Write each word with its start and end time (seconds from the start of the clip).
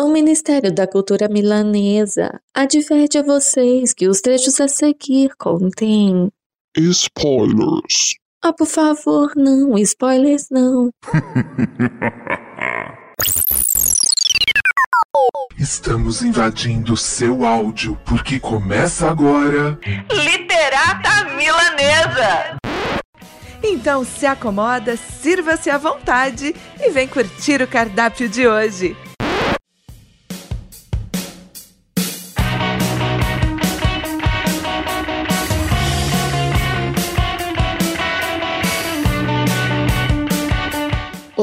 O 0.00 0.08
Ministério 0.08 0.74
da 0.74 0.86
Cultura 0.86 1.28
Milanesa 1.28 2.40
adverte 2.54 3.18
a 3.18 3.22
vocês 3.22 3.92
que 3.92 4.08
os 4.08 4.22
trechos 4.22 4.58
a 4.58 4.66
seguir 4.66 5.36
contêm 5.36 6.30
Spoilers. 6.74 8.14
Ah, 8.42 8.50
por 8.50 8.66
favor, 8.66 9.30
não, 9.36 9.76
spoilers 9.76 10.46
não. 10.50 10.88
Estamos 15.58 16.22
invadindo 16.22 16.96
seu 16.96 17.44
áudio 17.44 18.00
porque 18.06 18.40
começa 18.40 19.06
agora. 19.06 19.78
Literata 20.10 21.24
Milanesa! 21.36 22.56
Então 23.62 24.02
se 24.02 24.24
acomoda, 24.24 24.96
sirva-se 24.96 25.68
à 25.68 25.76
vontade 25.76 26.56
e 26.80 26.88
vem 26.88 27.06
curtir 27.06 27.60
o 27.60 27.68
cardápio 27.68 28.30
de 28.30 28.48
hoje. 28.48 28.96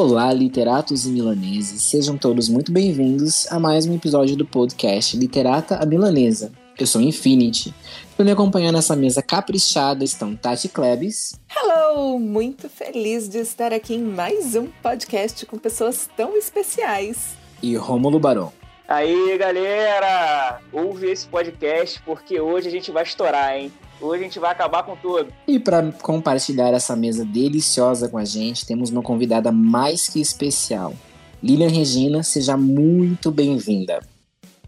Olá, 0.10 0.32
literatos 0.32 1.06
e 1.06 1.10
milaneses, 1.10 1.82
sejam 1.82 2.18
todos 2.18 2.48
muito 2.48 2.72
bem-vindos 2.72 3.46
a 3.52 3.60
mais 3.60 3.86
um 3.86 3.94
episódio 3.94 4.38
do 4.38 4.46
podcast 4.46 5.18
Literata 5.18 5.76
a 5.76 5.86
Milanesa. 5.86 6.50
Eu 6.80 6.88
sou 6.88 7.02
Infinity. 7.02 7.76
Para 8.16 8.24
me 8.24 8.32
acompanhar 8.32 8.72
nessa 8.72 8.96
mesa 8.96 9.22
caprichada 9.22 10.06
estão 10.06 10.34
Tati 10.34 10.70
Klebs. 10.70 11.38
Hello! 11.54 12.18
Muito 12.18 12.70
feliz 12.70 13.28
de 13.28 13.40
estar 13.40 13.74
aqui 13.74 13.96
em 13.96 14.02
mais 14.02 14.56
um 14.56 14.68
podcast 14.82 15.46
com 15.46 15.58
pessoas 15.58 16.10
tão 16.16 16.38
especiais. 16.38 17.36
E 17.62 17.76
Rômulo 17.76 18.18
Barão. 18.18 18.54
Aí, 18.88 19.38
galera! 19.38 20.62
Ouve 20.72 21.12
esse 21.12 21.28
podcast 21.28 22.02
porque 22.04 22.40
hoje 22.40 22.70
a 22.70 22.72
gente 22.72 22.92
vai 22.92 23.04
estourar, 23.04 23.58
hein? 23.58 23.74
Hoje 24.00 24.22
a 24.22 24.24
gente 24.24 24.40
vai 24.40 24.52
acabar 24.52 24.84
com 24.84 24.96
tudo. 24.96 25.34
E 25.48 25.60
para 25.60 25.92
compartilhar 26.02 26.70
essa 26.74 26.96
mesa 26.96 27.26
deliciosa 27.26 28.08
com 28.08 28.18
a 28.18 28.26
gente, 28.26 28.66
temos 28.66 28.92
uma 28.92 29.02
convidada 29.02 29.52
mais 29.52 30.08
que 30.08 30.22
especial. 30.22 30.94
Lilian 31.42 31.70
Regina, 31.70 32.22
seja 32.24 32.56
muito 32.56 33.32
bem-vinda. 33.32 34.00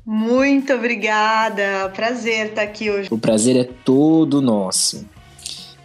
Muito 0.05 0.73
obrigada, 0.73 1.91
prazer 1.95 2.47
estar 2.47 2.63
aqui 2.63 2.89
hoje. 2.89 3.09
O 3.11 3.17
prazer 3.17 3.55
é 3.55 3.63
todo 3.63 4.41
nosso. 4.41 5.05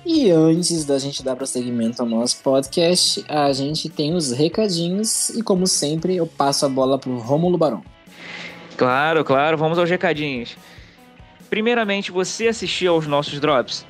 E 0.06 0.30
antes 0.30 0.84
da 0.84 0.98
gente 0.98 1.22
dar 1.22 1.36
prosseguimento 1.36 2.00
ao 2.00 2.08
nosso 2.08 2.42
podcast, 2.42 3.24
a 3.28 3.52
gente 3.52 3.88
tem 3.88 4.14
os 4.14 4.32
recadinhos 4.32 5.30
e 5.30 5.42
como 5.42 5.66
sempre 5.66 6.16
eu 6.16 6.26
passo 6.26 6.64
a 6.64 6.68
bola 6.68 6.98
pro 6.98 7.18
Rômulo 7.18 7.58
Barão. 7.58 7.82
Claro, 8.76 9.24
claro, 9.24 9.56
vamos 9.56 9.78
aos 9.78 9.88
recadinhos. 9.88 10.56
Primeiramente, 11.54 12.10
você 12.10 12.48
assistiu 12.48 12.94
aos 12.94 13.06
nossos 13.06 13.38
drops? 13.38 13.86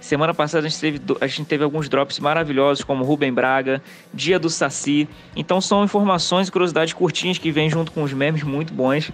Semana 0.00 0.32
passada 0.32 0.66
a 0.66 0.70
gente, 0.70 0.80
teve, 0.80 1.00
a 1.20 1.26
gente 1.26 1.44
teve 1.44 1.62
alguns 1.62 1.86
drops 1.86 2.18
maravilhosos, 2.18 2.82
como 2.82 3.04
Rubem 3.04 3.30
Braga, 3.30 3.82
Dia 4.14 4.38
do 4.38 4.48
Saci. 4.48 5.06
Então 5.36 5.60
são 5.60 5.84
informações 5.84 6.48
e 6.48 6.50
curiosidades 6.50 6.94
curtinhas 6.94 7.36
que 7.36 7.50
vêm 7.50 7.68
junto 7.68 7.92
com 7.92 8.02
os 8.02 8.14
memes 8.14 8.42
muito 8.42 8.72
bons. 8.72 9.10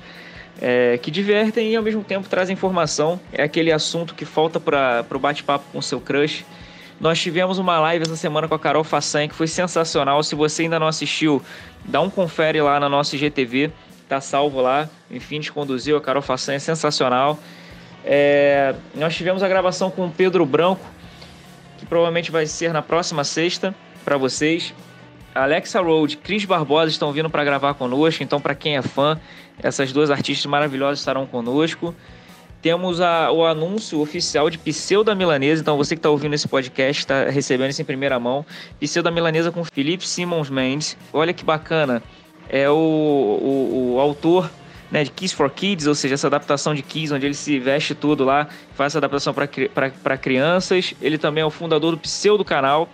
É, 0.63 0.97
que 0.99 1.11
divertem 1.11 1.73
e 1.73 1.77
ao 1.77 1.83
mesmo 1.83 2.05
tempo 2.05 2.29
trazem 2.29 2.55
informação. 2.55 3.19
É 3.33 3.43
aquele 3.43 3.73
assunto 3.73 4.15
que 4.15 4.25
falta 4.25 4.61
para 4.61 5.05
o 5.13 5.19
bate-papo 5.19 5.65
com 5.73 5.79
o 5.79 5.83
seu 5.83 6.01
crush. 6.01 6.47
Nós 7.01 7.21
tivemos 7.21 7.59
uma 7.59 7.81
live 7.81 8.05
essa 8.05 8.15
semana 8.15 8.47
com 8.47 8.55
a 8.55 8.61
Carol 8.61 8.85
Façanha 8.85 9.27
que 9.27 9.35
foi 9.35 9.49
sensacional. 9.49 10.23
Se 10.23 10.37
você 10.37 10.63
ainda 10.63 10.79
não 10.79 10.87
assistiu, 10.87 11.43
dá 11.85 12.01
um 12.01 12.09
confere 12.09 12.63
lá 12.63 12.79
na 12.79 12.89
nossa 12.89 13.17
IGTV. 13.17 13.73
Tá 14.09 14.21
salvo 14.21 14.61
lá. 14.61 14.89
Enfim, 15.11 15.41
te 15.41 15.51
conduziu. 15.51 15.97
A 15.97 16.01
Carol 16.01 16.23
Façanha 16.23 16.59
é 16.59 16.61
sensacional. 16.61 17.37
É, 18.05 18.75
nós 18.95 19.17
tivemos 19.17 19.43
a 19.43 19.49
gravação 19.49 19.91
com 19.91 20.07
o 20.07 20.11
Pedro 20.11 20.45
Branco, 20.47 20.85
que 21.79 21.87
provavelmente 21.87 22.31
vai 22.31 22.47
ser 22.47 22.73
na 22.73 22.83
próxima 22.83 23.25
sexta 23.25 23.75
para 24.05 24.17
vocês. 24.17 24.75
Alexa 25.35 25.81
Road, 25.81 26.17
Cris 26.17 26.45
Barbosa 26.45 26.91
estão 26.91 27.13
vindo 27.13 27.31
para 27.31 27.45
gravar 27.45 27.75
conosco, 27.75 28.23
então 28.23 28.41
para 28.41 28.55
quem 28.55 28.77
é 28.77 28.83
fã, 28.83 29.21
essas 29.63 29.93
duas 29.93 30.11
artistas 30.11 30.47
maravilhosas 30.47 30.99
estarão 30.99 31.27
conosco. 31.27 31.95
Temos 32.61 33.01
a, 33.01 33.31
o 33.31 33.47
anúncio 33.47 34.01
oficial 34.01 34.51
de 34.51 34.59
Pseudo 34.59 35.15
Milanesa, 35.15 35.63
então 35.63 35.77
você 35.77 35.95
que 35.95 36.01
está 36.01 36.11
ouvindo 36.11 36.35
esse 36.35 36.49
podcast 36.49 37.03
está 37.03 37.25
recebendo 37.27 37.71
isso 37.71 37.81
em 37.81 37.85
primeira 37.85 38.19
mão. 38.19 38.45
Pseudo 38.81 39.13
Milanesa 39.13 39.53
com 39.53 39.65
Felipe 39.65 40.05
Simons 40.07 40.51
Mendes. 40.51 40.97
Olha 41.13 41.33
que 41.33 41.45
bacana, 41.45 42.03
é 42.49 42.69
o, 42.69 42.75
o, 42.75 43.95
o 43.95 44.01
autor 44.01 44.51
né, 44.91 45.05
de 45.05 45.11
Kiss 45.11 45.35
for 45.35 45.51
Kids, 45.51 45.87
ou 45.87 45.95
seja, 45.95 46.15
essa 46.15 46.27
adaptação 46.27 46.75
de 46.75 46.83
Kiss, 46.83 47.13
onde 47.13 47.27
ele 47.27 47.35
se 47.35 47.59
veste 47.59 47.95
tudo 47.95 48.25
lá, 48.25 48.49
faz 48.75 48.93
essa 48.93 48.99
adaptação 48.99 49.35
para 49.35 50.19
crianças. 50.19 50.95
Ele 51.01 51.19
também 51.19 51.43
é 51.43 51.47
o 51.47 51.51
fundador 51.51 51.93
do 51.93 51.99
Pseudo 51.99 52.45
Canal, 52.45 52.89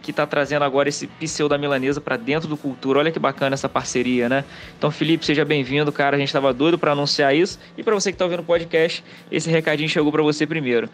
que 0.00 0.10
está 0.10 0.26
trazendo 0.26 0.64
agora 0.64 0.88
esse 0.88 1.06
Pseudo 1.06 1.50
da 1.50 1.58
Milanesa 1.58 2.00
para 2.00 2.16
dentro 2.16 2.48
do 2.48 2.56
Cultura. 2.56 2.98
Olha 2.98 3.12
que 3.12 3.18
bacana 3.18 3.54
essa 3.54 3.68
parceria, 3.68 4.28
né? 4.28 4.44
Então, 4.76 4.90
Felipe, 4.90 5.24
seja 5.24 5.44
bem-vindo, 5.44 5.92
cara. 5.92 6.16
A 6.16 6.18
gente 6.18 6.28
estava 6.28 6.52
doido 6.52 6.78
para 6.78 6.92
anunciar 6.92 7.34
isso. 7.34 7.58
E 7.76 7.82
para 7.82 7.94
você 7.94 8.10
que 8.10 8.16
está 8.16 8.24
ouvindo 8.24 8.40
o 8.40 8.44
podcast, 8.44 9.04
esse 9.30 9.48
recadinho 9.48 9.88
chegou 9.88 10.10
para 10.10 10.22
você 10.22 10.46
primeiro. 10.46 10.88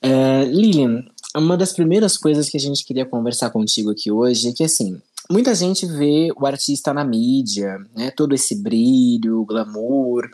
É, 0.00 0.44
Lilian, 0.44 1.04
uma 1.36 1.56
das 1.56 1.72
primeiras 1.72 2.16
coisas 2.16 2.48
que 2.48 2.56
a 2.56 2.60
gente 2.60 2.84
queria 2.84 3.04
conversar 3.04 3.50
contigo 3.50 3.90
aqui 3.90 4.10
hoje 4.10 4.48
é 4.48 4.52
que, 4.52 4.62
assim, 4.62 5.00
muita 5.30 5.54
gente 5.54 5.86
vê 5.86 6.30
o 6.36 6.46
artista 6.46 6.92
na 6.92 7.04
mídia, 7.04 7.78
né? 7.94 8.10
Todo 8.10 8.34
esse 8.34 8.62
brilho, 8.62 9.44
glamour, 9.44 10.30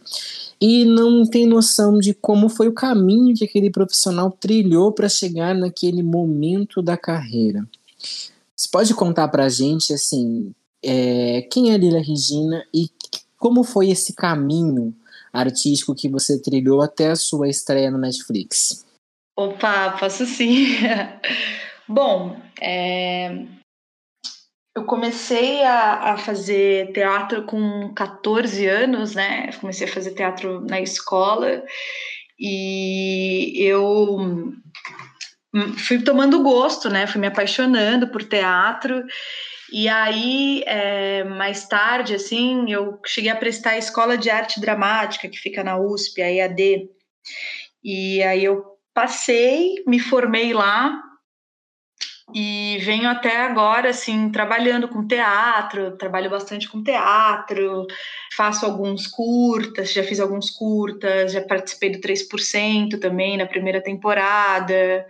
e 0.61 0.85
não 0.85 1.25
tem 1.25 1.47
noção 1.47 1.99
de 1.99 2.15
como 2.15 2.49
foi 2.49 2.69
o 2.69 2.75
caminho 2.75 3.35
que 3.35 3.45
aquele 3.45 3.71
profissional 3.71 4.31
trilhou 4.31 4.93
para 4.93 5.09
chegar 5.09 5.55
naquele 5.55 6.03
momento 6.03 6.83
da 6.83 6.97
carreira. 6.97 7.67
Você 8.57 8.69
pode 8.71 8.95
contar 8.95 9.29
pra 9.29 9.49
gente, 9.49 9.93
assim, 9.93 10.55
é, 10.83 11.43
quem 11.51 11.71
é 11.71 11.75
a 11.75 11.79
Lila 11.79 12.01
Regina 12.01 12.65
e 12.73 12.89
como 13.39 13.65
foi 13.65 13.91
esse 13.91 14.13
caminho 14.13 14.95
artístico 15.33 15.95
que 15.95 16.09
você 16.09 16.41
trilhou 16.41 16.83
até 16.83 17.11
a 17.11 17.17
sua 17.17 17.49
estreia 17.49 17.91
no 17.91 17.99
Netflix? 17.99 18.85
Opa, 19.37 19.97
posso 19.99 20.27
sim. 20.27 20.67
Bom, 21.89 22.37
é, 22.61 23.47
eu 24.75 24.85
comecei 24.85 25.63
a, 25.63 26.13
a, 26.13 26.17
fazer 26.17 26.93
teatro 26.93 27.45
com 27.45 27.93
14 27.95 28.67
anos, 28.67 29.15
né? 29.15 29.51
Comecei 29.61 29.87
a 29.87 29.91
fazer 29.91 30.13
teatro 30.13 30.61
na 30.63 30.81
escola 30.81 31.63
e 32.39 33.55
eu 33.59 34.53
fui 35.77 36.03
tomando 36.03 36.43
gosto, 36.43 36.89
né? 36.89 37.07
Fui 37.07 37.21
me 37.21 37.27
apaixonando 37.27 38.09
por 38.09 38.25
teatro. 38.25 39.05
E 39.71 39.89
aí, 39.89 40.63
é, 40.67 41.25
mais 41.25 41.67
tarde, 41.67 42.15
assim, 42.15 42.71
eu 42.71 42.99
cheguei 43.07 43.31
a 43.31 43.37
prestar 43.37 43.71
a 43.71 43.79
Escola 43.79 44.19
de 44.19 44.29
Arte 44.29 44.61
Dramática, 44.61 45.29
que 45.29 45.39
fica 45.39 45.65
na 45.65 45.79
USP, 45.79 46.21
a 46.21 46.31
EAD. 46.31 46.89
E 47.83 48.23
aí 48.23 48.45
eu 48.45 48.65
passei, 48.95 49.83
me 49.87 49.99
formei 49.99 50.53
lá 50.53 51.01
e 52.35 52.79
venho 52.83 53.09
até 53.09 53.39
agora, 53.43 53.91
assim, 53.91 54.31
trabalhando 54.31 54.89
com 54.89 55.07
teatro, 55.07 55.97
trabalho 55.97 56.31
bastante 56.31 56.69
com 56.69 56.83
teatro, 56.83 57.87
faço 58.37 58.65
alguns 58.65 59.07
curtas, 59.07 59.93
já 59.93 60.03
fiz 60.05 60.21
alguns 60.21 60.51
curtas, 60.51 61.33
já 61.33 61.43
participei 61.43 61.91
do 61.91 62.01
3% 62.01 63.01
também 63.01 63.37
na 63.37 63.47
primeira 63.47 63.83
temporada. 63.83 65.07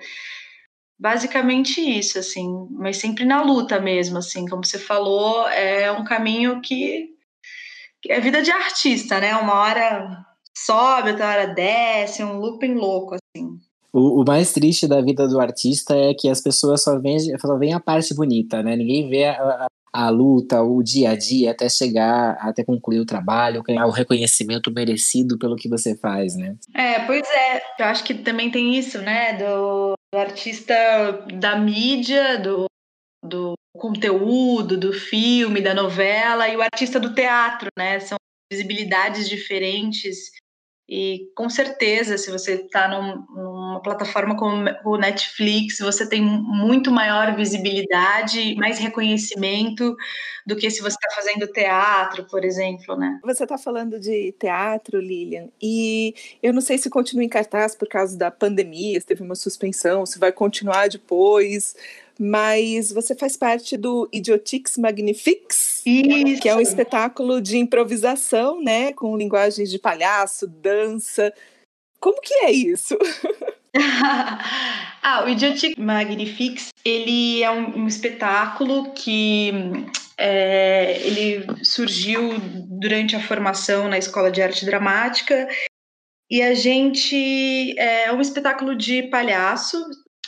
Basicamente 0.99 1.81
isso, 1.81 2.19
assim, 2.19 2.69
mas 2.71 2.97
sempre 2.97 3.25
na 3.25 3.43
luta 3.43 3.81
mesmo, 3.81 4.19
assim, 4.19 4.47
como 4.47 4.65
você 4.65 4.79
falou, 4.79 5.49
é 5.49 5.91
um 5.93 6.05
caminho 6.05 6.61
que, 6.61 7.09
é 8.09 8.21
vida 8.21 8.43
de 8.43 8.51
artista, 8.51 9.21
né? 9.21 9.35
Uma 9.37 9.55
hora 9.55 10.25
sobe, 10.57 11.11
outra 11.11 11.29
hora 11.29 11.47
desce, 11.49 12.23
um 12.23 12.39
looping 12.39 12.75
louco, 12.75 13.15
assim. 13.15 13.59
O, 13.93 14.23
o, 14.23 14.25
mais 14.25 14.53
triste 14.53 14.89
da 14.89 15.03
vida 15.03 15.29
do 15.29 15.39
artista 15.39 15.95
é 15.95 16.15
que 16.15 16.29
as 16.29 16.41
pessoas 16.41 16.83
só 16.83 16.99
veem, 16.99 17.19
só 17.39 17.59
veem 17.59 17.75
a 17.75 17.81
parte 17.81 18.15
bonita, 18.15 18.63
né? 18.63 18.75
Ninguém 18.75 19.09
vê 19.11 19.25
a, 19.25 19.69
a, 19.93 20.07
a, 20.07 20.09
luta, 20.09 20.63
o 20.63 20.83
dia 20.83 21.11
a 21.11 21.17
dia 21.17 21.51
até 21.51 21.69
chegar, 21.69 22.39
até 22.41 22.65
concluir 22.65 23.01
o 23.01 23.07
trabalho, 23.07 23.63
ganhar 23.63 23.87
o 23.87 23.91
reconhecimento 23.91 24.73
merecido 24.73 25.39
pelo 25.39 25.57
que 25.57 25.69
você 25.69 25.95
faz, 25.95 26.35
né? 26.37 26.57
É, 26.75 27.01
pois 27.01 27.29
é. 27.29 27.63
Eu 27.79 27.85
acho 27.85 28.03
que 28.03 28.15
também 28.15 28.51
tem 28.51 28.75
isso, 28.75 28.99
né? 29.03 29.35
Do, 29.35 29.93
do 30.11 30.19
artista 30.19 30.75
da 31.39 31.57
mídia, 31.57 32.39
do, 32.39 32.65
do 33.23 33.53
conteúdo, 33.77 34.79
do 34.79 34.95
filme, 34.95 35.61
da 35.61 35.75
novela, 35.75 36.49
e 36.49 36.57
o 36.57 36.63
artista 36.63 36.99
do 36.99 37.15
teatro, 37.15 37.69
né? 37.79 38.01
São 38.01 38.17
visibilidades 38.51 39.29
diferentes 39.29 40.31
E 40.89 41.31
com 41.35 41.49
certeza, 41.49 42.19
se 42.19 42.31
você 42.31 42.55
está 42.55 42.89
num, 42.89 43.25
numa 43.35 43.81
plataforma 43.81 44.37
como 44.37 44.65
o 44.85 44.97
Netflix, 44.97 45.79
você 45.79 46.07
tem 46.09 46.21
muito 46.21 46.91
maior 46.91 47.35
visibilidade, 47.37 48.55
mais 48.57 48.79
reconhecimento 48.79 49.97
do 50.45 50.57
que 50.57 50.69
se 50.71 50.81
você 50.83 50.97
está 50.97 51.09
fazendo 51.15 51.47
teatro, 51.47 52.27
por 52.29 52.45
exemplo, 52.45 52.97
né? 52.97 53.21
Você 53.23 53.45
está 53.45 53.57
falando 53.57 53.99
de 53.99 54.33
teatro, 54.33 55.01
Lilian, 55.01 55.49
e 55.63 56.15
eu 56.43 56.53
não 56.53 56.61
sei 56.61 56.77
se 56.77 56.91
continua 56.91 57.25
em 57.25 57.29
cartaz 57.29 57.77
por 57.77 57.89
causa 57.89 58.19
da 58.19 58.31
pandemia, 58.31 59.01
se 59.01 59.07
teve 59.07 59.23
uma 59.23 59.37
suspensão, 59.37 60.05
se 60.05 60.19
vai 60.19 60.33
continuar 60.33 60.89
depois 60.89 61.77
mas 62.23 62.93
você 62.93 63.17
faz 63.17 63.37
parte 63.37 63.77
do 63.77 64.09
Idiotix 64.13 64.79
Magnifiques, 64.79 65.83
Isso. 65.85 66.41
que 66.41 66.49
é 66.49 66.55
um 66.55 66.61
espetáculo 66.61 67.41
de 67.41 67.59
improvisação, 67.59 68.63
né, 68.63 68.93
com 68.93 69.17
linguagens 69.17 69.69
de 69.69 69.77
palhaço, 69.77 70.47
dança. 70.47 71.35
Como 71.99 72.21
que 72.21 72.33
é 72.35 72.53
isso? 72.53 72.97
ah, 75.03 75.25
o 75.27 75.29
Idiotix 75.29 75.75
Magnifiques, 75.77 76.69
ele 76.85 77.43
é 77.43 77.51
um, 77.51 77.81
um 77.81 77.87
espetáculo 77.89 78.93
que 78.93 79.51
é, 80.17 81.01
ele 81.05 81.65
surgiu 81.65 82.39
durante 82.69 83.17
a 83.17 83.21
formação 83.21 83.89
na 83.89 83.99
Escola 83.99 84.31
de 84.31 84.41
Arte 84.41 84.65
Dramática 84.65 85.49
e 86.31 86.41
a 86.41 86.55
gente 86.55 87.79
é 87.79 88.13
um 88.13 88.21
espetáculo 88.21 88.75
de 88.75 89.03
palhaço, 89.03 89.77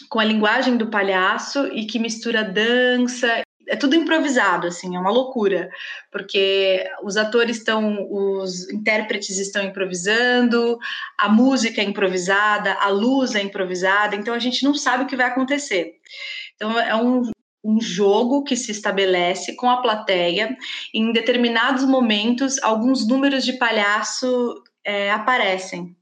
com 0.09 0.21
a 0.21 0.25
linguagem 0.25 0.77
do 0.77 0.91
palhaço 0.91 1.67
e 1.69 1.87
que 1.87 1.99
mistura 1.99 2.45
dança. 2.45 3.43
É 3.67 3.77
tudo 3.77 3.97
improvisado, 3.97 4.67
assim, 4.67 4.95
é 4.95 4.99
uma 4.99 5.11
loucura, 5.11 5.71
porque 6.13 6.85
os 7.03 7.17
atores 7.17 7.57
estão, 7.57 8.07
os 8.11 8.69
intérpretes 8.71 9.39
estão 9.39 9.65
improvisando, 9.65 10.79
a 11.19 11.31
música 11.31 11.81
é 11.81 11.85
improvisada, 11.85 12.75
a 12.75 12.89
luz 12.89 13.35
é 13.35 13.41
improvisada, 13.41 14.17
então 14.17 14.35
a 14.35 14.39
gente 14.39 14.63
não 14.65 14.75
sabe 14.75 15.05
o 15.05 15.07
que 15.07 15.17
vai 15.17 15.27
acontecer. 15.27 15.95
Então 16.57 16.79
é 16.79 16.95
um, 16.95 17.23
um 17.65 17.81
jogo 17.81 18.45
que 18.45 18.55
se 18.55 18.71
estabelece 18.71 19.57
com 19.57 19.71
a 19.71 19.81
plateia. 19.81 20.55
Em 20.93 21.11
determinados 21.11 21.85
momentos, 21.85 22.63
alguns 22.63 23.09
números 23.09 23.45
de 23.45 23.55
palhaço 23.55 24.63
é, 24.85 25.11
aparecem. 25.11 25.97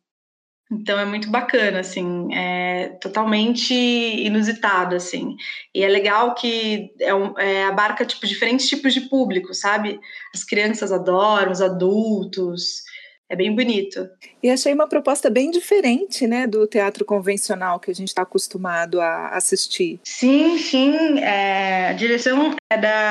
Então 0.73 0.99
é 0.99 1.05
muito 1.05 1.31
bacana, 1.31 1.81
assim, 1.81 2.33
é 2.35 2.97
totalmente 3.01 3.75
inusitado, 3.75 4.97
assim. 4.97 5.37
E 5.75 5.85
é 5.85 5.89
legal 5.89 6.35
que 6.35 6.91
é, 6.99 7.15
um, 7.15 7.39
é, 7.39 7.65
abarca 7.65 8.07
tipo, 8.07 8.27
diferentes 8.27 8.69
tipos 8.69 8.95
de 8.95 9.03
público, 9.03 9.53
sabe? 9.53 10.01
As 10.35 10.43
crianças 10.43 10.91
adoram, 10.91 11.53
os 11.53 11.61
adultos. 11.61 12.83
É 13.29 13.37
bem 13.37 13.55
bonito. 13.55 14.09
E 14.43 14.51
achei 14.51 14.75
uma 14.75 14.87
proposta 14.89 15.31
bem 15.31 15.51
diferente, 15.51 16.27
né, 16.27 16.47
do 16.47 16.67
teatro 16.67 17.03
convencional 17.03 17.81
que 17.81 17.91
a 17.91 17.95
gente 17.95 18.09
está 18.09 18.23
acostumado 18.23 19.01
a 19.01 19.29
assistir. 19.29 20.01
Sim, 20.05 20.59
sim. 20.59 21.19
É, 21.19 21.89
a 21.89 21.93
direção 21.95 22.55
é 22.71 22.77
da 22.77 23.09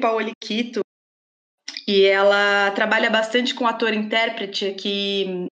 Paoli 0.00 0.32
Quito 0.40 0.80
e 1.88 2.04
ela 2.04 2.70
trabalha 2.72 3.10
bastante 3.10 3.54
com 3.54 3.66
ator-intérprete 3.66 4.74
que 4.74 5.47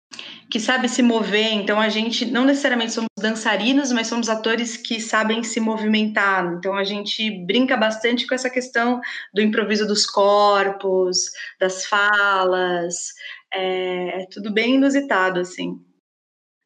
que 0.52 0.60
sabe 0.60 0.90
se 0.90 1.02
mover. 1.02 1.54
Então 1.54 1.80
a 1.80 1.88
gente 1.88 2.26
não 2.26 2.44
necessariamente 2.44 2.92
somos 2.92 3.10
dançarinos, 3.18 3.92
mas 3.92 4.08
somos 4.08 4.28
atores 4.28 4.76
que 4.76 5.00
sabem 5.00 5.44
se 5.44 5.62
movimentar. 5.62 6.54
Então 6.58 6.76
a 6.76 6.84
gente 6.84 7.32
brinca 7.46 7.78
bastante 7.78 8.28
com 8.28 8.36
essa 8.36 8.50
questão 8.50 9.00
do 9.34 9.42
improviso 9.42 9.88
dos 9.88 10.06
corpos, 10.06 11.32
das 11.60 11.86
falas. 11.86 13.14
É, 13.54 14.24
é 14.24 14.26
tudo 14.30 14.52
bem 14.52 14.76
inusitado 14.76 15.40
assim. 15.40 15.80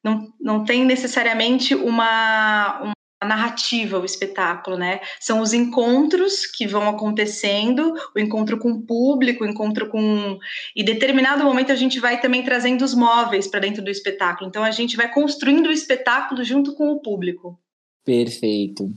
Não, 0.04 0.34
não 0.40 0.66
tem 0.66 0.84
necessariamente 0.84 1.76
uma, 1.76 2.94
narrativa, 3.24 4.00
o 4.00 4.06
espetáculo, 4.06 4.78
né? 4.78 5.00
São 5.20 5.40
os 5.40 5.54
encontros 5.54 6.46
que 6.46 6.68
vão 6.68 6.90
acontecendo, 6.90 7.94
o 8.16 8.20
encontro 8.20 8.58
com 8.58 8.72
o 8.72 8.86
público, 8.86 9.44
o 9.44 9.48
encontro 9.48 9.88
com. 9.90 10.38
E 10.76 10.84
determinado 10.84 11.44
momento 11.44 11.72
a 11.72 11.76
gente 11.76 12.00
vai 12.00 12.20
também 12.20 12.44
trazendo 12.44 12.84
os 12.84 12.94
móveis 12.94 13.48
para 13.48 13.62
dentro 13.62 13.84
do 13.84 13.90
espetáculo. 13.90 14.50
Então 14.50 14.64
a 14.64 14.72
gente 14.72 14.98
vai 14.98 15.12
construindo 15.12 15.68
o 15.68 15.72
espetáculo 15.72 16.44
junto 16.44 16.76
com 16.76 16.90
o 16.90 17.02
público. 17.02 17.60
Perfeito. 18.06 18.94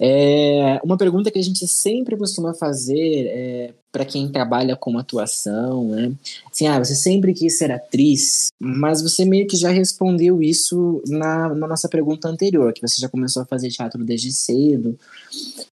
É, 0.00 0.80
uma 0.82 0.96
pergunta 0.96 1.30
que 1.30 1.38
a 1.38 1.42
gente 1.42 1.68
sempre 1.68 2.16
costuma 2.16 2.54
fazer 2.54 3.26
é, 3.26 3.74
para 3.92 4.06
quem 4.06 4.32
trabalha 4.32 4.74
com 4.74 4.96
atuação, 4.96 5.88
né? 5.88 6.12
Assim, 6.50 6.66
ah, 6.66 6.78
você 6.78 6.94
sempre 6.94 7.34
quis 7.34 7.58
ser 7.58 7.70
atriz, 7.70 8.48
mas 8.58 9.02
você 9.02 9.26
meio 9.26 9.46
que 9.46 9.54
já 9.54 9.68
respondeu 9.68 10.42
isso 10.42 11.02
na, 11.06 11.54
na 11.54 11.68
nossa 11.68 11.90
pergunta 11.90 12.26
anterior, 12.26 12.72
que 12.72 12.80
você 12.80 12.98
já 12.98 13.08
começou 13.08 13.42
a 13.42 13.46
fazer 13.46 13.68
teatro 13.68 14.02
desde 14.02 14.32
cedo. 14.32 14.98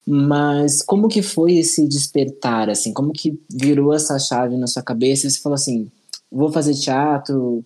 Mas 0.05 0.82
como 0.82 1.06
que 1.06 1.23
foi 1.23 1.59
esse 1.59 1.87
despertar, 1.87 2.69
assim? 2.69 2.93
Como 2.93 3.12
que 3.12 3.38
virou 3.49 3.94
essa 3.94 4.19
chave 4.19 4.56
na 4.56 4.67
sua 4.67 4.82
cabeça 4.82 5.31
você 5.31 5.38
falou 5.38 5.55
assim, 5.55 5.88
vou 6.31 6.50
fazer 6.50 6.75
teatro? 6.75 7.65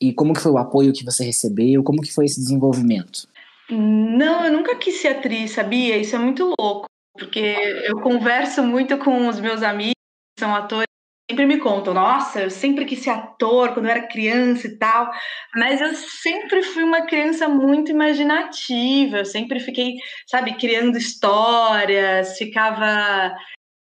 E 0.00 0.12
como 0.12 0.34
que 0.34 0.40
foi 0.40 0.50
o 0.50 0.58
apoio 0.58 0.92
que 0.92 1.04
você 1.04 1.22
recebeu? 1.22 1.84
Como 1.84 2.02
que 2.02 2.12
foi 2.12 2.24
esse 2.24 2.40
desenvolvimento? 2.40 3.28
Não, 3.70 4.46
eu 4.46 4.52
nunca 4.52 4.76
quis 4.76 5.00
ser 5.00 5.08
atriz, 5.08 5.52
sabia? 5.52 5.96
Isso 5.96 6.16
é 6.16 6.18
muito 6.18 6.54
louco, 6.58 6.86
porque 7.12 7.38
eu 7.84 8.00
converso 8.00 8.62
muito 8.62 8.96
com 8.98 9.28
os 9.28 9.38
meus 9.38 9.62
amigos 9.62 9.92
que 10.36 10.40
são 10.44 10.54
atores, 10.54 10.86
sempre 11.30 11.44
me 11.44 11.58
contam, 11.58 11.92
nossa, 11.92 12.40
eu 12.40 12.50
sempre 12.50 12.86
quis 12.86 13.00
ser 13.00 13.10
ator 13.10 13.74
quando 13.74 13.86
eu 13.86 13.90
era 13.90 14.08
criança 14.08 14.66
e 14.66 14.78
tal, 14.78 15.10
mas 15.54 15.80
eu 15.82 15.94
sempre 15.94 16.62
fui 16.62 16.82
uma 16.82 17.02
criança 17.06 17.46
muito 17.48 17.90
imaginativa, 17.90 19.18
eu 19.18 19.24
sempre 19.26 19.60
fiquei, 19.60 19.96
sabe, 20.26 20.54
criando 20.56 20.96
histórias, 20.96 22.38
ficava 22.38 23.34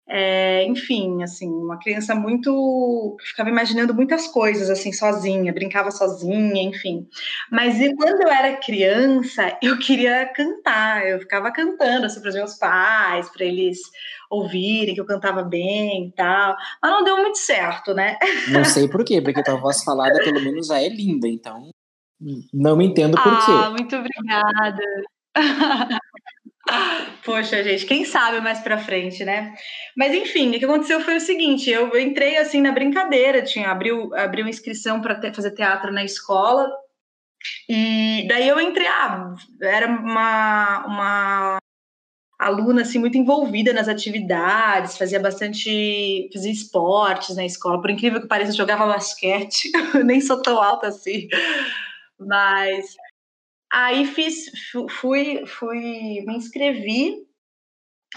é, 0.07 0.65
enfim, 0.67 1.23
assim, 1.23 1.49
uma 1.49 1.79
criança 1.79 2.15
muito. 2.15 3.17
ficava 3.21 3.49
imaginando 3.49 3.95
muitas 3.95 4.27
coisas, 4.27 4.69
assim, 4.69 4.93
sozinha, 4.93 5.53
brincava 5.53 5.91
sozinha, 5.91 6.63
enfim. 6.63 7.09
Mas 7.51 7.81
e 7.81 7.95
quando 7.97 8.23
eu 8.23 8.29
era 8.29 8.57
criança, 8.57 9.57
eu 9.63 9.79
queria 9.79 10.27
cantar, 10.35 11.07
eu 11.07 11.19
ficava 11.21 11.51
cantando, 11.51 12.07
assim, 12.07 12.21
para 12.21 12.29
os 12.29 12.35
meus 12.35 12.55
pais, 12.55 13.31
para 13.31 13.47
eles 13.47 13.79
ouvirem 14.31 14.95
que 14.95 15.01
eu 15.01 15.07
cantava 15.07 15.43
bem 15.43 16.09
e 16.09 16.13
tal. 16.13 16.55
Mas 16.83 16.91
não 16.91 17.05
deu 17.05 17.17
muito 17.17 17.39
certo, 17.39 17.95
né? 17.95 18.19
Não 18.49 18.65
sei 18.65 18.89
por 18.89 19.05
quê, 19.05 19.23
porque 19.23 19.43
tua 19.43 19.57
voz 19.57 19.83
falada, 19.83 20.19
pelo 20.19 20.41
menos, 20.41 20.67
já 20.67 20.81
é 20.83 20.89
linda, 20.89 21.27
então. 21.27 21.71
Não 22.53 22.77
me 22.77 22.87
entendo 22.87 23.17
por 23.17 23.39
quê. 23.45 23.53
Ah, 23.53 23.71
muito 23.71 23.97
obrigada. 23.97 24.83
Poxa, 27.25 27.63
gente, 27.63 27.87
quem 27.87 28.05
sabe 28.05 28.41
mais 28.41 28.61
pra 28.61 28.79
frente, 28.79 29.25
né? 29.25 29.55
Mas 29.97 30.15
enfim, 30.15 30.55
o 30.55 30.59
que 30.59 30.65
aconteceu 30.65 31.01
foi 31.01 31.17
o 31.17 31.21
seguinte: 31.21 31.71
eu 31.71 31.99
entrei 31.99 32.37
assim 32.37 32.61
na 32.61 32.73
brincadeira, 32.73 33.43
tinha 33.43 33.71
abriu, 33.71 34.15
abriu 34.15 34.47
inscrição 34.49 35.01
para 35.01 35.19
te, 35.19 35.33
fazer 35.33 35.53
teatro 35.53 35.93
na 35.93 36.05
escola, 36.05 36.71
e 37.69 38.27
daí 38.29 38.49
eu 38.49 38.61
entrei, 38.61 38.87
ah, 38.87 39.35
era 39.63 39.87
uma, 39.89 40.87
uma 40.87 41.59
aluna 42.39 42.83
assim 42.83 42.99
muito 42.99 43.17
envolvida 43.17 43.73
nas 43.73 43.89
atividades, 43.89 44.97
fazia 44.97 45.21
bastante, 45.21 46.29
fazia 46.33 46.53
esportes 46.53 47.37
na 47.37 47.45
escola, 47.45 47.81
por 47.81 47.91
incrível 47.91 48.21
que 48.21 48.29
pareça, 48.29 48.53
jogava 48.53 48.87
basquete, 48.87 49.71
nem 50.05 50.21
sou 50.21 50.41
tão 50.43 50.61
alta 50.63 50.89
assim. 50.89 51.29
Mas 52.19 52.97
Aí 53.77 54.07
fiz, 54.07 54.53
fui, 55.01 55.45
fui, 55.47 56.23
me 56.25 56.37
inscrevi 56.37 57.27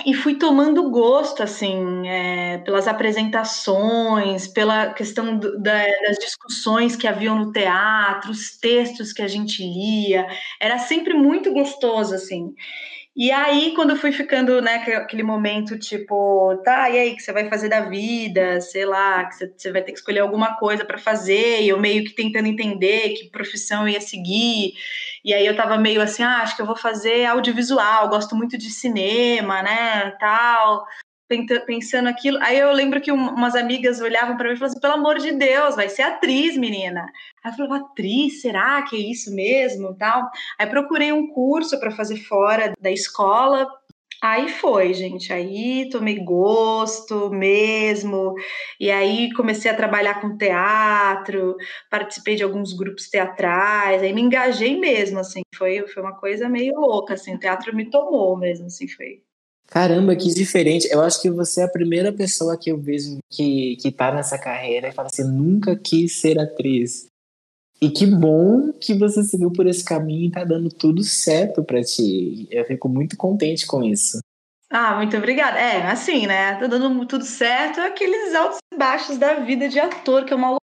e 0.06 0.14
fui 0.14 0.36
tomando 0.36 0.92
gosto, 0.92 1.42
assim, 1.42 2.08
é, 2.08 2.60
pelas 2.60 2.88
apresentações, 2.88 4.48
pela 4.48 4.94
questão 4.94 5.40
do, 5.40 5.60
da, 5.60 5.84
das 6.08 6.18
discussões 6.20 6.96
que 6.96 7.08
haviam 7.08 7.40
no 7.40 7.52
teatro, 7.52 8.30
os 8.30 8.56
textos 8.60 9.12
que 9.12 9.24
a 9.24 9.28
gente 9.28 9.64
lia, 9.64 10.28
era 10.62 10.78
sempre 10.78 11.16
muito 11.16 11.52
gostoso, 11.52 12.14
assim. 12.14 12.54
E 13.16 13.32
aí, 13.32 13.74
quando 13.76 13.96
fui 13.96 14.12
ficando, 14.12 14.62
né, 14.62 14.76
aquele 14.76 15.24
momento, 15.24 15.80
tipo, 15.80 16.56
tá, 16.64 16.88
e 16.92 17.00
aí, 17.00 17.16
que 17.16 17.22
você 17.24 17.34
vai 17.34 17.50
fazer 17.50 17.68
da 17.68 17.82
vida? 17.82 18.62
Sei 18.62 18.86
lá, 18.86 19.26
que 19.26 19.36
você 19.58 19.72
vai 19.72 19.82
ter 19.84 19.92
que 19.92 19.98
escolher 19.98 20.20
alguma 20.20 20.56
coisa 20.58 20.86
para 20.86 21.00
fazer, 21.00 21.64
e 21.64 21.70
eu 21.70 21.80
meio 21.80 22.04
que 22.06 22.14
tentando 22.14 22.48
entender 22.48 23.10
que 23.16 23.32
profissão 23.32 23.88
eu 23.88 23.94
ia 23.94 24.02
seguir. 24.02 24.74
E 25.28 25.34
aí 25.34 25.46
eu 25.46 25.58
tava 25.58 25.78
meio 25.78 26.02
assim, 26.02 26.24
ah, 26.24 26.38
acho 26.42 26.56
que 26.56 26.62
eu 26.62 26.66
vou 26.66 26.76
fazer 26.76 27.26
audiovisual, 27.26 28.08
gosto 28.08 28.34
muito 28.34 28.58
de 28.58 28.72
cinema, 28.72 29.62
né, 29.62 30.12
tal 30.20 30.88
pensando 31.66 32.08
aquilo. 32.08 32.38
Aí 32.42 32.58
eu 32.58 32.72
lembro 32.72 33.02
que 33.02 33.12
umas 33.12 33.56
amigas 33.56 34.00
olhavam 34.00 34.38
para 34.38 34.48
mim 34.48 34.54
e 34.54 34.58
falavam 34.58 34.72
assim: 34.72 34.80
pelo 34.80 34.94
amor 34.94 35.18
de 35.18 35.34
Deus, 35.34 35.76
vai 35.76 35.90
ser 35.90 36.04
atriz, 36.04 36.56
menina. 36.56 37.06
Aí 37.44 37.52
eu 37.52 37.56
falava: 37.58 37.86
atriz, 37.86 38.42
será 38.42 38.82
que 38.84 38.96
é 38.96 39.00
isso 39.00 39.34
mesmo? 39.36 39.94
Tal. 39.96 40.30
Aí 40.58 40.68
procurei 40.68 41.12
um 41.12 41.28
curso 41.28 41.80
para 41.80 41.92
fazer 41.92 42.18
fora 42.18 42.74
da 42.80 42.92
escola. 42.92 43.68
Aí 44.22 44.50
foi, 44.50 44.94
gente. 44.94 45.32
Aí 45.32 45.90
tomei 45.92 46.24
gosto 46.24 47.30
mesmo. 47.30 48.34
E 48.80 48.90
aí 48.90 49.32
comecei 49.34 49.70
a 49.70 49.76
trabalhar 49.76 50.22
com 50.22 50.38
teatro, 50.38 51.56
participei 51.90 52.36
de 52.36 52.44
alguns 52.44 52.74
grupos 52.74 53.10
teatrais, 53.10 54.02
aí 54.02 54.14
me 54.14 54.22
engajei 54.22 54.80
mesmo, 54.80 55.20
assim. 55.20 55.42
Foi, 55.56 55.88
foi 55.88 56.02
uma 56.04 56.16
coisa 56.16 56.50
meio 56.50 56.80
louca, 56.80 57.14
assim. 57.14 57.36
O 57.36 57.40
teatro 57.40 57.76
me 57.76 57.90
tomou 57.90 58.36
mesmo, 58.38 58.66
assim, 58.66 58.88
foi. 58.88 59.22
Caramba, 59.68 60.16
que 60.16 60.34
diferente. 60.34 60.88
Eu 60.90 61.02
acho 61.02 61.22
que 61.22 61.30
você 61.30 61.62
é 61.62 61.64
a 61.66 61.70
primeira 61.70 62.12
pessoa 62.12 62.58
que 62.58 62.72
eu 62.72 62.78
vejo 62.78 63.18
que, 63.30 63.76
que 63.82 63.92
tá 63.92 64.14
nessa 64.14 64.38
carreira 64.38 64.88
e 64.88 64.94
fala 64.94 65.10
assim, 65.12 65.24
nunca 65.24 65.76
quis 65.76 66.20
ser 66.20 66.40
atriz. 66.40 67.08
E 67.80 67.90
que 67.90 68.06
bom 68.06 68.74
que 68.74 68.94
você 68.94 69.24
seguiu 69.24 69.52
por 69.52 69.68
esse 69.68 69.86
caminho 69.86 70.28
e 70.28 70.32
tá 70.32 70.44
dando 70.44 70.70
tudo 70.70 71.04
certo 71.04 71.64
para 71.64 71.84
ti. 71.84 72.48
Eu 72.50 72.66
fico 72.66 72.90
muito 72.90 73.16
contente 73.16 73.68
com 73.68 73.84
isso. 73.84 74.20
Ah, 74.70 74.96
muito 74.96 75.16
obrigada. 75.16 75.60
É, 75.60 75.86
assim, 75.88 76.26
né? 76.26 76.56
Tá 76.56 76.68
dando 76.68 77.06
tudo 77.06 77.24
certo. 77.24 77.80
Aqueles 77.80 78.34
altos 78.34 78.58
e 78.74 78.78
baixos 78.78 79.18
da 79.18 79.36
vida 79.36 79.70
de 79.70 79.80
ator, 79.80 80.26
que 80.26 80.34
é 80.34 80.36
uma 80.36 80.58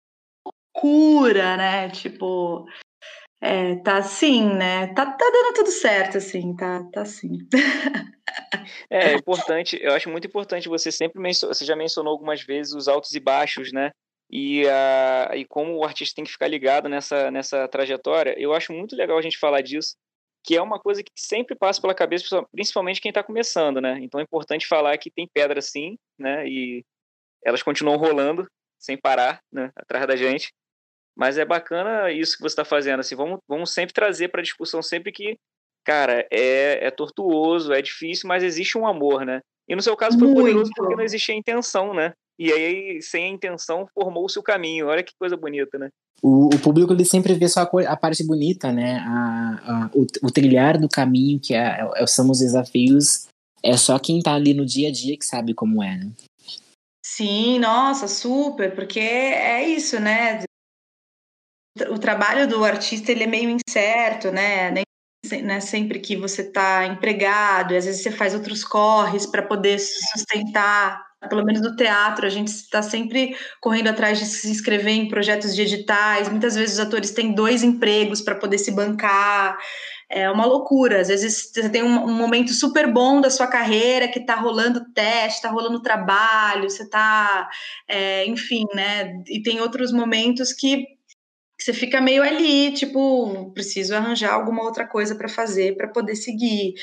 loucura, 0.76 1.56
né? 1.56 1.90
Tipo, 1.90 2.66
é, 3.40 3.76
tá 3.78 3.98
assim, 3.98 4.46
né? 4.46 4.88
Tá, 4.94 5.06
tá 5.06 5.32
dando 5.32 5.54
tudo 5.54 5.70
certo, 5.70 6.18
assim, 6.18 6.56
tá, 6.56 6.84
tá 6.92 7.02
assim. 7.02 7.40
É, 8.90 9.12
é 9.12 9.14
importante, 9.16 9.78
eu 9.82 9.94
acho 9.94 10.10
muito 10.10 10.28
importante 10.28 10.70
você 10.70 10.92
sempre 10.92 11.20
mencionou, 11.20 11.54
você 11.54 11.66
já 11.66 11.76
mencionou 11.76 12.12
algumas 12.12 12.42
vezes 12.42 12.74
os 12.74 12.88
altos 12.88 13.14
e 13.14 13.20
baixos, 13.20 13.72
né? 13.72 13.92
E, 14.36 14.66
uh, 14.66 15.36
e 15.36 15.46
como 15.46 15.76
o 15.76 15.84
artista 15.84 16.16
tem 16.16 16.26
que 16.26 16.32
ficar 16.32 16.48
ligado 16.48 16.90
nessa, 16.90 17.30
nessa 17.30 17.68
trajetória, 17.68 18.34
eu 18.36 18.52
acho 18.52 18.74
muito 18.74 18.96
legal 18.96 19.16
a 19.16 19.22
gente 19.22 19.38
falar 19.38 19.62
disso, 19.62 19.96
que 20.44 20.58
é 20.58 20.62
uma 20.62 20.80
coisa 20.80 21.04
que 21.04 21.12
sempre 21.16 21.56
passa 21.56 21.80
pela 21.80 21.94
cabeça, 21.94 22.44
principalmente 22.52 23.00
quem 23.00 23.10
está 23.10 23.22
começando, 23.24 23.80
né? 23.80 24.00
Então 24.02 24.20
é 24.20 24.24
importante 24.24 24.66
falar 24.66 24.98
que 24.98 25.12
tem 25.12 25.30
pedra 25.32 25.62
sim, 25.62 26.00
né? 26.18 26.48
E 26.48 26.84
elas 27.46 27.62
continuam 27.62 27.96
rolando 27.96 28.48
sem 28.80 28.98
parar, 28.98 29.40
né? 29.52 29.72
Atrás 29.76 30.08
da 30.08 30.16
gente. 30.16 30.52
Mas 31.16 31.38
é 31.38 31.46
bacana 31.46 32.12
isso 32.12 32.36
que 32.36 32.42
você 32.42 32.54
está 32.54 32.66
fazendo, 32.66 33.02
assim, 33.02 33.16
vamos, 33.16 33.38
vamos 33.48 33.72
sempre 33.72 33.94
trazer 33.94 34.30
para 34.30 34.40
a 34.40 34.44
discussão 34.44 34.82
sempre 34.82 35.12
que, 35.12 35.38
cara, 35.86 36.28
é, 36.32 36.88
é 36.88 36.90
tortuoso, 36.90 37.72
é 37.72 37.84
difícil, 37.84 38.28
mas 38.28 38.42
existe 38.42 38.80
um 38.80 38.88
amor, 38.88 39.28
né? 39.28 39.42
E 39.70 39.76
no 39.76 39.82
seu 39.84 39.96
caso 39.96 40.18
foi 40.18 40.28
muito. 40.28 40.40
poderoso 40.40 40.72
porque 40.76 40.96
não 40.96 41.04
existia 41.04 41.36
intenção, 41.36 41.94
né? 41.94 42.14
E 42.38 42.52
aí, 42.52 43.02
sem 43.02 43.26
a 43.26 43.30
intenção, 43.30 43.88
formou-se 43.94 44.38
o 44.40 44.44
caminho. 44.44 44.88
Olha 44.88 45.04
que 45.04 45.14
coisa 45.20 45.38
bonita, 45.38 45.78
né? 45.78 45.90
O, 46.22 46.48
o 46.48 46.60
público 46.60 46.94
ele 46.94 47.06
sempre 47.06 47.34
vê 47.34 47.48
só 47.48 47.62
a, 47.62 47.92
a 47.92 47.98
parte 47.98 48.26
bonita, 48.26 48.72
né? 48.72 48.98
A, 49.00 49.62
a 49.66 49.92
o, 49.94 50.08
o, 50.24 50.32
trilhar 50.32 50.80
do 50.80 50.90
caminho, 50.90 51.40
que 51.40 51.54
é, 51.54 51.88
é, 51.96 52.08
são 52.08 52.30
os 52.30 52.40
desafios, 52.40 53.28
é 53.62 53.78
só 53.78 54.00
quem 54.00 54.22
tá 54.22 54.34
ali 54.34 54.54
no 54.54 54.66
dia 54.66 54.90
a 54.90 54.92
dia 54.92 55.18
que 55.18 55.26
sabe 55.26 55.54
como 55.54 55.84
é, 55.84 55.98
né? 55.98 56.12
Sim, 57.06 57.60
nossa, 57.60 58.08
super, 58.08 58.74
porque 58.74 59.00
é 59.00 59.68
isso, 59.68 60.00
né? 60.00 60.44
O 61.90 62.00
trabalho 62.00 62.48
do 62.48 62.64
artista 62.64 63.12
ele 63.12 63.24
é 63.24 63.28
meio 63.28 63.50
incerto, 63.50 64.32
né? 64.32 64.72
Nem 64.72 64.84
né, 65.42 65.60
sempre 65.60 66.00
que 66.00 66.16
você 66.16 66.42
está 66.42 66.86
empregado, 66.86 67.74
e 67.74 67.78
às 67.78 67.86
vezes 67.86 68.02
você 68.04 68.12
faz 68.12 68.34
outros 68.34 68.64
corres 68.64 69.26
para 69.26 69.42
poder 69.42 69.80
se 69.80 70.00
sustentar 70.12 71.02
pelo 71.30 71.44
menos 71.46 71.62
no 71.62 71.76
teatro, 71.76 72.26
a 72.26 72.30
gente 72.30 72.48
está 72.50 72.82
sempre 72.82 73.36
correndo 73.62 73.90
atrás 73.90 74.20
de 74.20 74.26
se 74.26 74.50
inscrever 74.50 74.94
em 74.94 75.08
projetos 75.08 75.56
de 75.56 75.62
editais. 75.62 76.30
Muitas 76.30 76.56
vezes 76.56 76.76
os 76.76 76.80
atores 76.80 77.12
têm 77.12 77.34
dois 77.34 77.64
empregos 77.64 78.22
para 78.22 78.36
poder 78.36 78.58
se 78.58 78.72
bancar. 78.72 79.58
É 80.10 80.30
uma 80.30 80.46
loucura. 80.46 81.02
Às 81.02 81.08
vezes 81.08 81.52
você 81.54 81.70
tem 81.70 81.84
um, 81.84 82.06
um 82.06 82.14
momento 82.14 82.54
super 82.54 82.92
bom 82.92 83.20
da 83.20 83.30
sua 83.30 83.48
carreira 83.48 84.08
que 84.08 84.20
está 84.20 84.36
rolando 84.36 84.92
teste, 84.94 85.38
está 85.38 85.50
rolando 85.50 85.82
trabalho, 85.82 86.70
você 86.70 86.84
está, 86.84 87.50
é, 87.88 88.26
enfim, 88.28 88.66
né? 88.76 89.24
E 89.28 89.42
tem 89.42 89.60
outros 89.60 89.92
momentos 89.92 90.54
que 90.54 90.86
você 91.60 91.74
fica 91.74 92.02
meio 92.02 92.22
ali, 92.24 92.74
tipo, 92.74 93.52
preciso 93.54 93.96
arranjar 93.96 94.34
alguma 94.34 94.64
outra 94.64 94.86
coisa 94.88 95.16
para 95.16 95.30
fazer 95.30 95.78
para 95.78 95.88
poder 95.88 96.16
seguir. 96.16 96.74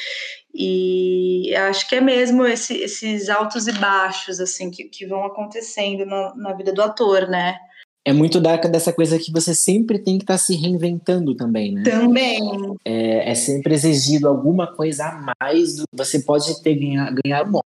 E 0.54 1.54
acho 1.54 1.88
que 1.88 1.95
é 1.95 2.00
mesmo 2.00 2.45
esse, 2.45 2.75
esses 2.75 3.28
altos 3.28 3.66
e 3.66 3.73
baixos, 3.73 4.40
assim, 4.40 4.71
que, 4.71 4.85
que 4.85 5.07
vão 5.07 5.25
acontecendo 5.25 6.04
na, 6.04 6.35
na 6.35 6.52
vida 6.52 6.73
do 6.73 6.83
ator, 6.83 7.28
né? 7.28 7.57
É 8.04 8.12
muito 8.12 8.40
da, 8.40 8.57
dessa 8.57 8.92
coisa 8.92 9.19
que 9.19 9.30
você 9.30 9.54
sempre 9.54 9.99
tem 9.99 10.16
que 10.16 10.25
estar 10.25 10.35
tá 10.35 10.38
se 10.38 10.57
reinventando 10.57 11.35
também, 11.35 11.75
né? 11.75 11.83
Também. 11.83 12.40
É, 12.85 13.30
é 13.30 13.35
sempre 13.35 13.75
exigido 13.75 14.26
alguma 14.26 14.66
coisa 14.75 15.04
a 15.04 15.35
mais. 15.40 15.76
Do, 15.76 15.85
você 15.95 16.21
pode 16.21 16.62
ter 16.62 16.75
ganhar, 16.75 17.14
ganhar 17.23 17.47
uma 17.47 17.61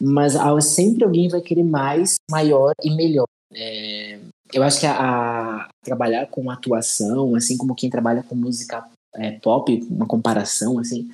mas 0.00 0.34
sempre 0.64 1.04
alguém 1.04 1.28
vai 1.28 1.42
querer 1.42 1.62
mais, 1.62 2.16
maior 2.30 2.72
e 2.82 2.90
melhor. 2.90 3.26
É, 3.52 4.18
eu 4.52 4.62
acho 4.62 4.80
que 4.80 4.86
a, 4.86 4.94
a, 4.94 5.68
trabalhar 5.84 6.26
com 6.26 6.50
atuação, 6.50 7.34
assim 7.34 7.56
como 7.56 7.74
quem 7.74 7.90
trabalha 7.90 8.22
com 8.22 8.34
música 8.34 8.88
é, 9.14 9.32
pop, 9.32 9.86
uma 9.90 10.06
comparação, 10.06 10.78
assim, 10.78 11.10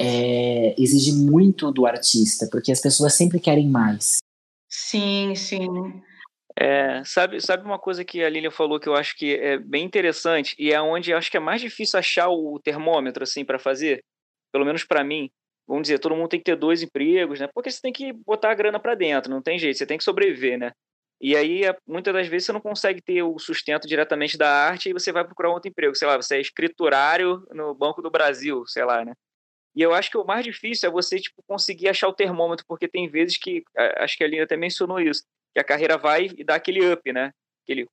é, 0.00 0.74
exige 0.78 1.12
muito 1.12 1.70
do 1.70 1.84
artista, 1.84 2.48
porque 2.50 2.72
as 2.72 2.80
pessoas 2.80 3.14
sempre 3.14 3.38
querem 3.38 3.68
mais. 3.68 4.16
Sim, 4.66 5.34
sim. 5.34 5.68
É, 6.56 7.02
sabe, 7.04 7.40
sabe 7.40 7.64
uma 7.64 7.78
coisa 7.78 8.04
que 8.04 8.22
a 8.22 8.28
Lilian 8.28 8.50
falou 8.50 8.80
que 8.80 8.88
eu 8.88 8.94
acho 8.94 9.14
que 9.16 9.34
é 9.34 9.58
bem 9.58 9.84
interessante 9.84 10.54
e 10.58 10.72
é 10.72 10.80
onde 10.80 11.10
eu 11.10 11.18
acho 11.18 11.30
que 11.30 11.36
é 11.36 11.40
mais 11.40 11.60
difícil 11.60 11.98
achar 11.98 12.28
o 12.28 12.58
termômetro 12.58 13.22
assim 13.22 13.44
para 13.44 13.58
fazer, 13.58 14.02
pelo 14.50 14.64
menos 14.64 14.84
para 14.84 15.04
mim. 15.04 15.30
Vamos 15.68 15.82
dizer, 15.82 15.98
todo 15.98 16.16
mundo 16.16 16.28
tem 16.28 16.40
que 16.40 16.44
ter 16.44 16.56
dois 16.56 16.82
empregos, 16.82 17.38
né? 17.38 17.48
Porque 17.54 17.70
você 17.70 17.80
tem 17.80 17.92
que 17.92 18.12
botar 18.12 18.50
a 18.50 18.54
grana 18.54 18.80
para 18.80 18.94
dentro, 18.94 19.30
não 19.30 19.42
tem 19.42 19.58
jeito, 19.58 19.78
você 19.78 19.86
tem 19.86 19.98
que 19.98 20.04
sobreviver, 20.04 20.58
né? 20.58 20.72
E 21.20 21.36
aí, 21.36 21.62
muitas 21.86 22.14
das 22.14 22.26
vezes, 22.26 22.46
você 22.46 22.52
não 22.52 22.60
consegue 22.60 23.02
ter 23.02 23.22
o 23.22 23.38
sustento 23.38 23.86
diretamente 23.86 24.38
da 24.38 24.50
arte 24.50 24.88
e 24.88 24.92
você 24.92 25.12
vai 25.12 25.22
procurar 25.22 25.50
outro 25.50 25.68
emprego. 25.68 25.94
Sei 25.94 26.08
lá, 26.08 26.16
você 26.16 26.36
é 26.36 26.40
escriturário 26.40 27.46
no 27.50 27.74
Banco 27.74 28.00
do 28.00 28.10
Brasil, 28.10 28.66
sei 28.66 28.84
lá, 28.84 29.04
né? 29.04 29.12
E 29.74 29.82
eu 29.82 29.94
acho 29.94 30.10
que 30.10 30.18
o 30.18 30.24
mais 30.24 30.44
difícil 30.44 30.88
é 30.88 30.92
você, 30.92 31.18
tipo, 31.18 31.42
conseguir 31.46 31.88
achar 31.88 32.08
o 32.08 32.12
termômetro, 32.12 32.64
porque 32.66 32.88
tem 32.88 33.08
vezes 33.08 33.36
que, 33.36 33.62
acho 33.98 34.16
que 34.16 34.24
a 34.24 34.28
Lina 34.28 34.44
até 34.44 34.56
mencionou 34.56 35.00
isso, 35.00 35.24
que 35.54 35.60
a 35.60 35.64
carreira 35.64 35.96
vai 35.96 36.28
e 36.36 36.42
dá 36.42 36.56
aquele 36.56 36.92
up, 36.92 37.12
né? 37.12 37.32
Aquele 37.62 37.86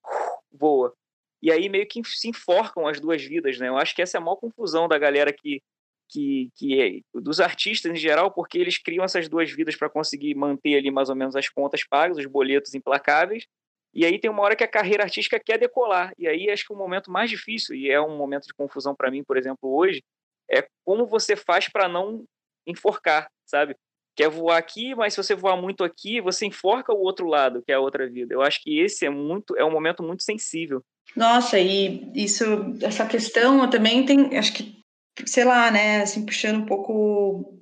voa. 0.51 0.93
E 1.41 1.51
aí 1.51 1.69
meio 1.69 1.88
que 1.88 2.01
se 2.03 2.27
enforcam 2.27 2.88
as 2.88 3.00
duas 3.00 3.24
vidas, 3.24 3.60
né? 3.60 3.67
Eu 3.67 3.77
acho 3.77 3.96
que 3.96 4.01
essa 4.01 4.17
é 4.17 4.19
a 4.19 4.22
maior 4.22 4.38
confusão 4.38 4.88
da 4.88 4.98
galera 4.98 5.31
que 5.31 5.62
que, 6.10 6.50
que 6.55 6.81
é, 6.81 7.19
dos 7.19 7.39
artistas 7.39 7.91
em 7.91 7.96
geral, 7.96 8.31
porque 8.31 8.57
eles 8.57 8.77
criam 8.77 9.03
essas 9.03 9.27
duas 9.27 9.51
vidas 9.51 9.75
para 9.75 9.89
conseguir 9.89 10.34
manter 10.36 10.77
ali 10.77 10.89
mais 10.89 11.10
ou 11.10 11.15
menos 11.15 11.36
as 11.36 11.50
contas 11.50 11.84
pagas, 11.84 12.17
os 12.17 12.25
boletos 12.25 12.74
implacáveis. 12.74 13.46
E 13.93 14.05
aí 14.05 14.19
tem 14.19 14.29
uma 14.29 14.43
hora 14.43 14.55
que 14.55 14.63
a 14.63 14.67
carreira 14.67 15.03
artística 15.03 15.39
quer 15.39 15.57
decolar. 15.57 16.13
E 16.17 16.27
aí 16.27 16.50
acho 16.50 16.65
que 16.65 16.74
o 16.74 16.77
momento 16.77 17.12
mais 17.12 17.29
difícil, 17.29 17.75
e 17.75 17.89
é 17.89 18.00
um 18.00 18.15
momento 18.17 18.46
de 18.46 18.53
confusão 18.53 18.96
para 18.96 19.12
mim, 19.12 19.24
por 19.24 19.38
exemplo, 19.38 19.75
hoje, 19.75 20.01
é 20.50 20.68
como 20.86 21.06
você 21.06 21.36
faz 21.36 21.68
para 21.68 21.88
não 21.88 22.24
enforcar, 22.66 23.30
sabe? 23.46 23.75
Quer 24.16 24.30
voar 24.30 24.58
aqui, 24.58 24.96
mas 24.96 25.13
se 25.13 25.24
você 25.24 25.36
voar 25.36 25.56
muito 25.56 25.84
aqui, 25.84 26.20
você 26.20 26.46
enforca 26.46 26.94
o 26.94 27.01
outro 27.01 27.27
lado, 27.27 27.62
que 27.62 27.72
é 27.72 27.75
a 27.75 27.80
outra 27.80 28.10
vida. 28.10 28.34
Eu 28.34 28.42
acho 28.42 28.62
que 28.63 28.80
esse 28.80 29.06
é 29.06 29.10
muito 29.10 29.56
é 29.56 29.63
um 29.63 29.72
momento 29.72 30.01
muito 30.01 30.24
sensível. 30.24 30.84
Nossa, 31.16 31.60
e 31.60 32.12
isso, 32.16 32.44
essa 32.82 33.06
questão 33.06 33.70
também 33.70 34.06
tem, 34.06 34.38
acho 34.38 34.54
que 34.54 34.77
sei 35.25 35.44
lá, 35.44 35.72
né, 35.72 36.01
assim, 36.01 36.25
puxando 36.25 36.58
um 36.58 36.66
pouco, 36.66 37.58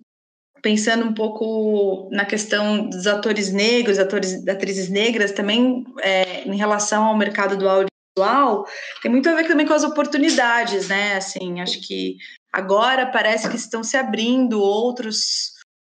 pensando 0.61 1.05
um 1.05 1.13
pouco 1.13 2.09
na 2.11 2.25
questão 2.25 2.89
dos 2.89 3.07
atores 3.07 3.51
negros, 3.51 3.99
atores, 3.99 4.47
atrizes 4.47 4.89
negras, 4.89 5.31
também 5.31 5.85
é, 6.01 6.43
em 6.43 6.57
relação 6.57 7.05
ao 7.05 7.17
mercado 7.17 7.57
do 7.57 7.67
audiovisual, 7.69 8.67
tem 9.01 9.11
muito 9.11 9.29
a 9.29 9.35
ver 9.35 9.47
também 9.47 9.65
com 9.65 9.73
as 9.73 9.83
oportunidades, 9.83 10.87
né, 10.87 11.15
assim, 11.15 11.61
acho 11.61 11.79
que 11.81 12.17
agora 12.55 13.05
parece 13.05 13.49
que 13.49 13.57
estão 13.57 13.83
se 13.83 13.97
abrindo 13.97 14.61
outros 14.61 15.53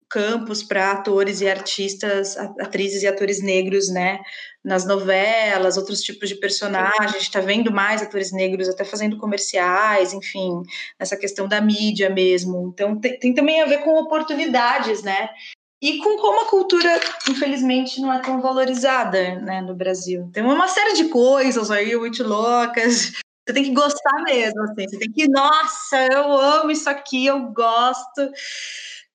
campos 0.08 0.62
para 0.62 0.92
atores 0.92 1.40
e 1.40 1.48
artistas, 1.48 2.36
atrizes 2.36 3.02
e 3.02 3.06
atores 3.06 3.42
negros, 3.42 3.88
né, 3.90 4.20
nas 4.64 4.86
novelas, 4.86 5.76
outros 5.76 6.00
tipos 6.00 6.28
de 6.28 6.36
personagens, 6.36 7.16
está 7.16 7.40
vendo 7.40 7.70
mais 7.72 8.02
atores 8.02 8.32
negros 8.32 8.68
até 8.68 8.84
fazendo 8.84 9.18
comerciais, 9.18 10.14
enfim, 10.14 10.62
nessa 10.98 11.16
questão 11.16 11.46
da 11.46 11.60
mídia 11.60 12.08
mesmo. 12.08 12.70
Então 12.72 12.98
tem, 12.98 13.18
tem 13.18 13.34
também 13.34 13.60
a 13.60 13.66
ver 13.66 13.78
com 13.78 13.98
oportunidades, 13.98 15.02
né? 15.02 15.28
E 15.82 15.98
com 15.98 16.16
como 16.16 16.40
a 16.40 16.48
cultura, 16.48 16.98
infelizmente, 17.28 18.00
não 18.00 18.12
é 18.12 18.20
tão 18.20 18.40
valorizada 18.40 19.34
né, 19.40 19.60
no 19.60 19.75
Brasil. 19.75 20.30
Tem 20.32 20.42
uma 20.42 20.68
série 20.68 20.94
de 20.94 21.08
coisas 21.08 21.70
aí 21.70 21.94
muito 21.94 22.25
loucas. 22.25 23.12
Você 23.46 23.54
tem 23.54 23.64
que 23.64 23.72
gostar 23.72 24.22
mesmo, 24.24 24.62
assim. 24.62 24.88
Você 24.88 24.98
tem 24.98 25.12
que, 25.12 25.28
nossa, 25.28 26.04
eu 26.12 26.32
amo 26.32 26.70
isso 26.70 26.90
aqui, 26.90 27.26
eu 27.26 27.48
gosto 27.52 28.30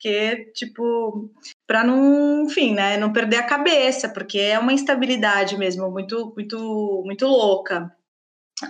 porque, 0.01 0.51
tipo, 0.55 1.31
para 1.67 1.83
não, 1.83 2.45
enfim, 2.45 2.73
né, 2.73 2.97
não 2.97 3.13
perder 3.13 3.35
a 3.35 3.45
cabeça, 3.45 4.09
porque 4.09 4.39
é 4.39 4.57
uma 4.57 4.73
instabilidade 4.73 5.55
mesmo, 5.55 5.91
muito, 5.91 6.33
muito, 6.35 7.03
muito 7.05 7.27
louca. 7.27 7.95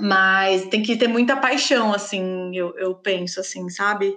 Mas 0.01 0.67
tem 0.67 0.83
que 0.83 0.97
ter 0.97 1.07
muita 1.07 1.37
paixão, 1.37 1.93
assim, 1.93 2.53
eu, 2.53 2.77
eu 2.77 2.95
penso, 2.95 3.39
assim, 3.39 3.69
sabe? 3.69 4.13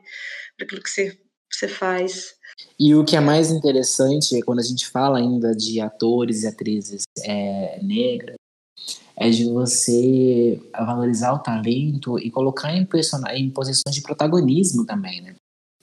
Para 0.56 0.66
aquilo 0.66 0.82
que 0.82 0.90
você, 0.90 1.16
você 1.52 1.68
faz. 1.68 2.34
E 2.78 2.96
o 2.96 3.04
que 3.04 3.14
é 3.14 3.20
mais 3.20 3.52
interessante, 3.52 4.42
quando 4.42 4.58
a 4.58 4.64
gente 4.64 4.88
fala 4.88 5.18
ainda 5.18 5.54
de 5.54 5.80
atores 5.80 6.42
e 6.42 6.48
atrizes 6.48 7.04
é, 7.24 7.78
negras, 7.80 8.36
é 9.16 9.30
de 9.30 9.44
você 9.44 10.60
valorizar 10.72 11.32
o 11.32 11.38
talento 11.38 12.18
e 12.18 12.30
colocar 12.30 12.74
em, 12.74 12.86
em 13.34 13.50
posições 13.50 13.94
de 13.94 14.02
protagonismo 14.02 14.84
também, 14.84 15.20
né? 15.20 15.34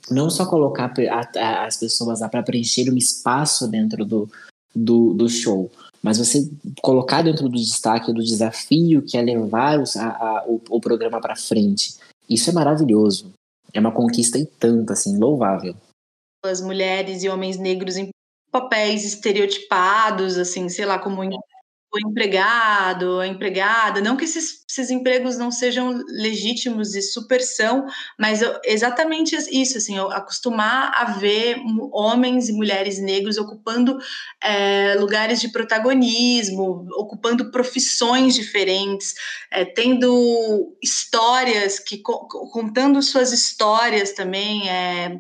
Não 0.09 0.29
só 0.29 0.45
colocar 0.45 0.91
a, 1.09 1.39
a, 1.39 1.65
as 1.65 1.77
pessoas 1.77 2.19
lá 2.19 2.27
para 2.27 2.43
preencher 2.43 2.89
um 2.89 2.97
espaço 2.97 3.67
dentro 3.67 4.03
do, 4.03 4.29
do, 4.75 5.13
do, 5.13 5.29
show, 5.29 5.71
mas 6.01 6.17
você 6.17 6.49
colocar 6.81 7.21
dentro 7.21 7.47
do 7.47 7.57
destaque 7.57 8.11
do 8.11 8.23
desafio 8.23 9.01
que 9.01 9.15
é 9.17 9.21
levar 9.21 9.79
os, 9.79 9.95
a, 9.95 10.43
o, 10.47 10.61
o 10.69 10.81
programa 10.81 11.21
para 11.21 11.35
frente. 11.35 11.95
Isso 12.29 12.49
é 12.49 12.53
maravilhoso. 12.53 13.31
É 13.73 13.79
uma 13.79 13.91
conquista 13.91 14.37
e 14.37 14.45
tanto, 14.45 14.91
assim, 14.91 15.17
louvável. 15.17 15.75
As 16.43 16.59
mulheres 16.59 17.23
e 17.23 17.29
homens 17.29 17.57
negros 17.57 17.95
em 17.95 18.09
papéis 18.51 19.05
estereotipados, 19.05 20.37
assim, 20.37 20.67
sei 20.67 20.85
lá, 20.85 20.99
como 20.99 21.23
o 21.93 21.99
empregado, 21.99 23.19
a 23.19 23.27
empregada, 23.27 23.99
não 23.99 24.15
que 24.15 24.23
esses, 24.23 24.63
esses, 24.67 24.89
empregos 24.89 25.37
não 25.37 25.51
sejam 25.51 26.01
legítimos 26.07 26.95
e 26.95 27.01
super 27.01 27.41
são, 27.41 27.85
mas 28.17 28.41
eu, 28.41 28.57
exatamente 28.63 29.35
isso, 29.51 29.77
assim, 29.77 29.99
acostumar 29.99 30.93
a 30.95 31.11
ver 31.17 31.57
homens 31.91 32.47
e 32.47 32.53
mulheres 32.53 32.97
negros 32.97 33.37
ocupando 33.37 33.97
é, 34.41 34.95
lugares 34.97 35.41
de 35.41 35.49
protagonismo, 35.49 36.87
ocupando 36.93 37.51
profissões 37.51 38.35
diferentes, 38.35 39.13
é, 39.51 39.65
tendo 39.65 40.73
histórias, 40.81 41.77
que 41.77 42.01
contando 42.01 43.01
suas 43.01 43.33
histórias 43.33 44.13
também, 44.13 44.69
é, 44.69 45.19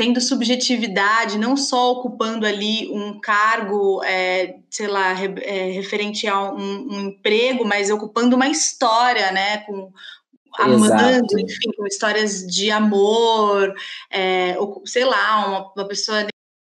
tendo 0.00 0.18
subjetividade, 0.18 1.36
não 1.36 1.58
só 1.58 1.92
ocupando 1.92 2.46
ali 2.46 2.88
um 2.90 3.20
cargo, 3.20 4.02
é, 4.02 4.56
sei 4.70 4.86
lá, 4.86 5.12
re, 5.12 5.34
é, 5.42 5.72
referente 5.72 6.26
a 6.26 6.40
um, 6.40 6.88
um, 6.90 7.00
emprego, 7.08 7.66
mas 7.66 7.90
ocupando 7.90 8.34
uma 8.34 8.48
história, 8.48 9.30
né, 9.30 9.58
com 9.58 9.92
amando, 10.58 11.38
enfim, 11.38 11.70
com 11.76 11.86
histórias 11.86 12.46
de 12.46 12.70
amor, 12.70 13.74
é, 14.10 14.56
ou, 14.58 14.80
sei 14.86 15.04
lá, 15.04 15.46
uma, 15.46 15.72
uma 15.76 15.86
pessoa 15.86 16.26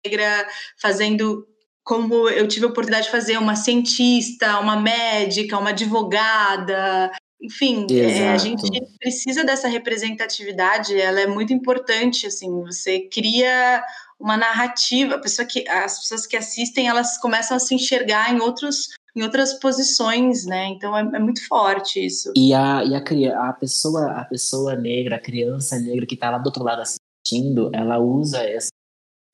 negra 0.05 0.49
fazendo 0.76 1.47
como 1.85 2.29
eu 2.29 2.49
tive 2.49 2.67
a 2.67 2.71
oportunidade 2.71 3.07
de 3.07 3.12
fazer 3.12 3.38
uma 3.38 3.55
cientista, 3.55 4.59
uma 4.59 4.75
médica, 4.75 5.59
uma 5.59 5.71
advogada, 5.71 7.12
enfim, 7.43 7.87
é, 7.91 8.29
a 8.29 8.39
gente 8.39 8.63
precisa 9.01 9.45
dessa 9.45 9.67
representatividade, 9.67 10.99
ela 10.99 11.21
é 11.21 11.27
muito 11.27 11.53
importante, 11.53 12.27
assim, 12.27 12.49
você 12.63 13.01
cria 13.01 13.83
uma 14.19 14.37
narrativa, 14.37 15.17
a 15.17 15.19
pessoa 15.19 15.45
que, 15.45 15.69
as 15.69 15.99
pessoas 15.99 16.27
que 16.27 16.37
assistem, 16.37 16.87
elas 16.87 17.19
começam 17.19 17.57
a 17.57 17.61
se 17.61 17.75
enxergar 17.75 18.33
em 18.33 18.41
outros 18.41 18.91
em 19.15 19.23
outras 19.23 19.53
posições, 19.55 20.47
né? 20.47 20.69
Então 20.69 20.97
é, 20.97 21.01
é 21.01 21.19
muito 21.19 21.47
forte 21.47 22.03
isso. 22.03 22.33
E 22.35 22.55
a, 22.55 22.83
e 22.83 22.95
a, 22.95 23.49
a 23.49 23.53
pessoa 23.53 24.11
a 24.11 24.25
pessoa 24.25 24.75
negra, 24.75 25.17
a 25.17 25.21
criança 25.21 25.79
negra 25.79 26.07
que 26.07 26.15
está 26.15 26.31
lá 26.31 26.39
do 26.39 26.47
outro 26.47 26.65
lado 26.65 26.81
assistindo, 26.81 27.71
ela 27.75 27.99
usa 27.99 28.49
esse 28.49 28.71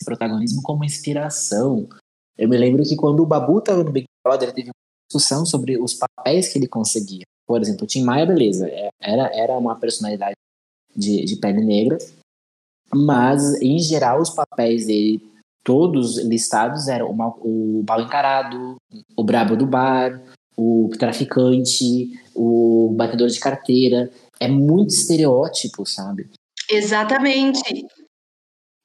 protagonismo 0.05 0.63
como 0.63 0.85
inspiração. 0.85 1.89
Eu 2.37 2.49
me 2.49 2.57
lembro 2.57 2.83
que 2.83 2.97
quando 2.97 3.21
o 3.21 3.27
Babu 3.27 3.59
estava 3.59 3.85
no 3.85 3.93
Big 3.93 4.07
Brother, 4.25 4.53
teve 4.53 4.69
uma 4.69 5.09
discussão 5.09 5.47
sobre 5.47 5.81
os 5.81 5.95
papéis 5.95 6.53
que 6.53 6.59
ele 6.59 6.67
conseguia. 6.67 7.25
Por 7.49 7.63
exemplo, 7.63 7.85
o 7.85 7.87
Tim 7.87 8.03
Maia, 8.03 8.27
beleza, 8.27 8.69
é, 8.69 8.91
era, 9.01 9.35
era 9.35 9.57
uma 9.57 9.75
personalidade 9.75 10.37
de, 10.95 11.25
de 11.25 11.37
pele 11.37 11.65
negra, 11.65 11.97
mas 12.95 13.61
em 13.63 13.79
geral 13.79 14.21
os 14.21 14.29
papéis 14.29 14.87
dele, 14.87 15.27
todos 15.65 16.19
listados, 16.19 16.89
eram 16.89 17.11
o, 17.11 17.81
o 17.81 17.85
mal 17.89 18.03
encarado, 18.03 18.77
o 19.17 19.25
brabo 19.25 19.57
do 19.57 19.67
bar, 19.67 20.23
o 20.55 20.91
traficante, 20.99 22.21
o 22.35 22.93
batedor 22.95 23.29
de 23.29 23.41
carteira. 23.41 24.11
É 24.39 24.47
muito 24.47 24.91
estereótipo, 24.91 25.87
sabe? 25.87 26.29
Exatamente. 26.71 27.87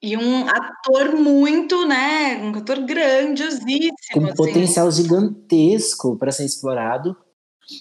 E 0.02 0.16
um 0.16 0.48
ator 0.48 1.16
muito, 1.16 1.86
né? 1.86 2.38
Um 2.42 2.58
ator 2.58 2.80
grandiosíssimo. 2.82 3.94
Com 4.14 4.26
assim. 4.26 4.36
potencial 4.36 4.92
gigantesco 4.92 6.18
para 6.18 6.32
ser 6.32 6.46
explorado. 6.46 7.16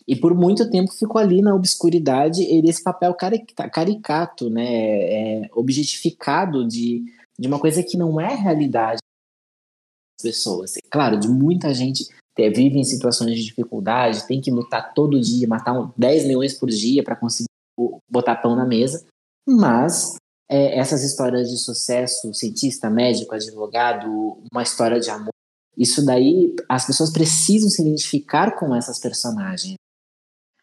E 0.07 0.17
por 0.17 0.35
muito 0.35 0.71
tempo 0.71 0.93
ficou 0.93 1.21
ali 1.21 1.43
na 1.43 1.55
obscuridade 1.55 2.43
ele 2.43 2.69
esse 2.69 2.83
papel 2.83 3.15
caricato, 3.15 4.49
né, 4.49 4.65
é, 4.65 5.51
objetificado 5.53 6.67
de, 6.67 7.05
de 7.39 7.49
uma 7.49 7.59
coisa 7.59 7.83
que 7.83 7.97
não 7.97 8.21
é 8.21 8.35
realidade 8.35 9.01
das 10.19 10.23
pessoas. 10.23 10.75
Claro, 10.91 11.19
de 11.19 11.29
muita 11.29 11.75
gente 11.75 12.07
é, 12.39 12.49
vive 12.49 12.79
em 12.79 12.85
situações 12.85 13.37
de 13.37 13.45
dificuldade, 13.45 14.27
tem 14.27 14.41
que 14.41 14.51
lutar 14.51 14.95
todo 14.95 15.21
dia, 15.21 15.49
matar 15.49 15.93
10 15.97 16.27
milhões 16.27 16.55
por 16.55 16.69
dia 16.69 17.03
para 17.03 17.17
conseguir 17.17 17.49
botar 18.09 18.37
pão 18.37 18.55
na 18.55 18.65
mesa, 18.65 19.05
mas 19.47 20.17
é, 20.49 20.79
essas 20.79 21.03
histórias 21.03 21.51
de 21.51 21.57
sucesso, 21.57 22.33
cientista, 22.35 22.89
médico, 22.89 23.35
advogado, 23.35 24.39
uma 24.53 24.63
história 24.63 25.01
de 25.01 25.11
amor, 25.11 25.33
isso 25.77 26.05
daí, 26.05 26.55
as 26.69 26.87
pessoas 26.87 27.13
precisam 27.13 27.69
se 27.69 27.83
identificar 27.83 28.57
com 28.59 28.75
essas 28.75 28.99
personagens. 28.99 29.75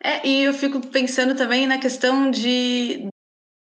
É, 0.01 0.25
e 0.25 0.43
eu 0.43 0.53
fico 0.53 0.79
pensando 0.87 1.35
também 1.35 1.67
na 1.67 1.77
questão 1.77 2.31
de, 2.31 3.07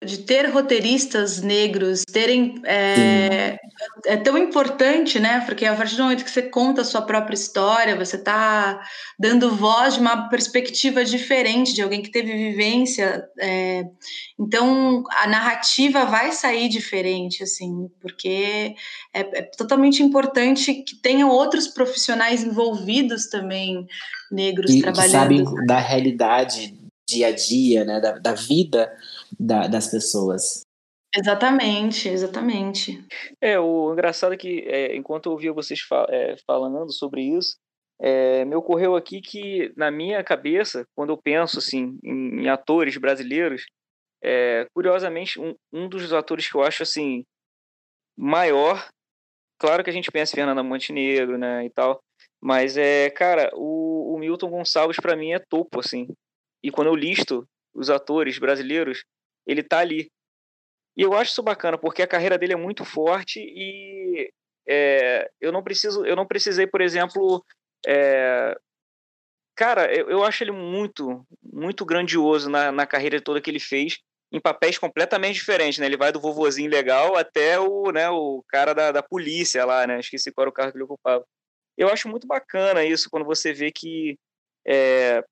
de 0.03 0.19
ter 0.19 0.49
roteiristas 0.49 1.41
negros, 1.41 2.03
terem. 2.11 2.61
É, 2.65 3.57
é, 4.05 4.17
tão 4.17 4.37
importante, 4.37 5.19
né? 5.19 5.41
Porque 5.41 5.65
a 5.65 5.75
partir 5.75 5.95
do 5.95 6.03
momento 6.03 6.23
que 6.23 6.29
você 6.29 6.43
conta 6.43 6.81
a 6.81 6.85
sua 6.85 7.01
própria 7.01 7.35
história, 7.35 7.95
você 7.95 8.15
está 8.15 8.81
dando 9.17 9.55
voz 9.55 9.95
de 9.95 10.01
uma 10.01 10.29
perspectiva 10.29 11.03
diferente 11.03 11.73
de 11.73 11.81
alguém 11.81 12.01
que 12.01 12.11
teve 12.11 12.31
vivência. 12.33 13.23
É, 13.39 13.85
então, 14.39 15.03
a 15.11 15.27
narrativa 15.27 16.05
vai 16.05 16.31
sair 16.31 16.67
diferente, 16.67 17.41
assim, 17.41 17.89
porque 18.01 18.75
é, 19.13 19.39
é 19.39 19.41
totalmente 19.57 20.03
importante 20.03 20.73
que 20.73 21.01
tenham 21.01 21.29
outros 21.29 21.67
profissionais 21.67 22.43
envolvidos 22.43 23.27
também, 23.27 23.85
negros, 24.31 24.71
que, 24.71 24.81
trabalhando. 24.81 25.29
Que 25.29 25.43
sabem 25.43 25.65
da 25.65 25.79
realidade 25.79 26.75
dia 27.07 27.27
a 27.27 27.31
dia, 27.31 27.85
né? 27.85 27.99
da, 27.99 28.13
da 28.13 28.33
vida 28.33 28.91
da, 29.39 29.67
das 29.67 29.89
pessoas. 29.89 30.63
Exatamente, 31.15 32.09
exatamente. 32.09 33.05
É, 33.41 33.57
o 33.59 33.93
engraçado 33.93 34.33
é 34.33 34.37
que, 34.37 34.65
é, 34.67 34.95
enquanto 34.95 35.27
eu 35.27 35.31
ouvia 35.31 35.53
vocês 35.53 35.79
fa 35.79 36.05
é, 36.09 36.35
falando 36.45 36.91
sobre 36.91 37.21
isso, 37.21 37.55
é, 37.99 38.43
me 38.43 38.55
ocorreu 38.55 38.95
aqui 38.95 39.21
que, 39.21 39.71
na 39.77 39.89
minha 39.89 40.21
cabeça, 40.23 40.85
quando 40.93 41.11
eu 41.11 41.17
penso 41.17 41.59
assim, 41.59 41.97
em, 42.03 42.41
em 42.41 42.49
atores 42.49 42.97
brasileiros, 42.97 43.65
é, 44.21 44.67
curiosamente, 44.73 45.39
um, 45.39 45.55
um 45.71 45.87
dos 45.87 46.11
atores 46.11 46.49
que 46.49 46.55
eu 46.55 46.63
acho 46.63 46.83
assim 46.83 47.23
maior, 48.17 48.89
claro 49.57 49.83
que 49.83 49.89
a 49.89 49.93
gente 49.93 50.11
pensa 50.11 50.33
em 50.33 50.35
Fernanda 50.35 50.63
Montenegro, 50.63 51.37
né, 51.37 51.65
e 51.65 51.69
tal, 51.69 52.01
mas 52.41 52.75
é, 52.75 53.09
cara, 53.09 53.49
o, 53.53 54.13
o 54.13 54.19
Milton 54.19 54.49
Gonçalves 54.49 54.97
para 54.97 55.15
mim 55.15 55.31
é 55.31 55.39
topo, 55.39 55.79
assim. 55.79 56.07
E 56.63 56.71
quando 56.71 56.87
eu 56.87 56.95
listo 56.95 57.47
os 57.73 57.89
atores 57.89 58.37
brasileiros, 58.37 59.03
ele 59.45 59.63
tá 59.63 59.79
ali. 59.79 60.11
E 60.97 61.01
eu 61.01 61.13
acho 61.13 61.31
isso 61.31 61.43
bacana, 61.43 61.77
porque 61.77 62.01
a 62.01 62.07
carreira 62.07 62.37
dele 62.37 62.53
é 62.53 62.57
muito 62.57 62.85
forte 62.85 63.39
e 63.39 64.31
é, 64.67 65.29
eu 65.41 65.51
não 65.51 65.61
preciso, 65.61 66.05
eu 66.05 66.15
não 66.15 66.25
precisei, 66.25 66.65
por 66.65 66.81
exemplo, 66.81 67.43
é, 67.85 68.57
cara, 69.55 69.93
eu, 69.93 70.09
eu, 70.09 70.23
acho 70.23 70.43
ele 70.43 70.51
muito, 70.51 71.25
muito 71.43 71.85
grandioso 71.85 72.49
na, 72.49 72.71
na 72.71 72.87
carreira 72.87 73.21
toda 73.21 73.41
que 73.41 73.49
ele 73.49 73.59
fez, 73.59 73.99
em 74.31 74.39
papéis 74.39 74.77
completamente 74.77 75.35
diferentes, 75.35 75.79
né? 75.79 75.85
Ele 75.85 75.97
vai 75.97 76.11
do 76.11 76.19
vovozinho 76.19 76.69
legal 76.69 77.15
até 77.15 77.59
o, 77.59 77.91
né, 77.91 78.09
o 78.09 78.43
cara 78.47 78.73
da, 78.73 78.91
da 78.91 79.03
polícia 79.03 79.63
lá, 79.65 79.85
né? 79.85 79.99
Esqueci 79.99 80.31
qual 80.31 80.43
era 80.43 80.49
o 80.49 80.53
cargo 80.53 80.71
que 80.71 80.77
ele 80.77 80.83
ocupava. 80.83 81.25
Eu 81.77 81.89
acho 81.89 82.09
muito 82.09 82.25
bacana 82.25 82.83
isso 82.83 83.09
quando 83.09 83.25
você 83.25 83.53
vê 83.53 83.71
que 83.71 84.17
é, 84.67 85.23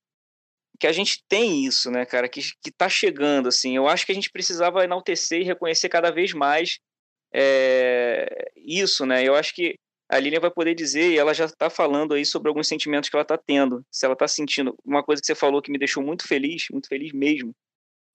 que 0.84 0.88
a 0.88 0.92
gente 0.92 1.24
tem 1.30 1.66
isso, 1.66 1.90
né, 1.90 2.06
cara, 2.06 2.28
que, 2.28 2.42
que 2.62 2.70
tá 2.70 2.90
chegando, 2.90 3.48
assim. 3.48 3.74
Eu 3.74 3.88
acho 3.88 4.06
que 4.06 4.12
a 4.12 4.16
gente 4.16 4.30
precisava 4.30 4.84
enaltecer 4.84 5.40
e 5.40 5.46
reconhecer 5.46 5.88
cada 5.88 6.12
vez 6.12 6.34
mais 6.34 6.78
é, 7.34 8.52
isso, 8.58 9.06
né? 9.06 9.26
Eu 9.26 9.34
acho 9.34 9.56
que 9.56 9.76
a 10.10 10.20
Lilian 10.20 10.42
vai 10.42 10.52
poder 10.52 10.76
dizer, 10.76 11.10
e 11.10 11.18
ela 11.18 11.34
já 11.34 11.46
está 11.46 11.70
falando 11.70 12.14
aí 12.14 12.26
sobre 12.26 12.50
alguns 12.50 12.68
sentimentos 12.68 13.10
que 13.10 13.16
ela 13.16 13.22
está 13.22 13.38
tendo. 13.38 13.82
Se 13.90 14.06
ela 14.06 14.12
está 14.12 14.28
sentindo. 14.28 14.76
Uma 14.84 15.02
coisa 15.02 15.22
que 15.22 15.26
você 15.26 15.34
falou 15.34 15.62
que 15.62 15.72
me 15.72 15.80
deixou 15.80 16.04
muito 16.04 16.28
feliz, 16.28 16.66
muito 16.70 16.90
feliz 16.90 17.14
mesmo, 17.14 17.56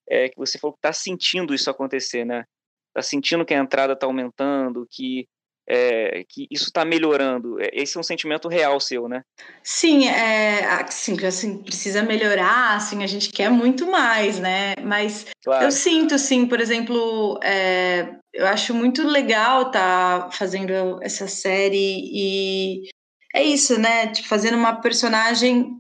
é 0.07 0.29
que 0.29 0.37
você 0.37 0.59
falou 0.59 0.75
que 0.75 0.81
está 0.81 0.93
sentindo 0.93 1.55
isso 1.55 1.71
acontecer, 1.71 2.27
né? 2.27 2.45
Está 2.91 3.01
sentindo 3.01 3.47
que 3.47 3.55
a 3.55 3.59
entrada 3.59 3.95
está 3.95 4.05
aumentando, 4.05 4.87
que 4.91 5.27
é, 5.69 6.25
que 6.29 6.47
isso 6.51 6.65
está 6.65 6.85
melhorando. 6.85 7.61
É, 7.61 7.69
esse 7.73 7.97
é 7.97 8.01
um 8.01 8.05
sentimento 8.05 8.49
real 8.49 8.81
seu, 8.81 9.09
né? 9.09 9.23
Sim, 9.63 10.09
é, 10.09 10.65
assim, 10.65 11.17
assim, 11.27 11.59
precisa 11.59 12.03
melhorar, 12.03 12.77
assim, 12.77 13.05
a 13.05 13.07
gente 13.07 13.31
quer 13.31 13.51
muito 13.51 13.87
mais, 13.91 14.39
né? 14.39 14.75
Mas 14.83 15.27
claro. 15.45 15.65
eu 15.65 15.71
sinto, 15.71 16.15
assim, 16.15 16.47
por 16.47 16.61
exemplo, 16.61 17.39
é, 17.43 18.17
eu 18.33 18.47
acho 18.47 18.73
muito 18.73 19.07
legal 19.07 19.67
estar 19.67 20.23
tá 20.23 20.31
fazendo 20.31 20.99
essa 21.03 21.29
série 21.29 22.01
e 22.13 22.89
é 23.35 23.43
isso, 23.43 23.79
né? 23.79 24.09
Tipo, 24.09 24.29
fazendo 24.29 24.57
uma 24.57 24.81
personagem 24.81 25.79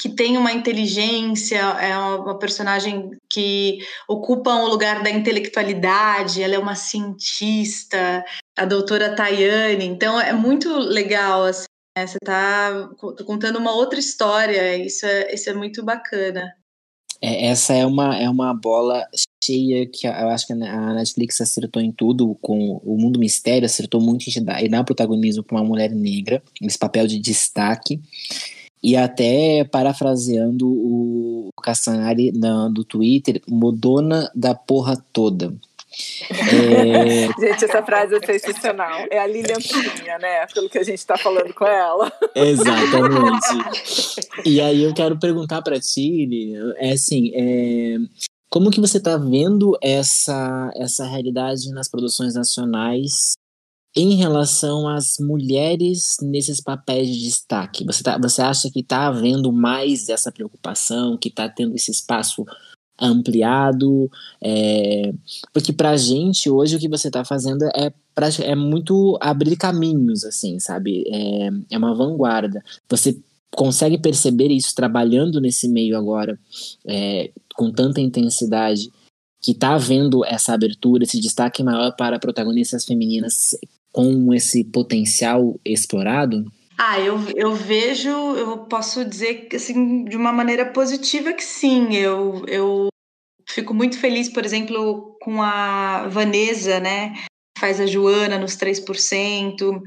que 0.00 0.08
tem 0.08 0.38
uma 0.38 0.52
inteligência, 0.52 1.58
é 1.58 1.96
uma 1.98 2.38
personagem 2.38 3.10
que 3.30 3.78
ocupa 4.08 4.54
um 4.54 4.66
lugar 4.66 5.02
da 5.02 5.10
intelectualidade, 5.10 6.42
ela 6.42 6.54
é 6.54 6.58
uma 6.58 6.74
cientista, 6.74 8.24
a 8.56 8.64
doutora 8.64 9.14
Tayane, 9.14 9.84
então 9.84 10.20
é 10.20 10.32
muito 10.32 10.68
legal, 10.78 11.44
assim, 11.44 11.66
né? 11.96 12.06
você 12.06 12.18
está 12.22 12.90
contando 13.26 13.58
uma 13.58 13.72
outra 13.72 13.98
história, 13.98 14.76
isso 14.76 15.06
é, 15.06 15.34
isso 15.34 15.48
é 15.48 15.54
muito 15.54 15.82
bacana. 15.84 16.52
É, 17.20 17.46
essa 17.46 17.72
é 17.72 17.86
uma, 17.86 18.16
é 18.16 18.28
uma 18.28 18.52
bola 18.52 19.06
cheia 19.42 19.86
que 19.86 20.06
eu 20.06 20.28
acho 20.28 20.46
que 20.46 20.52
a 20.52 20.94
Netflix 20.94 21.40
acertou 21.40 21.80
em 21.80 21.92
tudo, 21.92 22.36
com 22.42 22.80
o 22.84 22.96
Mundo 23.00 23.18
Mistério 23.18 23.64
acertou 23.64 24.00
muito 24.00 24.28
em 24.28 24.44
dar, 24.44 24.62
e 24.62 24.68
dar 24.68 24.84
protagonismo 24.84 25.44
para 25.44 25.58
uma 25.58 25.64
mulher 25.64 25.90
negra, 25.90 26.42
esse 26.60 26.78
papel 26.78 27.06
de 27.06 27.20
destaque, 27.20 28.00
e 28.82 28.96
até 28.96 29.62
parafraseando 29.62 30.68
o 30.68 31.50
Castanhari 31.62 32.32
do 32.72 32.84
Twitter, 32.84 33.40
modona 33.48 34.28
da 34.34 34.54
porra 34.54 34.96
toda. 35.12 35.54
É... 36.30 37.28
gente, 37.38 37.64
essa 37.64 37.82
frase 37.82 38.14
é 38.16 38.38
sensacional. 38.38 39.06
É 39.10 39.18
a 39.18 39.26
Lilian 39.26 39.60
Pinha, 39.60 40.18
né? 40.18 40.46
Pelo 40.46 40.68
que 40.68 40.78
a 40.78 40.82
gente 40.82 40.98
está 40.98 41.16
falando 41.16 41.52
com 41.54 41.66
ela. 41.66 42.12
Exatamente. 42.34 44.20
e 44.44 44.60
aí 44.60 44.82
eu 44.82 44.94
quero 44.94 45.18
perguntar 45.18 45.62
para 45.62 45.78
ti, 45.78 46.26
Lilian, 46.26 46.74
é 46.76 46.92
assim, 46.92 47.32
é... 47.34 47.96
como 48.50 48.70
que 48.70 48.80
você 48.80 48.98
está 48.98 49.16
vendo 49.16 49.76
essa, 49.82 50.70
essa 50.76 51.06
realidade 51.06 51.70
nas 51.70 51.88
produções 51.88 52.34
nacionais 52.34 53.32
em 53.94 54.14
relação 54.14 54.88
às 54.88 55.18
mulheres 55.20 56.16
nesses 56.22 56.60
papéis 56.60 57.08
de 57.08 57.24
destaque? 57.24 57.84
Você, 57.84 58.02
tá, 58.02 58.18
você 58.18 58.40
acha 58.40 58.70
que 58.70 58.80
está 58.80 59.06
havendo 59.06 59.52
mais 59.52 60.08
essa 60.08 60.32
preocupação, 60.32 61.18
que 61.18 61.28
está 61.28 61.48
tendo 61.48 61.74
esse 61.74 61.90
espaço 61.90 62.44
ampliado? 63.00 64.10
É, 64.42 65.12
porque 65.52 65.72
para 65.72 65.90
a 65.90 65.96
gente, 65.96 66.48
hoje, 66.50 66.76
o 66.76 66.78
que 66.78 66.88
você 66.88 67.08
está 67.08 67.24
fazendo 67.24 67.64
é, 67.74 67.92
pra, 68.14 68.28
é 68.40 68.54
muito 68.54 69.18
abrir 69.20 69.56
caminhos, 69.56 70.24
assim, 70.24 70.58
sabe? 70.60 71.04
É, 71.08 71.50
é 71.70 71.78
uma 71.78 71.94
vanguarda. 71.94 72.62
Você 72.88 73.18
consegue 73.54 73.98
perceber 73.98 74.48
isso 74.48 74.74
trabalhando 74.74 75.40
nesse 75.40 75.68
meio 75.68 75.96
agora 75.96 76.38
é, 76.86 77.30
com 77.54 77.70
tanta 77.70 78.00
intensidade? 78.00 78.90
que 79.42 79.50
está 79.50 79.74
havendo 79.74 80.24
essa 80.24 80.54
abertura, 80.54 81.02
esse 81.02 81.20
destaque 81.20 81.64
maior 81.64 81.96
para 81.96 82.20
protagonistas 82.20 82.84
femininas 82.84 83.56
com 83.90 84.32
esse 84.32 84.62
potencial 84.62 85.58
explorado? 85.64 86.46
Ah, 86.78 86.98
eu, 86.98 87.18
eu 87.36 87.54
vejo, 87.54 88.08
eu 88.08 88.58
posso 88.66 89.04
dizer 89.04 89.48
assim, 89.54 90.04
de 90.04 90.16
uma 90.16 90.32
maneira 90.32 90.66
positiva 90.72 91.32
que 91.32 91.44
sim. 91.44 91.94
Eu, 91.94 92.44
eu 92.46 92.88
fico 93.48 93.74
muito 93.74 93.98
feliz, 93.98 94.28
por 94.28 94.44
exemplo, 94.44 95.16
com 95.20 95.42
a 95.42 96.08
Vanessa, 96.08 96.80
né? 96.80 97.14
Faz 97.58 97.80
a 97.80 97.86
Joana 97.86 98.38
nos 98.38 98.56
3%. 98.56 99.82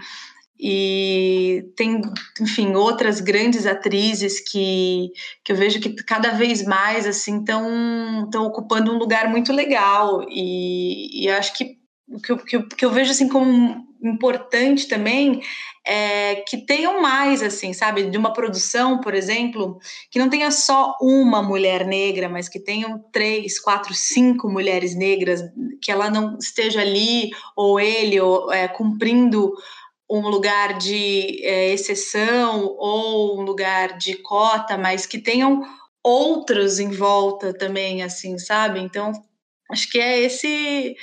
E 0.57 1.65
tem, 1.75 2.01
enfim, 2.39 2.75
outras 2.75 3.19
grandes 3.19 3.65
atrizes 3.65 4.39
que, 4.39 5.11
que 5.43 5.51
eu 5.51 5.55
vejo 5.55 5.81
que 5.81 5.93
cada 6.03 6.29
vez 6.31 6.63
mais 6.63 7.05
assim 7.05 7.39
estão 7.39 8.45
ocupando 8.45 8.93
um 8.93 8.97
lugar 8.97 9.29
muito 9.29 9.51
legal. 9.51 10.25
E, 10.29 11.25
e 11.25 11.29
acho 11.29 11.53
que 11.57 11.77
o 12.07 12.21
que, 12.21 12.37
que, 12.37 12.63
que 12.63 12.85
eu 12.85 12.91
vejo 12.91 13.11
assim 13.11 13.27
como 13.27 13.85
importante 14.01 14.87
também 14.87 15.41
é 15.87 16.43
que 16.47 16.57
tenham 16.57 17.01
mais, 17.01 17.43
assim, 17.43 17.71
sabe, 17.71 18.09
de 18.09 18.17
uma 18.17 18.33
produção, 18.33 18.99
por 18.99 19.13
exemplo, 19.13 19.79
que 20.09 20.17
não 20.17 20.29
tenha 20.29 20.49
só 20.49 20.95
uma 20.99 21.43
mulher 21.43 21.85
negra, 21.85 22.27
mas 22.27 22.49
que 22.49 22.59
tenham 22.59 23.03
três, 23.11 23.59
quatro, 23.59 23.93
cinco 23.93 24.49
mulheres 24.49 24.95
negras, 24.95 25.41
que 25.81 25.91
ela 25.91 26.09
não 26.09 26.37
esteja 26.37 26.81
ali 26.81 27.29
ou 27.55 27.79
ele 27.79 28.19
ou, 28.19 28.51
é, 28.51 28.67
cumprindo 28.67 29.53
um 30.09 30.27
lugar 30.27 30.77
de 30.77 31.43
é, 31.43 31.73
exceção 31.73 32.75
ou 32.77 33.39
um 33.39 33.43
lugar 33.43 33.97
de 33.97 34.15
cota, 34.17 34.77
mas 34.77 35.05
que 35.05 35.19
tenham 35.19 35.61
outros 36.03 36.79
em 36.79 36.89
volta 36.89 37.53
também, 37.53 38.03
assim, 38.03 38.37
sabe? 38.37 38.79
Então, 38.79 39.11
acho 39.71 39.89
que 39.89 39.99
é 39.99 40.19
esse 40.21 40.95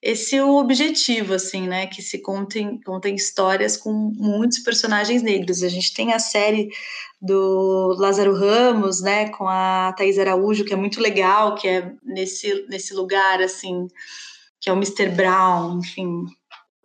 esse 0.00 0.36
é 0.36 0.44
o 0.44 0.56
objetivo, 0.56 1.34
assim, 1.34 1.66
né? 1.66 1.86
Que 1.86 2.00
se 2.00 2.18
contem, 2.20 2.80
contem 2.82 3.14
histórias 3.16 3.76
com 3.76 3.92
muitos 3.92 4.60
personagens 4.60 5.22
negros. 5.22 5.62
A 5.62 5.68
gente 5.68 5.92
tem 5.92 6.12
a 6.12 6.20
série 6.20 6.68
do 7.20 7.96
Lázaro 7.98 8.32
Ramos, 8.34 9.00
né? 9.02 9.28
Com 9.30 9.48
a 9.48 9.92
Thais 9.96 10.18
Araújo, 10.18 10.64
que 10.64 10.72
é 10.72 10.76
muito 10.76 11.00
legal, 11.00 11.56
que 11.56 11.66
é 11.66 11.92
nesse, 12.04 12.64
nesse 12.68 12.94
lugar, 12.94 13.42
assim, 13.42 13.88
que 14.60 14.70
é 14.70 14.72
o 14.72 14.76
Mr. 14.76 15.08
Brown, 15.08 15.80
enfim. 15.80 16.26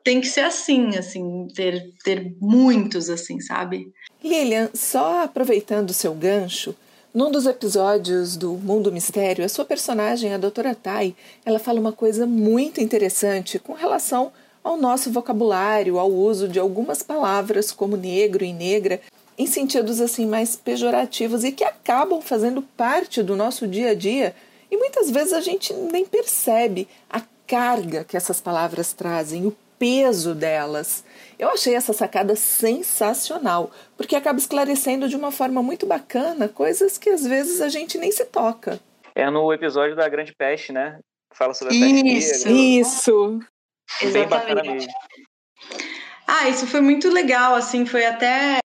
Tem 0.04 0.19
que 0.19 0.28
ser 0.28 0.41
assim, 0.41 0.97
assim, 0.97 1.47
ter, 1.56 1.93
ter 2.04 2.36
muitos, 2.41 3.10
assim, 3.10 3.39
sabe? 3.39 3.93
Lilian, 4.23 4.69
só 4.73 5.23
aproveitando 5.23 5.91
o 5.91 5.93
seu 5.93 6.13
gancho, 6.15 6.76
num 7.13 7.30
dos 7.30 7.45
episódios 7.45 8.36
do 8.36 8.54
Mundo 8.54 8.91
Mistério, 8.91 9.45
a 9.45 9.49
sua 9.49 9.63
personagem, 9.63 10.34
a 10.34 10.38
Doutora 10.38 10.73
Tai, 10.73 11.15
ela 11.45 11.60
fala 11.60 11.80
uma 11.80 11.91
coisa 11.91 12.26
muito 12.26 12.82
interessante 12.82 13.60
com 13.60 13.73
relação 13.73 14.32
ao 14.63 14.78
nosso 14.78 15.12
vocabulário, 15.12 15.99
ao 15.99 16.12
uso 16.12 16.47
de 16.47 16.60
algumas 16.60 17.04
palavras 17.04 17.71
como 17.71 17.95
negro 17.95 18.43
e 18.43 18.52
negra 18.52 18.99
em 19.38 19.45
sentidos 19.45 20.02
assim 20.02 20.26
mais 20.26 20.56
pejorativos 20.56 21.43
e 21.43 21.52
que 21.52 21.63
acabam 21.63 22.19
fazendo 22.19 22.62
parte 22.62 23.21
do 23.21 23.36
nosso 23.36 23.67
dia 23.67 23.91
a 23.91 23.95
dia 23.95 24.36
e 24.71 24.78
muitas 24.78 25.12
vezes 25.12 25.34
a 25.34 25.41
gente 25.41 25.71
nem 25.71 26.06
percebe 26.06 26.88
a 27.08 27.21
carga 27.45 28.04
que 28.04 28.17
essas 28.17 28.41
palavras 28.41 28.91
trazem, 28.91 29.45
o 29.45 29.56
peso 29.78 30.34
delas. 30.34 31.04
Eu 31.43 31.49
achei 31.49 31.75
essa 31.75 31.91
sacada 31.91 32.38
sensacional, 32.38 33.69
porque 33.97 34.15
acaba 34.15 34.39
esclarecendo 34.39 35.10
de 35.10 35.17
uma 35.17 35.29
forma 35.29 35.62
muito 35.62 35.86
bacana 35.86 36.47
coisas 36.47 36.97
que 36.97 37.10
às 37.10 37.27
vezes 37.27 37.60
a 37.60 37.67
gente 37.67 37.97
nem 37.97 38.10
se 38.13 38.23
toca. 38.23 38.79
É 39.13 39.29
no 39.29 39.51
episódio 39.51 39.93
da 39.93 40.08
Grande 40.08 40.34
Peste, 40.34 40.71
né? 40.71 40.99
Fala 41.34 41.53
sobre 41.53 41.75
a 41.75 41.79
peste 41.82 42.47
Isso, 42.47 42.47
isso. 42.47 43.39
Bem 44.13 44.25
bacana 44.25 44.63
mesmo. 44.63 44.89
Ah, 46.25 46.47
isso 46.47 46.65
foi 46.65 46.79
muito 46.79 47.10
legal, 47.10 47.56
assim, 47.56 47.86
foi 47.86 48.06
até 48.06 48.60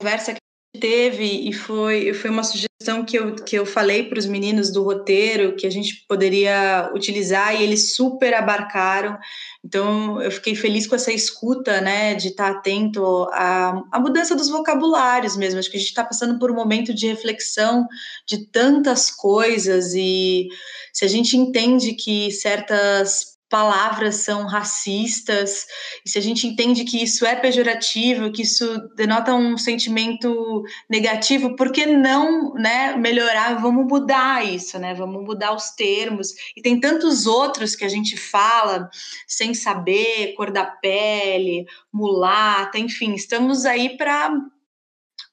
conversa 0.00 0.32
que 0.32 0.80
teve 0.80 1.50
e 1.50 1.52
foi, 1.52 2.14
foi 2.14 2.30
uma 2.30 2.44
sugestão 2.44 2.71
que 3.04 3.18
eu, 3.18 3.34
que 3.34 3.56
eu 3.56 3.64
falei 3.64 4.04
para 4.04 4.18
os 4.18 4.26
meninos 4.26 4.70
do 4.70 4.82
roteiro 4.82 5.56
que 5.56 5.66
a 5.66 5.70
gente 5.70 6.04
poderia 6.08 6.90
utilizar 6.94 7.54
e 7.54 7.62
eles 7.62 7.94
super 7.94 8.34
abarcaram. 8.34 9.16
Então 9.64 10.20
eu 10.20 10.30
fiquei 10.30 10.54
feliz 10.54 10.86
com 10.86 10.94
essa 10.94 11.12
escuta, 11.12 11.80
né, 11.80 12.14
de 12.14 12.28
estar 12.28 12.50
atento 12.50 13.28
à, 13.32 13.82
à 13.92 14.00
mudança 14.00 14.34
dos 14.34 14.48
vocabulários 14.48 15.36
mesmo. 15.36 15.58
Acho 15.58 15.70
que 15.70 15.76
a 15.76 15.80
gente 15.80 15.88
está 15.88 16.04
passando 16.04 16.38
por 16.38 16.50
um 16.50 16.54
momento 16.54 16.92
de 16.92 17.06
reflexão 17.06 17.86
de 18.26 18.46
tantas 18.46 19.10
coisas 19.10 19.94
e 19.94 20.48
se 20.92 21.04
a 21.04 21.08
gente 21.08 21.36
entende 21.36 21.94
que 21.94 22.30
certas 22.30 23.31
palavras 23.52 24.16
são 24.16 24.46
racistas, 24.46 25.66
e 26.06 26.08
se 26.08 26.16
a 26.16 26.22
gente 26.22 26.46
entende 26.46 26.84
que 26.84 27.02
isso 27.02 27.26
é 27.26 27.36
pejorativo, 27.36 28.32
que 28.32 28.40
isso 28.40 28.66
denota 28.96 29.34
um 29.34 29.58
sentimento 29.58 30.62
negativo, 30.88 31.54
por 31.54 31.70
que 31.70 31.84
não 31.84 32.54
né, 32.54 32.96
melhorar? 32.96 33.60
Vamos 33.60 33.86
mudar 33.86 34.42
isso, 34.42 34.78
né? 34.78 34.94
Vamos 34.94 35.22
mudar 35.22 35.54
os 35.54 35.68
termos. 35.72 36.28
E 36.56 36.62
tem 36.62 36.80
tantos 36.80 37.26
outros 37.26 37.76
que 37.76 37.84
a 37.84 37.90
gente 37.90 38.16
fala 38.16 38.88
sem 39.28 39.52
saber, 39.52 40.32
cor 40.34 40.50
da 40.50 40.64
pele, 40.64 41.66
mulata, 41.92 42.78
enfim, 42.78 43.12
estamos 43.12 43.66
aí 43.66 43.98
para 43.98 44.32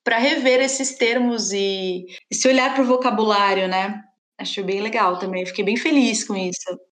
para 0.04 0.18
rever 0.18 0.60
esses 0.60 0.96
termos 0.96 1.52
e, 1.52 2.06
e 2.32 2.36
se 2.36 2.48
olhar 2.48 2.74
para 2.74 2.84
o 2.84 2.88
vocabulário, 2.88 3.68
né? 3.68 4.02
Acho 4.38 4.64
bem 4.64 4.82
legal 4.82 5.20
também, 5.20 5.46
fiquei 5.46 5.64
bem 5.64 5.78
feliz 5.78 6.24
com 6.24 6.36
isso 6.36 6.89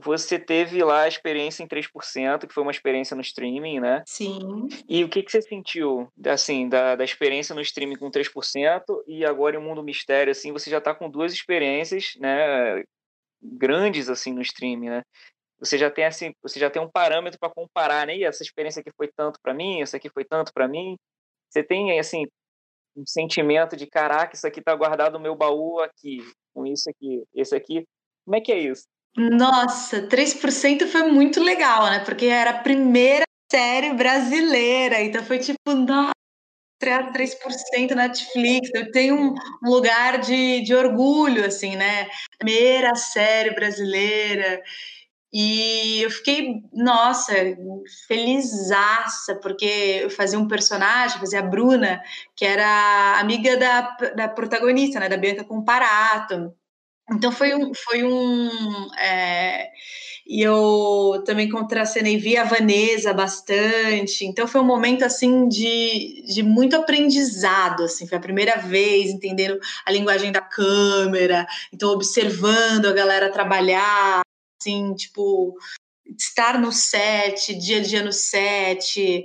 você 0.00 0.38
teve 0.38 0.82
lá 0.84 1.02
a 1.02 1.08
experiência 1.08 1.62
em 1.62 1.66
3%, 1.66 2.46
que 2.46 2.54
foi 2.54 2.62
uma 2.62 2.70
experiência 2.70 3.14
no 3.14 3.20
streaming, 3.20 3.80
né? 3.80 4.02
Sim. 4.06 4.68
E 4.88 5.02
o 5.02 5.08
que, 5.08 5.22
que 5.22 5.30
você 5.30 5.42
sentiu, 5.42 6.08
assim, 6.26 6.68
da, 6.68 6.94
da 6.94 7.04
experiência 7.04 7.54
no 7.54 7.60
streaming 7.60 7.96
com 7.96 8.10
3% 8.10 8.82
e 9.06 9.24
agora 9.24 9.56
em 9.56 9.62
Mundo 9.62 9.82
Mistério, 9.82 10.30
assim, 10.30 10.52
você 10.52 10.70
já 10.70 10.78
está 10.78 10.94
com 10.94 11.10
duas 11.10 11.32
experiências, 11.32 12.12
né, 12.20 12.82
grandes, 13.42 14.08
assim, 14.08 14.32
no 14.32 14.42
streaming, 14.42 14.90
né? 14.90 15.02
você 15.58 15.76
já 15.76 15.90
tem 15.90 16.04
assim, 16.04 16.32
você 16.42 16.58
já 16.60 16.70
tem 16.70 16.80
um 16.80 16.90
parâmetro 16.90 17.38
para 17.38 17.52
comparar, 17.52 18.06
né? 18.06 18.16
E 18.16 18.24
essa 18.24 18.42
experiência 18.42 18.80
aqui 18.80 18.90
foi 18.96 19.08
tanto 19.08 19.40
para 19.42 19.52
mim, 19.52 19.82
essa 19.82 19.96
aqui 19.96 20.08
foi 20.08 20.24
tanto 20.24 20.52
para 20.52 20.68
mim. 20.68 20.96
Você 21.50 21.62
tem 21.62 21.98
assim 21.98 22.24
um 22.96 23.04
sentimento 23.06 23.76
de 23.76 23.86
caraca, 23.86 24.34
isso 24.34 24.46
aqui 24.46 24.60
está 24.60 24.74
guardado 24.74 25.14
no 25.14 25.20
meu 25.20 25.34
baú 25.34 25.80
aqui, 25.80 26.18
com 26.54 26.66
isso 26.66 26.88
aqui, 26.88 27.24
esse 27.34 27.54
aqui. 27.56 27.84
Como 28.24 28.36
é 28.36 28.40
que 28.40 28.52
é 28.52 28.58
isso? 28.58 28.84
Nossa, 29.16 30.02
3% 30.06 30.86
foi 30.86 31.02
muito 31.10 31.42
legal, 31.42 31.84
né? 31.90 32.00
Porque 32.04 32.26
era 32.26 32.50
a 32.50 32.58
primeira 32.62 33.24
série 33.50 33.92
brasileira, 33.94 35.00
então 35.02 35.24
foi 35.24 35.38
tipo, 35.38 35.58
nossa, 35.74 36.12
3% 37.12 37.94
Netflix, 37.94 38.70
eu 38.74 38.90
tenho 38.92 39.16
um, 39.16 39.34
um 39.64 39.70
lugar 39.70 40.18
de, 40.20 40.62
de 40.62 40.74
orgulho, 40.74 41.44
assim, 41.46 41.76
né? 41.76 42.08
Primeira 42.38 42.94
série 42.96 43.52
brasileira. 43.54 44.62
E 45.32 46.02
eu 46.02 46.10
fiquei, 46.10 46.62
nossa, 46.72 47.34
felizaça, 48.08 49.36
porque 49.42 50.00
eu 50.02 50.10
fazia 50.10 50.38
um 50.38 50.48
personagem, 50.48 51.18
fazia 51.20 51.40
a 51.40 51.42
Bruna, 51.42 52.02
que 52.36 52.44
era 52.46 53.20
amiga 53.20 53.56
da, 53.58 53.80
da 54.16 54.28
protagonista, 54.28 55.00
né, 55.00 55.08
da 55.08 55.16
Bianca 55.18 55.44
Comparato. 55.44 56.54
Então 57.12 57.32
foi 57.32 57.54
um. 57.54 57.72
Foi 57.74 58.04
um 58.04 58.88
é, 58.98 59.70
e 60.28 60.42
eu 60.42 61.22
também 61.24 61.48
contracenei, 61.48 62.18
vi 62.18 62.36
a 62.36 62.44
Vanessa 62.44 63.14
bastante. 63.14 64.26
Então 64.26 64.46
foi 64.46 64.60
um 64.60 64.64
momento 64.64 65.02
assim 65.02 65.48
de, 65.48 66.22
de 66.26 66.42
muito 66.42 66.76
aprendizado. 66.76 67.84
Assim, 67.84 68.06
foi 68.06 68.18
a 68.18 68.20
primeira 68.20 68.58
vez 68.58 69.10
entendendo 69.10 69.58
a 69.86 69.90
linguagem 69.90 70.30
da 70.30 70.42
câmera, 70.42 71.46
então 71.72 71.90
observando 71.90 72.86
a 72.86 72.92
galera 72.92 73.32
trabalhar, 73.32 74.20
assim, 74.60 74.94
tipo, 74.94 75.56
estar 76.18 76.58
no 76.58 76.72
set, 76.72 77.54
dia 77.54 77.78
a 77.78 77.82
dia 77.82 78.02
no 78.02 78.12
set. 78.12 79.24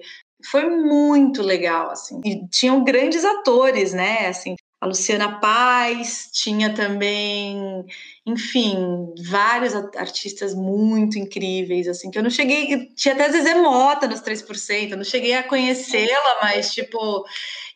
Foi 0.50 0.70
muito 0.70 1.42
legal, 1.42 1.90
assim. 1.92 2.22
E 2.26 2.48
tinham 2.48 2.82
grandes 2.84 3.26
atores, 3.26 3.94
né? 3.94 4.28
Assim, 4.28 4.56
a 4.84 4.86
Luciana 4.86 5.40
Paz, 5.40 6.30
tinha 6.34 6.74
também, 6.74 7.86
enfim, 8.26 9.14
vários 9.30 9.74
artistas 9.74 10.54
muito 10.54 11.18
incríveis, 11.18 11.88
assim, 11.88 12.12
que 12.12 12.18
eu 12.20 12.24
não 12.24 12.30
cheguei, 12.30 12.90
tinha 12.94 13.14
até 13.14 13.32
Zezé 13.32 13.56
Mota 13.56 14.10
nos 14.10 14.20
3%, 14.20 14.92
eu 14.92 14.98
não 14.98 15.06
cheguei 15.06 15.36
a 15.36 15.48
conhecê-la, 15.48 16.40
mas, 16.42 16.72
tipo, 16.72 17.26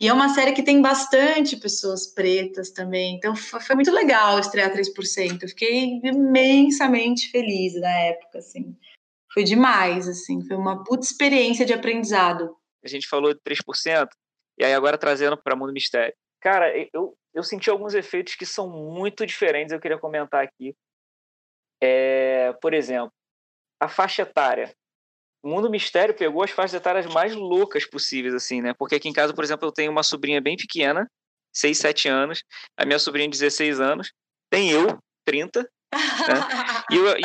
e 0.02 0.10
é 0.10 0.12
uma 0.12 0.28
série 0.28 0.52
que 0.52 0.62
tem 0.62 0.82
bastante 0.82 1.56
pessoas 1.56 2.08
pretas 2.08 2.72
também, 2.72 3.16
então 3.16 3.34
foi, 3.38 3.74
muito 3.74 3.92
legal 3.92 4.38
estrear 4.38 4.74
3%, 4.74 5.44
eu 5.44 5.48
fiquei 5.48 6.02
imensamente 6.04 7.32
feliz 7.32 7.74
na 7.80 7.90
época, 7.90 8.40
assim, 8.40 8.76
foi 9.34 9.46
demais, 9.46 10.10
assim, 10.10 10.46
foi 10.46 10.58
uma 10.58 10.84
puta 10.84 11.06
experiência 11.06 11.66
de 11.66 11.72
aprendizado. 11.72 12.54
A 12.84 12.88
gente 12.90 13.08
falou 13.08 13.34
de 13.34 13.40
3%, 13.40 14.10
e 14.60 14.66
aí 14.66 14.74
agora 14.74 14.98
trazendo 14.98 15.38
para 15.38 15.56
Mundo 15.56 15.72
Mistério. 15.72 16.14
Cara, 16.48 16.72
eu, 16.94 17.14
eu 17.34 17.44
senti 17.44 17.70
alguns 17.70 17.94
efeitos 17.94 18.36
que 18.36 18.46
são 18.46 18.70
muito 18.70 19.26
diferentes, 19.26 19.74
eu 19.74 19.82
queria 19.82 19.98
comentar 19.98 20.42
aqui. 20.42 20.74
É, 21.84 22.54
por 22.62 22.74
exemplo, 22.74 23.12
a 23.82 23.90
faixa 23.90 24.22
etária. 24.22 24.74
O 25.44 25.50
Mundo 25.50 25.70
Mistério 25.70 26.16
pegou 26.16 26.42
as 26.42 26.52
faixas 26.52 26.76
etárias 26.76 27.06
mais 27.06 27.36
loucas 27.36 27.86
possíveis, 27.86 28.34
assim, 28.34 28.62
né? 28.62 28.74
Porque 28.80 28.96
aqui 28.96 29.10
em 29.10 29.14
casa, 29.14 29.34
por 29.34 29.44
exemplo, 29.44 29.68
eu 29.68 29.74
tenho 29.74 29.92
uma 29.92 30.04
sobrinha 30.04 30.40
bem 30.40 30.56
pequena, 30.56 31.06
6, 31.54 31.80
7 31.80 32.08
anos, 32.08 32.42
a 32.78 32.86
minha 32.86 32.98
sobrinha, 32.98 33.30
16 33.30 33.82
anos, 33.82 34.14
tem 34.50 34.72
eu, 34.72 34.98
30, 35.26 35.70
né? 35.94 36.00
e, 36.90 36.96
eu, 36.96 37.18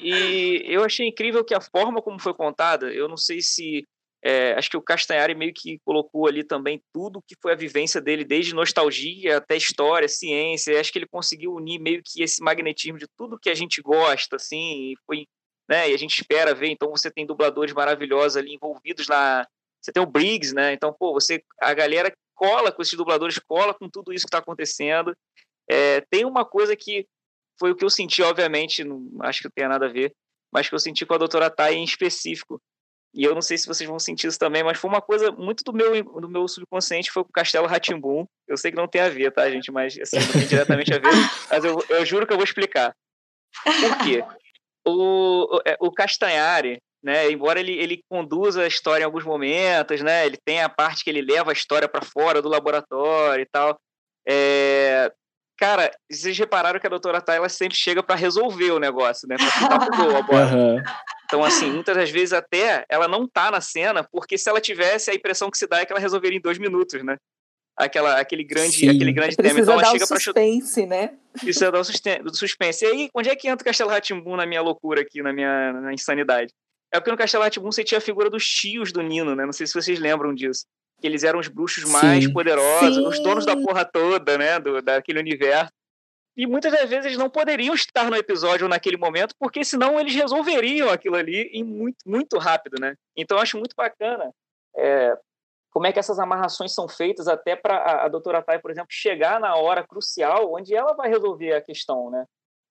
e, 0.00 0.70
e 0.70 0.72
eu 0.72 0.84
achei 0.84 1.08
incrível 1.08 1.44
que 1.44 1.56
a 1.56 1.60
forma 1.60 2.00
como 2.00 2.20
foi 2.20 2.34
contada, 2.34 2.94
eu 2.94 3.08
não 3.08 3.16
sei 3.16 3.40
se 3.40 3.84
é, 4.22 4.52
acho 4.52 4.68
que 4.68 4.76
o 4.76 4.82
Castanhari 4.82 5.34
meio 5.34 5.52
que 5.54 5.78
colocou 5.82 6.26
ali 6.26 6.44
também 6.44 6.82
tudo 6.92 7.22
que 7.26 7.34
foi 7.40 7.52
a 7.52 7.56
vivência 7.56 8.00
dele, 8.00 8.22
desde 8.22 8.54
nostalgia 8.54 9.38
até 9.38 9.56
história, 9.56 10.08
ciência. 10.08 10.78
Acho 10.78 10.92
que 10.92 10.98
ele 10.98 11.08
conseguiu 11.08 11.54
unir 11.54 11.80
meio 11.80 12.02
que 12.04 12.22
esse 12.22 12.42
magnetismo 12.42 12.98
de 12.98 13.06
tudo 13.16 13.38
que 13.38 13.48
a 13.48 13.54
gente 13.54 13.80
gosta, 13.80 14.36
assim, 14.36 14.92
e 14.92 14.94
foi, 15.06 15.26
né? 15.68 15.90
E 15.90 15.94
a 15.94 15.96
gente 15.96 16.20
espera 16.20 16.54
ver. 16.54 16.68
Então 16.68 16.90
você 16.90 17.10
tem 17.10 17.24
dubladores 17.24 17.72
maravilhosos 17.72 18.36
ali 18.36 18.54
envolvidos 18.54 19.08
na. 19.08 19.46
Você 19.80 19.90
tem 19.90 20.02
o 20.02 20.06
Briggs, 20.06 20.54
né? 20.54 20.74
Então, 20.74 20.92
pô, 20.92 21.14
você 21.14 21.42
a 21.58 21.72
galera 21.72 22.12
cola 22.34 22.70
com 22.70 22.82
esses 22.82 22.96
dubladores, 22.96 23.38
cola 23.38 23.72
com 23.72 23.88
tudo 23.88 24.12
isso 24.12 24.26
que 24.26 24.28
está 24.28 24.38
acontecendo. 24.38 25.16
É, 25.70 26.02
tem 26.10 26.26
uma 26.26 26.44
coisa 26.44 26.76
que 26.76 27.06
foi 27.58 27.70
o 27.70 27.76
que 27.76 27.84
eu 27.84 27.90
senti, 27.90 28.22
obviamente, 28.22 28.84
não 28.84 29.08
acho 29.20 29.40
que 29.40 29.46
não 29.46 29.52
tenha 29.54 29.68
nada 29.68 29.86
a 29.86 29.92
ver, 29.92 30.12
mas 30.52 30.68
que 30.68 30.74
eu 30.74 30.78
senti 30.78 31.06
com 31.06 31.14
a 31.14 31.18
doutora 31.18 31.48
Thay 31.50 31.76
em 31.76 31.84
específico 31.84 32.60
e 33.12 33.24
eu 33.24 33.34
não 33.34 33.42
sei 33.42 33.58
se 33.58 33.66
vocês 33.66 33.88
vão 33.88 33.98
sentir 33.98 34.28
isso 34.28 34.38
também, 34.38 34.62
mas 34.62 34.78
foi 34.78 34.88
uma 34.88 35.00
coisa 35.00 35.32
muito 35.32 35.64
do 35.64 35.72
meu, 35.72 36.02
do 36.02 36.28
meu 36.28 36.46
subconsciente, 36.46 37.10
foi 37.10 37.24
com 37.24 37.30
o 37.30 37.32
Castelo 37.32 37.66
Ratimbum. 37.66 38.24
Eu 38.46 38.56
sei 38.56 38.70
que 38.70 38.76
não 38.76 38.86
tem 38.86 39.00
a 39.00 39.08
ver, 39.08 39.32
tá, 39.32 39.50
gente? 39.50 39.70
Mas 39.72 39.98
assim, 39.98 40.18
não 40.18 40.32
tem 40.32 40.46
diretamente 40.46 40.92
a 40.94 40.98
ver. 40.98 41.10
Mas 41.50 41.64
eu, 41.64 41.84
eu 41.88 42.06
juro 42.06 42.26
que 42.26 42.32
eu 42.32 42.36
vou 42.36 42.44
explicar. 42.44 42.94
Por 43.64 43.98
quê? 44.04 44.24
O, 44.86 45.56
o, 45.56 45.60
é, 45.66 45.76
o 45.80 45.90
Castanhari, 45.90 46.78
né, 47.02 47.30
embora 47.30 47.58
ele, 47.58 47.72
ele 47.72 48.00
conduza 48.08 48.62
a 48.62 48.68
história 48.68 49.02
em 49.02 49.06
alguns 49.06 49.24
momentos, 49.24 50.00
né, 50.02 50.24
ele 50.24 50.36
tem 50.36 50.62
a 50.62 50.68
parte 50.68 51.02
que 51.02 51.10
ele 51.10 51.20
leva 51.20 51.50
a 51.50 51.52
história 51.52 51.88
para 51.88 52.04
fora 52.04 52.40
do 52.40 52.48
laboratório 52.48 53.42
e 53.42 53.46
tal. 53.46 53.76
É, 54.26 55.12
cara, 55.60 55.90
vocês 56.10 56.38
repararam 56.38 56.80
que 56.80 56.86
a 56.86 56.90
doutora 56.90 57.20
Tayla 57.20 57.50
sempre 57.50 57.76
chega 57.76 58.02
para 58.02 58.16
resolver 58.16 58.70
o 58.70 58.78
negócio, 58.78 59.28
né? 59.28 59.36
Pra 59.36 59.46
ficar 59.46 59.78
pro 59.78 59.96
gol 59.96 60.16
a 60.16 60.22
bola. 60.22 60.56
Uhum. 60.56 60.82
Então, 61.26 61.44
assim, 61.44 61.70
muitas 61.70 61.94
das 61.94 62.10
vezes 62.10 62.32
até 62.32 62.86
ela 62.88 63.06
não 63.06 63.28
tá 63.28 63.50
na 63.50 63.60
cena, 63.60 64.02
porque 64.02 64.38
se 64.38 64.48
ela 64.48 64.58
tivesse, 64.58 65.10
a 65.10 65.14
impressão 65.14 65.50
que 65.50 65.58
se 65.58 65.66
dá 65.66 65.80
é 65.80 65.84
que 65.84 65.92
ela 65.92 66.00
resolveria 66.00 66.38
em 66.38 66.40
dois 66.40 66.58
minutos, 66.58 67.04
né? 67.04 67.18
Aquela, 67.76 68.18
aquele 68.18 68.42
grande, 68.42 68.88
aquele 68.88 69.12
grande 69.12 69.36
tema. 69.36 69.60
Então 69.60 69.74
ela 69.74 69.84
chega 69.84 70.06
para 70.06 70.18
suspense, 70.18 70.86
né? 70.86 71.12
Isso 71.44 71.62
é 71.62 71.70
dar 71.70 71.80
o 71.80 72.34
suspense. 72.34 72.84
E 72.84 72.88
aí, 72.88 73.08
onde 73.14 73.28
é 73.28 73.36
que 73.36 73.46
entra 73.46 73.62
o 73.62 73.66
Castelo 73.66 73.90
Ratimbun 73.90 74.36
na 74.36 74.46
minha 74.46 74.62
loucura 74.62 75.02
aqui, 75.02 75.22
na 75.22 75.32
minha 75.32 75.74
na 75.74 75.92
insanidade? 75.92 76.52
É 76.92 76.98
porque 76.98 77.10
no 77.10 77.18
Castelo 77.18 77.44
Ratimbun 77.44 77.70
você 77.70 77.84
tinha 77.84 77.98
a 77.98 78.02
figura 78.02 78.30
dos 78.30 78.46
tios 78.46 78.92
do 78.92 79.02
Nino, 79.02 79.36
né? 79.36 79.44
Não 79.44 79.52
sei 79.52 79.66
se 79.66 79.74
vocês 79.74 80.00
lembram 80.00 80.34
disso. 80.34 80.64
Que 81.00 81.06
eles 81.06 81.24
eram 81.24 81.38
os 81.38 81.48
bruxos 81.48 81.84
mais 81.84 82.24
Sim. 82.24 82.32
poderosos, 82.32 82.96
Sim. 82.96 83.06
os 83.06 83.22
donos 83.22 83.46
da 83.46 83.56
porra 83.56 83.84
toda, 83.84 84.36
né? 84.36 84.58
Do, 84.58 84.82
daquele 84.82 85.18
universo. 85.18 85.72
E 86.36 86.46
muitas 86.46 86.72
das 86.72 86.88
vezes 86.88 87.06
eles 87.06 87.18
não 87.18 87.28
poderiam 87.28 87.74
estar 87.74 88.10
no 88.10 88.16
episódio 88.16 88.68
naquele 88.68 88.96
momento, 88.96 89.34
porque 89.38 89.64
senão 89.64 89.98
eles 89.98 90.14
resolveriam 90.14 90.88
aquilo 90.88 91.16
ali 91.16 91.50
em 91.52 91.64
muito, 91.64 91.98
muito 92.06 92.38
rápido, 92.38 92.80
né? 92.80 92.94
Então 93.16 93.36
eu 93.36 93.42
acho 93.42 93.58
muito 93.58 93.74
bacana 93.76 94.30
é, 94.76 95.16
como 95.70 95.86
é 95.86 95.92
que 95.92 95.98
essas 95.98 96.18
amarrações 96.18 96.72
são 96.72 96.88
feitas 96.88 97.28
até 97.28 97.56
para 97.56 97.76
a, 97.76 98.04
a 98.06 98.08
doutora 98.08 98.42
Tai, 98.42 98.58
por 98.58 98.70
exemplo, 98.70 98.88
chegar 98.90 99.40
na 99.40 99.54
hora 99.56 99.86
crucial 99.86 100.52
onde 100.52 100.74
ela 100.74 100.94
vai 100.94 101.08
resolver 101.08 101.52
a 101.52 101.60
questão, 101.60 102.10
né? 102.10 102.24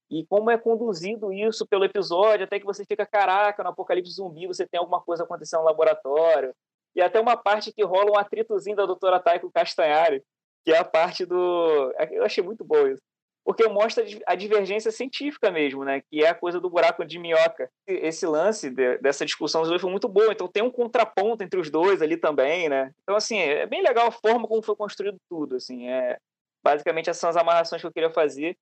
E 0.09 0.25
como 0.25 0.49
é 0.49 0.57
conduzido 0.57 1.31
isso 1.31 1.67
pelo 1.67 1.85
episódio, 1.85 2.45
até 2.45 2.59
que 2.59 2.65
você 2.65 2.83
fica, 2.83 3.05
caraca, 3.05 3.61
no 3.61 3.69
apocalipse 3.69 4.13
zumbi 4.13 4.47
você 4.47 4.65
tem 4.67 4.79
alguma 4.79 5.01
coisa 5.01 5.23
acontecendo 5.23 5.59
no 5.59 5.67
laboratório. 5.67 6.53
E 6.95 7.01
até 7.01 7.19
uma 7.19 7.37
parte 7.37 7.71
que 7.71 7.83
rola 7.83 8.11
um 8.11 8.17
atritozinho 8.17 8.75
da 8.75 8.85
doutora 8.85 9.19
Tai 9.19 9.39
com 9.39 9.47
o 9.47 9.51
Castanhari, 9.51 10.23
que 10.65 10.71
é 10.71 10.77
a 10.77 10.83
parte 10.83 11.25
do... 11.25 11.93
Eu 12.11 12.23
achei 12.23 12.43
muito 12.43 12.63
bom 12.63 12.87
isso 12.87 13.01
porque 13.49 13.67
mostra 13.67 14.05
a 14.27 14.35
divergência 14.35 14.91
científica 14.91 15.49
mesmo, 15.49 15.83
né? 15.83 16.01
Que 16.01 16.23
é 16.23 16.29
a 16.29 16.35
coisa 16.35 16.59
do 16.59 16.69
buraco 16.69 17.03
de 17.03 17.17
minhoca. 17.17 17.67
Esse 17.87 18.27
lance 18.27 18.69
de, 18.69 18.99
dessa 18.99 19.25
discussão 19.25 19.61
dos 19.61 19.69
dois 19.71 19.81
foi 19.81 19.89
muito 19.89 20.07
boa, 20.07 20.31
então 20.31 20.47
tem 20.47 20.61
um 20.61 20.69
contraponto 20.69 21.43
entre 21.43 21.59
os 21.59 21.71
dois 21.71 21.99
ali 21.99 22.15
também, 22.15 22.69
né? 22.69 22.93
Então, 23.01 23.15
assim, 23.15 23.39
é 23.39 23.65
bem 23.65 23.81
legal 23.81 24.07
a 24.07 24.11
forma 24.11 24.47
como 24.47 24.61
foi 24.61 24.75
construído 24.75 25.17
tudo, 25.27 25.55
assim, 25.55 25.89
é... 25.89 26.19
Basicamente, 26.63 27.09
essas 27.09 27.35
amarrações 27.35 27.81
que 27.81 27.87
eu 27.87 27.91
queria 27.91 28.11
fazer. 28.11 28.55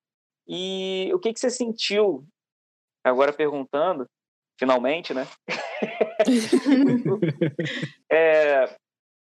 E 0.46 1.10
o 1.12 1.18
que, 1.18 1.34
que 1.34 1.40
você 1.40 1.50
sentiu, 1.50 2.24
agora 3.04 3.30
perguntando, 3.30 4.08
finalmente, 4.58 5.14
né? 5.14 5.26
é, 8.10 8.76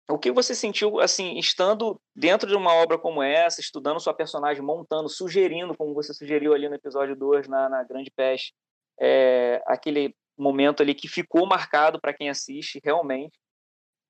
o 0.10 0.20
que 0.20 0.32
você 0.32 0.54
sentiu, 0.54 1.00
assim, 1.00 1.38
estando 1.40 2.00
dentro 2.16 2.48
de 2.48 2.56
uma 2.56 2.74
obra 2.74 2.98
como 2.98 3.24
essa, 3.24 3.60
estudando 3.60 4.00
sua 4.00 4.14
personagem, 4.14 4.62
montando, 4.62 5.10
sugerindo, 5.10 5.76
como 5.76 5.96
você 5.96 6.14
sugeriu 6.14 6.54
ali 6.54 6.70
no 6.70 6.76
episódio 6.76 7.16
2, 7.16 7.48
na, 7.48 7.68
na 7.68 7.84
Grande 7.84 8.12
Peste, 8.16 8.54
é, 9.00 9.62
aquele 9.66 10.16
momento 10.38 10.84
ali 10.84 10.94
que 10.94 11.08
ficou 11.08 11.48
marcado 11.48 12.00
para 12.00 12.14
quem 12.14 12.30
assiste, 12.30 12.80
realmente. 12.84 13.38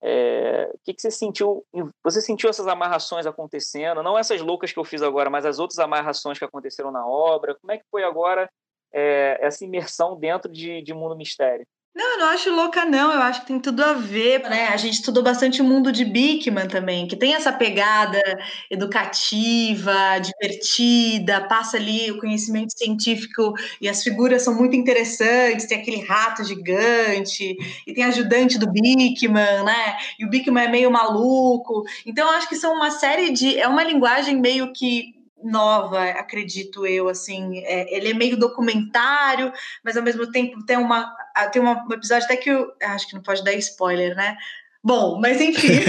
É, 0.03 0.69
o 0.73 0.79
que, 0.83 0.93
que 0.93 1.01
você 1.01 1.09
sentiu? 1.09 1.65
Você 2.03 2.21
sentiu 2.21 2.49
essas 2.49 2.67
amarrações 2.67 3.25
acontecendo? 3.25 4.03
Não 4.03 4.17
essas 4.17 4.41
loucas 4.41 4.73
que 4.73 4.77
eu 4.77 4.83
fiz 4.83 5.01
agora, 5.01 5.29
mas 5.29 5.45
as 5.45 5.59
outras 5.59 5.79
amarrações 5.79 6.37
que 6.37 6.45
aconteceram 6.45 6.91
na 6.91 7.07
obra? 7.07 7.55
Como 7.55 7.71
é 7.71 7.77
que 7.77 7.85
foi 7.89 8.03
agora 8.03 8.49
é, 8.95 9.37
essa 9.41 9.65
imersão 9.65 10.17
dentro 10.17 10.49
de, 10.49 10.81
de 10.81 10.93
Mundo 10.93 11.17
Mistério? 11.17 11.67
Não, 11.95 12.11
eu 12.11 12.19
não 12.19 12.27
acho 12.27 12.53
louca, 12.53 12.83
não. 12.83 13.13
Eu 13.13 13.21
acho 13.21 13.41
que 13.41 13.47
tem 13.47 13.57
tudo 13.57 13.81
a 13.81 13.93
ver, 13.93 14.41
né? 14.49 14.67
A 14.67 14.75
gente 14.75 14.95
estudou 14.95 15.23
bastante 15.23 15.61
o 15.61 15.65
mundo 15.65 15.93
de 15.93 16.03
Bickman 16.03 16.67
também, 16.67 17.07
que 17.07 17.15
tem 17.15 17.33
essa 17.33 17.53
pegada 17.53 18.21
educativa, 18.69 19.93
divertida, 20.19 21.47
passa 21.47 21.77
ali 21.77 22.11
o 22.11 22.19
conhecimento 22.19 22.77
científico 22.77 23.53
e 23.79 23.87
as 23.87 24.03
figuras 24.03 24.41
são 24.41 24.53
muito 24.53 24.75
interessantes. 24.75 25.67
Tem 25.67 25.79
aquele 25.79 26.03
rato 26.03 26.43
gigante, 26.43 27.55
e 27.87 27.93
tem 27.93 28.03
ajudante 28.03 28.59
do 28.59 28.69
Bickman, 28.69 29.63
né? 29.63 29.97
E 30.19 30.25
o 30.25 30.29
Bickman 30.29 30.65
é 30.65 30.69
meio 30.69 30.91
maluco. 30.91 31.83
Então, 32.05 32.27
eu 32.27 32.35
acho 32.35 32.49
que 32.49 32.57
são 32.57 32.73
uma 32.75 32.91
série 32.91 33.31
de. 33.31 33.57
É 33.57 33.69
uma 33.69 33.83
linguagem 33.85 34.35
meio 34.35 34.73
que 34.73 35.14
nova, 35.45 36.03
acredito 36.03 36.85
eu, 36.85 37.07
assim, 37.07 37.59
é, 37.59 37.95
ele 37.95 38.11
é 38.11 38.13
meio 38.13 38.37
documentário, 38.37 39.53
mas 39.83 39.95
ao 39.95 40.03
mesmo 40.03 40.29
tempo 40.31 40.65
tem 40.65 40.77
uma 40.77 41.15
tem 41.51 41.61
um 41.61 41.71
episódio 41.91 42.25
até 42.25 42.35
que 42.35 42.49
eu 42.49 42.71
acho 42.81 43.07
que 43.07 43.13
não 43.13 43.21
pode 43.21 43.43
dar 43.43 43.53
spoiler, 43.53 44.15
né? 44.15 44.35
Bom, 44.83 45.19
mas 45.19 45.39
enfim. 45.41 45.67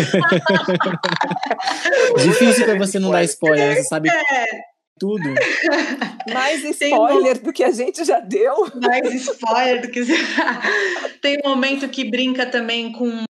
Difícil 2.19 2.64
para 2.64 2.79
você 2.79 2.99
não 2.99 3.11
dar 3.11 3.25
spoiler, 3.25 3.77
você 3.77 3.85
sabe 3.85 4.09
é. 4.09 4.47
tudo. 4.99 5.35
Mais 6.33 6.64
spoiler 6.64 7.37
um... 7.37 7.42
do 7.42 7.53
que 7.53 7.62
a 7.62 7.71
gente 7.71 8.03
já 8.05 8.21
deu. 8.21 8.55
Mais 8.81 9.12
spoiler 9.12 9.83
do 9.83 9.90
que 9.90 10.01
tem 11.21 11.38
um 11.45 11.51
momento 11.51 11.90
que 11.90 12.11
brinca 12.11 12.47
também 12.47 12.90
com 12.90 13.26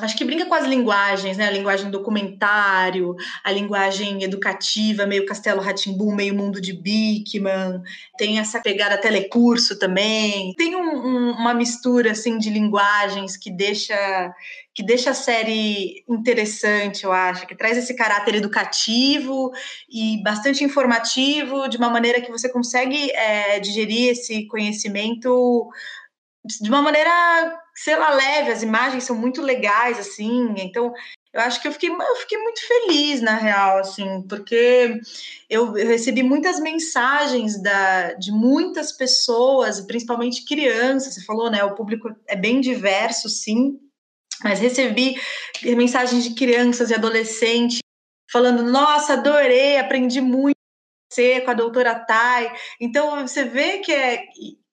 acho 0.00 0.16
que 0.16 0.24
brinca 0.24 0.46
com 0.46 0.54
as 0.54 0.66
linguagens, 0.66 1.36
né? 1.36 1.46
A 1.46 1.50
linguagem 1.50 1.90
documentário, 1.90 3.14
a 3.44 3.52
linguagem 3.52 4.22
educativa, 4.22 5.06
meio 5.06 5.26
Castelo 5.26 5.60
Ratimbu, 5.60 6.14
meio 6.14 6.34
mundo 6.34 6.60
de 6.60 6.72
Bickman. 6.72 7.82
Tem 8.16 8.38
essa 8.38 8.60
pegada 8.60 8.98
telecurso 8.98 9.78
também. 9.78 10.54
Tem 10.56 10.76
um, 10.76 10.80
um, 10.80 11.30
uma 11.32 11.54
mistura 11.54 12.12
assim 12.12 12.38
de 12.38 12.50
linguagens 12.50 13.36
que 13.36 13.50
deixa 13.50 14.34
que 14.78 14.82
deixa 14.84 15.10
a 15.10 15.14
série 15.14 16.04
interessante, 16.08 17.02
eu 17.02 17.10
acho, 17.10 17.48
que 17.48 17.56
traz 17.56 17.76
esse 17.76 17.96
caráter 17.96 18.36
educativo 18.36 19.50
e 19.90 20.22
bastante 20.22 20.62
informativo, 20.62 21.66
de 21.66 21.76
uma 21.76 21.90
maneira 21.90 22.20
que 22.20 22.30
você 22.30 22.48
consegue 22.48 23.10
é, 23.10 23.58
digerir 23.58 24.10
esse 24.10 24.46
conhecimento 24.46 25.68
de 26.60 26.68
uma 26.68 26.82
maneira, 26.82 27.10
sei 27.74 27.96
lá, 27.96 28.10
leve, 28.10 28.50
as 28.50 28.62
imagens 28.62 29.04
são 29.04 29.16
muito 29.16 29.42
legais, 29.42 29.98
assim, 29.98 30.54
então 30.58 30.92
eu 31.32 31.40
acho 31.42 31.60
que 31.60 31.68
eu 31.68 31.72
fiquei, 31.72 31.90
eu 31.90 32.16
fiquei 32.16 32.38
muito 32.38 32.60
feliz, 32.66 33.20
na 33.20 33.36
real, 33.36 33.78
assim, 33.78 34.22
porque 34.28 34.98
eu, 35.48 35.72
recebi 35.72 36.22
muitas 36.22 36.58
mensagens 36.58 37.60
da, 37.62 38.14
de 38.14 38.32
muitas 38.32 38.92
pessoas, 38.92 39.80
principalmente 39.80 40.44
crianças, 40.44 41.14
você 41.14 41.24
falou, 41.24 41.50
né, 41.50 41.62
o 41.62 41.74
público 41.74 42.14
é 42.26 42.34
bem 42.34 42.60
diverso, 42.60 43.28
sim, 43.28 43.78
mas 44.42 44.60
recebi 44.60 45.16
mensagens 45.62 46.24
de 46.24 46.34
crianças 46.34 46.90
e 46.90 46.94
adolescentes 46.94 47.80
falando, 48.30 48.62
nossa, 48.62 49.14
adorei, 49.14 49.78
aprendi 49.78 50.20
muito 50.20 50.58
com 51.44 51.50
a 51.50 51.54
doutora 51.54 51.94
Tai. 51.94 52.54
Então, 52.80 53.26
você 53.26 53.44
vê 53.44 53.78
que 53.78 53.92
é, 53.92 54.22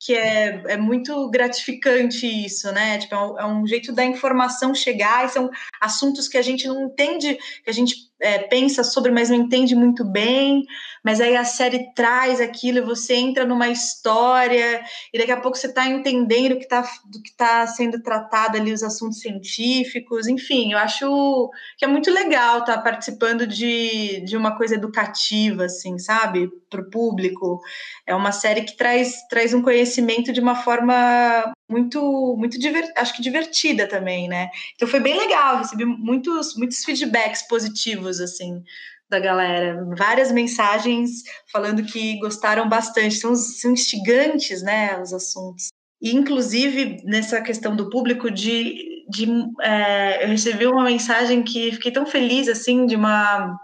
que 0.05 0.13
é, 0.13 0.61
é 0.67 0.77
muito 0.77 1.27
gratificante 1.31 2.27
isso, 2.27 2.71
né? 2.71 2.99
Tipo, 2.99 3.15
é 3.15 3.17
um, 3.17 3.39
é 3.39 3.45
um 3.47 3.65
jeito 3.65 3.91
da 3.91 4.05
informação 4.05 4.75
chegar, 4.75 5.25
e 5.25 5.29
são 5.29 5.49
assuntos 5.81 6.27
que 6.27 6.37
a 6.37 6.43
gente 6.43 6.67
não 6.67 6.85
entende, 6.85 7.35
que 7.63 7.69
a 7.69 7.73
gente 7.73 7.95
é, 8.19 8.39
pensa 8.39 8.83
sobre, 8.83 9.11
mas 9.11 9.29
não 9.29 9.37
entende 9.37 9.75
muito 9.75 10.05
bem, 10.05 10.63
mas 11.03 11.19
aí 11.19 11.35
a 11.35 11.43
série 11.43 11.93
traz 11.93 12.39
aquilo 12.39 12.77
e 12.77 12.81
você 12.81 13.15
entra 13.15 13.45
numa 13.45 13.67
história 13.67 14.81
e 15.13 15.17
daqui 15.17 15.31
a 15.31 15.39
pouco 15.39 15.57
você 15.57 15.67
está 15.67 15.85
entendendo 15.87 16.53
o 16.53 16.57
que 16.57 16.63
está 16.63 16.81
do 17.05 17.21
que 17.21 17.29
está 17.29 17.67
sendo 17.67 18.01
tratado 18.01 18.57
ali, 18.57 18.71
os 18.71 18.83
assuntos 18.83 19.19
científicos, 19.19 20.27
enfim, 20.27 20.73
eu 20.73 20.77
acho 20.77 21.51
que 21.77 21.85
é 21.85 21.87
muito 21.87 22.09
legal 22.11 22.59
estar 22.59 22.77
tá 22.77 22.81
participando 22.81 23.45
de, 23.45 24.21
de 24.21 24.37
uma 24.37 24.55
coisa 24.57 24.75
educativa, 24.75 25.65
assim, 25.65 25.97
sabe, 25.99 26.49
para 26.69 26.81
o 26.81 26.89
público. 26.89 27.61
É 28.07 28.15
uma 28.15 28.31
série 28.31 28.63
que 28.63 28.77
traz, 28.77 29.27
traz 29.29 29.53
um 29.53 29.61
conhecimento 29.61 29.94
de 30.01 30.39
uma 30.39 30.55
forma 30.55 31.53
muito, 31.69 32.35
muito 32.37 32.57
acho 32.95 33.15
que 33.15 33.21
divertida 33.21 33.87
também, 33.87 34.27
né? 34.27 34.49
Então 34.75 34.87
foi 34.87 34.99
bem 34.99 35.17
legal, 35.17 35.57
recebi 35.57 35.85
muitos, 35.85 36.55
muitos 36.55 36.83
feedbacks 36.83 37.47
positivos, 37.47 38.19
assim, 38.19 38.63
da 39.09 39.19
galera. 39.19 39.83
Várias 39.97 40.31
mensagens 40.31 41.23
falando 41.51 41.83
que 41.83 42.19
gostaram 42.19 42.67
bastante, 42.67 43.15
são, 43.15 43.35
são 43.35 43.71
instigantes, 43.71 44.61
né, 44.61 44.99
os 45.01 45.13
assuntos. 45.13 45.69
E, 46.01 46.13
inclusive, 46.15 47.01
nessa 47.03 47.41
questão 47.41 47.75
do 47.75 47.89
público, 47.89 48.29
de, 48.29 49.05
de 49.09 49.27
é, 49.61 50.23
eu 50.23 50.27
recebi 50.27 50.67
uma 50.67 50.83
mensagem 50.83 51.43
que 51.43 51.71
fiquei 51.71 51.91
tão 51.91 52.05
feliz, 52.05 52.47
assim, 52.47 52.85
de 52.85 52.95
uma 52.95 53.57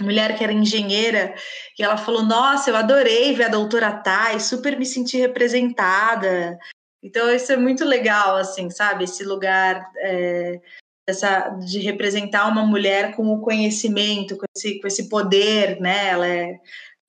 mulher 0.00 0.36
que 0.36 0.44
era 0.44 0.52
engenheira, 0.52 1.34
e 1.78 1.82
ela 1.82 1.96
falou: 1.96 2.22
Nossa, 2.22 2.70
eu 2.70 2.76
adorei 2.76 3.34
ver 3.34 3.44
a 3.44 3.48
doutora 3.48 3.92
Thay, 3.92 4.40
super 4.40 4.78
me 4.78 4.86
senti 4.86 5.18
representada. 5.18 6.58
Então, 7.02 7.32
isso 7.34 7.52
é 7.52 7.56
muito 7.56 7.84
legal, 7.84 8.36
assim, 8.36 8.70
sabe? 8.70 9.04
Esse 9.04 9.24
lugar 9.24 9.84
é, 9.98 10.60
essa, 11.06 11.48
de 11.50 11.80
representar 11.80 12.48
uma 12.48 12.64
mulher 12.64 13.14
com 13.16 13.26
o 13.34 13.40
conhecimento, 13.40 14.36
com 14.36 14.44
esse, 14.56 14.80
com 14.80 14.86
esse 14.86 15.08
poder, 15.08 15.80
né? 15.80 16.08
Ela 16.08 16.28
é, 16.28 16.60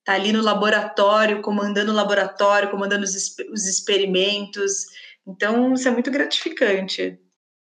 tá 0.04 0.14
ali 0.14 0.32
no 0.32 0.42
laboratório, 0.42 1.42
comandando 1.42 1.92
o 1.92 1.96
laboratório, 1.96 2.72
comandando 2.72 3.04
os, 3.04 3.36
os 3.52 3.68
experimentos. 3.68 4.88
Então, 5.28 5.74
isso 5.74 5.88
é 5.88 5.92
muito 5.92 6.12
gratificante. 6.12 7.20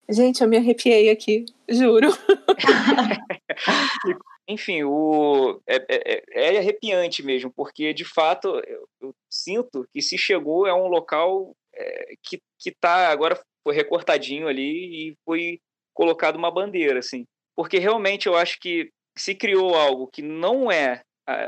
Gente, 0.10 0.42
eu 0.42 0.48
me 0.48 0.58
arrepiei 0.58 1.10
aqui, 1.10 1.46
juro. 1.70 2.10
Enfim, 4.48 4.84
o, 4.84 5.62
é, 5.66 5.86
é, 5.88 6.24
é, 6.32 6.58
arrepiante 6.58 7.24
mesmo, 7.24 7.52
porque 7.56 7.94
de 7.94 8.04
fato 8.04 8.62
eu, 8.68 8.88
eu, 9.02 9.16
sinto 9.30 9.88
que 9.94 10.02
se 10.02 10.18
chegou 10.18 10.68
é 10.68 10.74
um 10.74 10.88
local 10.88 11.56
é, 11.74 12.16
que 12.22 12.42
que 12.60 12.72
tá 12.72 13.10
agora 13.10 13.40
foi 13.64 13.74
recortadinho 13.74 14.48
ali 14.48 15.12
e 15.12 15.18
foi 15.26 15.60
colocado 15.94 16.36
uma 16.36 16.52
bandeira 16.52 17.00
assim 17.00 17.26
porque 17.56 17.80
realmente 17.80 18.28
eu 18.28 18.36
acho 18.36 18.60
que 18.60 18.90
se 19.18 19.34
criou 19.34 19.76
algo 19.76 20.08
que 20.08 20.22
não 20.22 20.72
é 20.72 21.02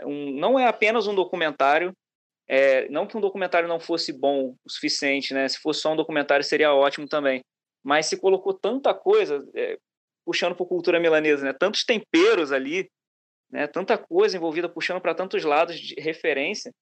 um, 0.05 0.31
não 0.31 0.57
é 0.57 0.67
apenas 0.67 1.05
um 1.05 1.15
documentário 1.15 1.93
é, 2.47 2.87
não 2.89 3.07
que 3.07 3.17
um 3.17 3.21
documentário 3.21 3.67
não 3.67 3.79
fosse 3.79 4.13
bom 4.13 4.55
o 4.65 4.69
suficiente 4.69 5.33
né 5.33 5.47
se 5.49 5.59
fosse 5.59 5.81
só 5.81 5.91
um 5.91 5.97
documentário 5.97 6.45
seria 6.45 6.73
ótimo 6.73 7.07
também 7.07 7.41
mas 7.85 8.07
se 8.07 8.17
colocou 8.17 8.53
tanta 8.53 8.93
coisa 8.93 9.47
é, 9.55 9.77
puxando 10.25 10.55
para 10.55 10.65
cultura 10.65 10.99
milanesa 10.99 11.45
né 11.45 11.53
tantos 11.53 11.85
temperos 11.85 12.51
ali 12.51 12.89
né 13.51 13.67
tanta 13.67 13.97
coisa 13.97 14.35
envolvida 14.35 14.67
puxando 14.67 14.99
para 14.99 15.13
tantos 15.13 15.43
lados 15.43 15.79
de 15.79 15.93
referência 15.95 16.73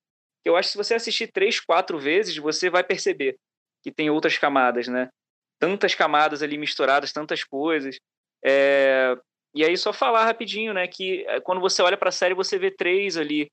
que 0.44 0.50
eu 0.50 0.58
acho 0.58 0.68
que 0.68 0.72
se 0.74 0.78
você 0.78 0.94
assistir 0.94 1.32
três, 1.32 1.60
quatro 1.60 1.98
vezes, 1.98 2.36
você 2.36 2.70
vai 2.70 2.84
perceber 2.84 3.38
que 3.82 3.92
tem 3.92 4.10
outras 4.10 4.38
camadas, 4.38 4.88
né? 4.88 5.10
Tantas 5.58 5.96
camadas 5.96 6.44
ali 6.44 6.58
misturadas, 6.58 7.14
tantas 7.14 7.44
coisas. 7.44 7.98
É... 8.44 9.16
E 9.56 9.64
aí 9.64 9.78
só 9.78 9.94
falar 9.94 10.26
rapidinho, 10.26 10.74
né? 10.74 10.86
Que 10.86 11.26
é, 11.28 11.40
quando 11.40 11.62
você 11.62 11.82
olha 11.82 11.98
para 11.98 12.10
a 12.10 12.12
série, 12.12 12.34
você 12.34 12.58
vê 12.58 12.70
três 12.70 13.16
ali 13.16 13.50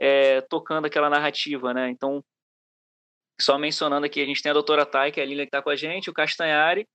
é, 0.00 0.40
tocando 0.42 0.86
aquela 0.86 1.08
narrativa, 1.08 1.72
né? 1.72 1.88
Então, 1.90 2.24
só 3.42 3.58
mencionando 3.58 4.06
aqui, 4.06 4.20
a 4.20 4.26
gente 4.26 4.42
tem 4.42 4.50
a 4.50 4.54
doutora 4.54 4.86
Thay, 4.86 5.12
que 5.12 5.20
é 5.20 5.22
a 5.22 5.26
Lilian 5.26 5.44
que 5.44 5.48
está 5.48 5.62
com 5.62 5.70
a 5.70 5.76
gente, 5.76 6.10
o 6.10 6.14
Castanhari, 6.14 6.86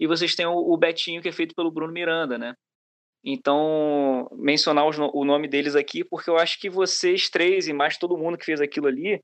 e 0.00 0.06
vocês 0.06 0.34
têm 0.34 0.46
o, 0.46 0.52
o 0.52 0.76
Betinho, 0.76 1.22
que 1.22 1.28
é 1.28 1.32
feito 1.32 1.54
pelo 1.54 1.70
Bruno 1.70 1.92
Miranda, 1.92 2.38
né? 2.38 2.54
Então, 3.24 4.28
mencionar 4.32 4.86
os, 4.86 4.98
o 4.98 5.24
nome 5.24 5.46
deles 5.46 5.76
aqui, 5.76 6.02
porque 6.02 6.28
eu 6.28 6.36
acho 6.36 6.58
que 6.58 6.68
vocês 6.68 7.30
três 7.30 7.68
e 7.68 7.72
mais 7.72 7.96
todo 7.96 8.18
mundo 8.18 8.36
que 8.36 8.44
fez 8.44 8.60
aquilo 8.60 8.88
ali, 8.88 9.22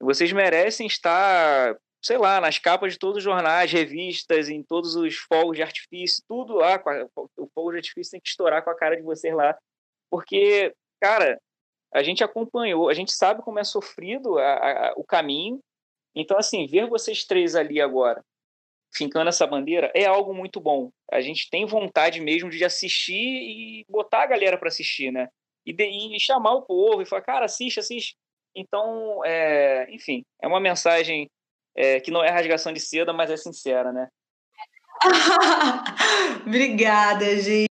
vocês 0.00 0.32
merecem 0.32 0.86
estar, 0.86 1.76
sei 2.02 2.18
lá, 2.18 2.40
nas 2.40 2.58
capas 2.58 2.92
de 2.92 2.98
todos 2.98 3.18
os 3.18 3.22
jornais, 3.22 3.70
revistas, 3.70 4.48
em 4.48 4.62
todos 4.62 4.96
os 4.96 5.14
fogos 5.16 5.56
de 5.56 5.62
artifício, 5.62 6.24
tudo 6.28 6.54
lá. 6.54 6.82
O 7.36 7.48
fogo 7.54 7.70
de 7.70 7.78
artifício 7.78 8.12
tem 8.12 8.20
que 8.20 8.28
estourar 8.28 8.62
com 8.64 8.70
a 8.70 8.76
cara 8.76 8.96
de 8.96 9.02
vocês 9.02 9.34
lá. 9.34 9.56
Porque, 10.10 10.74
cara, 11.00 11.40
a 11.94 12.02
gente 12.02 12.22
acompanhou, 12.22 12.88
a 12.88 12.94
gente 12.94 13.12
sabe 13.12 13.42
como 13.42 13.58
é 13.58 13.64
sofrido 13.64 14.38
a, 14.38 14.88
a, 14.88 14.92
o 14.96 15.04
caminho. 15.04 15.60
Então, 16.16 16.38
assim, 16.38 16.66
ver 16.66 16.88
vocês 16.88 17.24
três 17.24 17.54
ali 17.54 17.78
agora, 17.80 18.24
fincando 18.94 19.28
essa 19.28 19.46
bandeira, 19.46 19.92
é 19.94 20.06
algo 20.06 20.34
muito 20.34 20.58
bom. 20.58 20.90
A 21.12 21.20
gente 21.20 21.50
tem 21.50 21.66
vontade 21.66 22.20
mesmo 22.20 22.48
de 22.48 22.64
assistir 22.64 23.12
e 23.14 23.84
botar 23.88 24.22
a 24.22 24.26
galera 24.26 24.56
para 24.56 24.68
assistir, 24.68 25.12
né? 25.12 25.28
E, 25.66 25.74
de, 25.74 25.84
e, 25.84 26.18
chamar 26.18 26.54
o 26.54 26.62
povo 26.62 27.02
e 27.02 27.06
falar, 27.06 27.22
cara, 27.22 27.44
assiste, 27.44 27.78
assiste. 27.78 28.14
Então, 28.54 29.22
é, 29.24 29.86
enfim, 29.90 30.22
é 30.40 30.48
uma 30.48 30.60
mensagem 30.60 31.28
é, 31.76 32.00
que 32.00 32.10
não 32.10 32.24
é 32.24 32.30
rasgação 32.30 32.72
de 32.72 32.80
seda, 32.80 33.12
mas 33.12 33.30
é 33.30 33.36
sincera, 33.36 33.92
né? 33.92 34.08
Obrigada, 36.46 37.36
gente. 37.38 37.66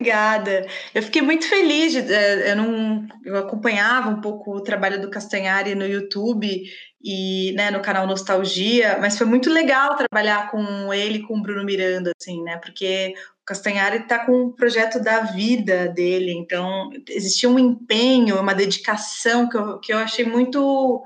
Obrigada. 0.00 0.66
Eu 0.92 1.02
fiquei 1.02 1.22
muito 1.22 1.48
feliz. 1.48 1.94
Eh, 1.94 2.50
eu 2.50 2.56
não, 2.56 3.06
eu 3.24 3.36
acompanhava 3.36 4.08
um 4.08 4.20
pouco 4.20 4.56
o 4.56 4.60
trabalho 4.60 5.00
do 5.00 5.08
Castanhari 5.08 5.76
no 5.76 5.86
YouTube 5.86 6.64
e 7.02 7.52
né, 7.52 7.70
no 7.70 7.82
canal 7.82 8.06
Nostalgia, 8.06 8.98
mas 9.00 9.18
foi 9.18 9.26
muito 9.26 9.50
legal 9.50 9.96
trabalhar 9.96 10.50
com 10.50 10.92
ele, 10.92 11.22
com 11.26 11.38
o 11.38 11.42
Bruno 11.42 11.64
Miranda, 11.64 12.12
assim, 12.18 12.42
né? 12.42 12.56
Porque 12.58 13.14
o 13.42 13.44
Castanhari 13.44 13.98
está 13.98 14.24
com 14.24 14.32
o 14.44 14.52
projeto 14.52 15.02
da 15.02 15.20
vida 15.20 15.88
dele, 15.88 16.32
então 16.32 16.90
existia 17.08 17.48
um 17.48 17.58
empenho, 17.58 18.40
uma 18.40 18.54
dedicação 18.54 19.48
que 19.48 19.56
eu, 19.56 19.80
que 19.80 19.92
eu 19.92 19.98
achei 19.98 20.24
muito, 20.24 21.02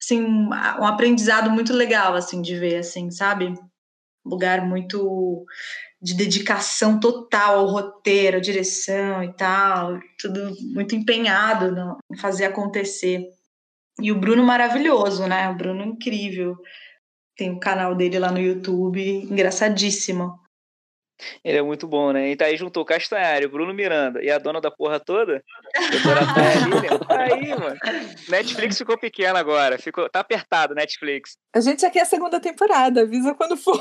assim, 0.00 0.22
um 0.22 0.86
aprendizado 0.86 1.50
muito 1.50 1.72
legal, 1.72 2.14
assim, 2.14 2.40
de 2.40 2.56
ver, 2.56 2.76
assim, 2.76 3.10
sabe? 3.10 3.54
lugar 4.28 4.64
muito 4.64 5.44
de 6.00 6.14
dedicação 6.14 7.00
total 7.00 7.60
ao 7.60 7.66
roteiro, 7.66 8.36
à 8.36 8.40
direção 8.40 9.22
e 9.24 9.32
tal, 9.32 9.98
tudo 10.18 10.54
muito 10.72 10.94
empenhado 10.94 11.74
em 12.12 12.16
fazer 12.16 12.44
acontecer. 12.44 13.26
E 14.00 14.12
o 14.12 14.18
Bruno 14.18 14.42
maravilhoso, 14.44 15.26
né? 15.26 15.48
O 15.48 15.54
Bruno 15.54 15.84
incrível. 15.84 16.56
Tem 17.36 17.50
o 17.52 17.60
canal 17.60 17.94
dele 17.94 18.18
lá 18.18 18.30
no 18.30 18.40
YouTube, 18.40 19.00
engraçadíssimo. 19.00 20.38
Ele 21.44 21.58
é 21.58 21.62
muito 21.62 21.86
bom, 21.86 22.12
né? 22.12 22.30
E 22.30 22.36
tá 22.36 22.44
aí 22.44 22.56
juntou 22.56 22.82
o 22.82 22.86
Castanhari, 22.86 23.46
o 23.46 23.50
Bruno 23.50 23.74
Miranda 23.74 24.22
e 24.22 24.30
a 24.30 24.38
dona 24.38 24.60
da 24.60 24.70
porra 24.70 25.00
toda. 25.00 25.42
aí, 27.08 27.48
mano. 27.48 27.76
Netflix 28.28 28.78
ficou 28.78 28.96
pequeno 28.96 29.36
agora. 29.36 29.78
Ficou, 29.78 30.08
tá 30.08 30.20
apertado 30.20 30.74
Netflix. 30.74 31.36
A 31.54 31.60
gente 31.60 31.82
já 31.82 31.90
quer 31.90 32.02
a 32.02 32.06
segunda 32.06 32.40
temporada, 32.40 33.02
avisa 33.02 33.34
quando 33.34 33.56
for. 33.56 33.80